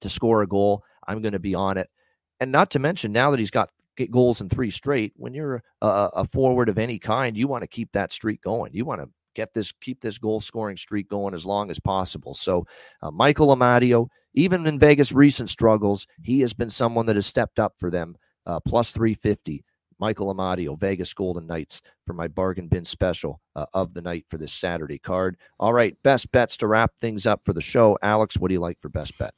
[0.00, 1.88] to score a goal, I'm going to be on it.
[2.40, 3.70] And not to mention, now that he's got
[4.10, 7.68] goals in three straight, when you're a, a forward of any kind, you want to
[7.68, 8.72] keep that streak going.
[8.74, 12.34] You want to get this, keep this goal scoring streak going as long as possible.
[12.34, 12.66] So,
[13.02, 17.58] uh, Michael Amadio, even in Vegas' recent struggles, he has been someone that has stepped
[17.58, 18.16] up for them.
[18.44, 19.64] Uh, plus 350.
[20.02, 24.36] Michael Amadio, Vegas Golden Knights for my bargain bin special uh, of the night for
[24.36, 25.36] this Saturday card.
[25.60, 27.96] All right, best bets to wrap things up for the show.
[28.02, 29.32] Alex, what do you like for best bet?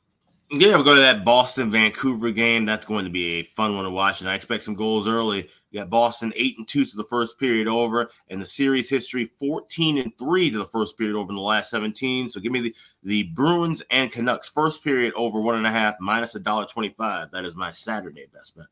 [0.51, 2.65] Yeah, we'll go to that Boston Vancouver game.
[2.65, 5.51] That's going to be a fun one to watch, and I expect some goals early.
[5.75, 9.99] Got Boston eight and two to the first period over, and the series history fourteen
[9.99, 12.29] and three to the first period over in the last seventeen.
[12.29, 15.97] So give me the the Bruins and Canucks first period over one and a half
[15.99, 17.33] minus a dollar twenty five.
[17.33, 18.67] That is my Saturday best bet.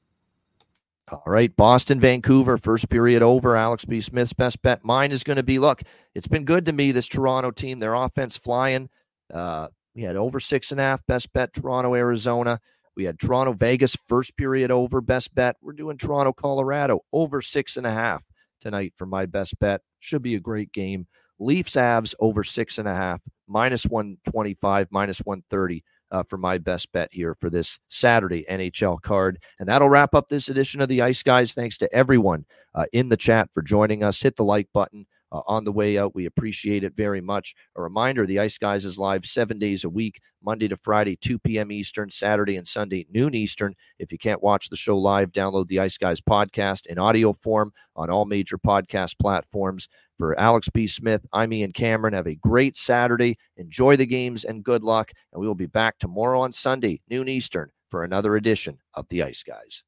[1.11, 3.57] All right, Boston, Vancouver, first period over.
[3.57, 4.01] Alex B.
[4.01, 4.85] Smith's best bet.
[4.85, 5.83] Mine is going to be look,
[6.15, 7.81] it's been good to me, this Toronto team.
[7.81, 8.89] Their offense flying.
[9.35, 12.61] Uh, we had over six and a half, best bet, Toronto, Arizona.
[12.97, 15.57] We had Toronto, Vegas, first period over, best bet.
[15.63, 18.23] We're doing Toronto, Colorado, over six and a half
[18.61, 19.81] tonight for my best bet.
[19.99, 21.07] Should be a great game.
[21.39, 25.83] Leafs, Avs, over six and a half, minus 125, minus 130
[26.13, 29.39] uh, for my best bet here for this Saturday NHL card.
[29.59, 31.55] And that'll wrap up this edition of the Ice Guys.
[31.55, 32.45] Thanks to everyone
[32.75, 34.21] uh, in the chat for joining us.
[34.21, 36.15] Hit the like button uh, on the way out.
[36.15, 37.55] We appreciate it very much.
[37.77, 41.39] A reminder the Ice Guys is live seven days a week, Monday to Friday, 2
[41.39, 41.73] p.m.
[41.73, 43.75] Eastern, Saturday and Sunday, noon Eastern.
[43.99, 47.73] If you can't watch the show live, download the Ice Guys podcast in audio form
[47.97, 49.89] on all major podcast platforms.
[50.19, 50.87] For Alex B.
[50.87, 52.15] Smith, I'm Ian Cameron.
[52.15, 53.39] Have a great Saturday.
[53.57, 55.11] Enjoy the games and good luck.
[55.33, 59.25] And we will be back tomorrow on Sunday, noon Eastern, for another edition of the
[59.25, 59.83] Ice Guys.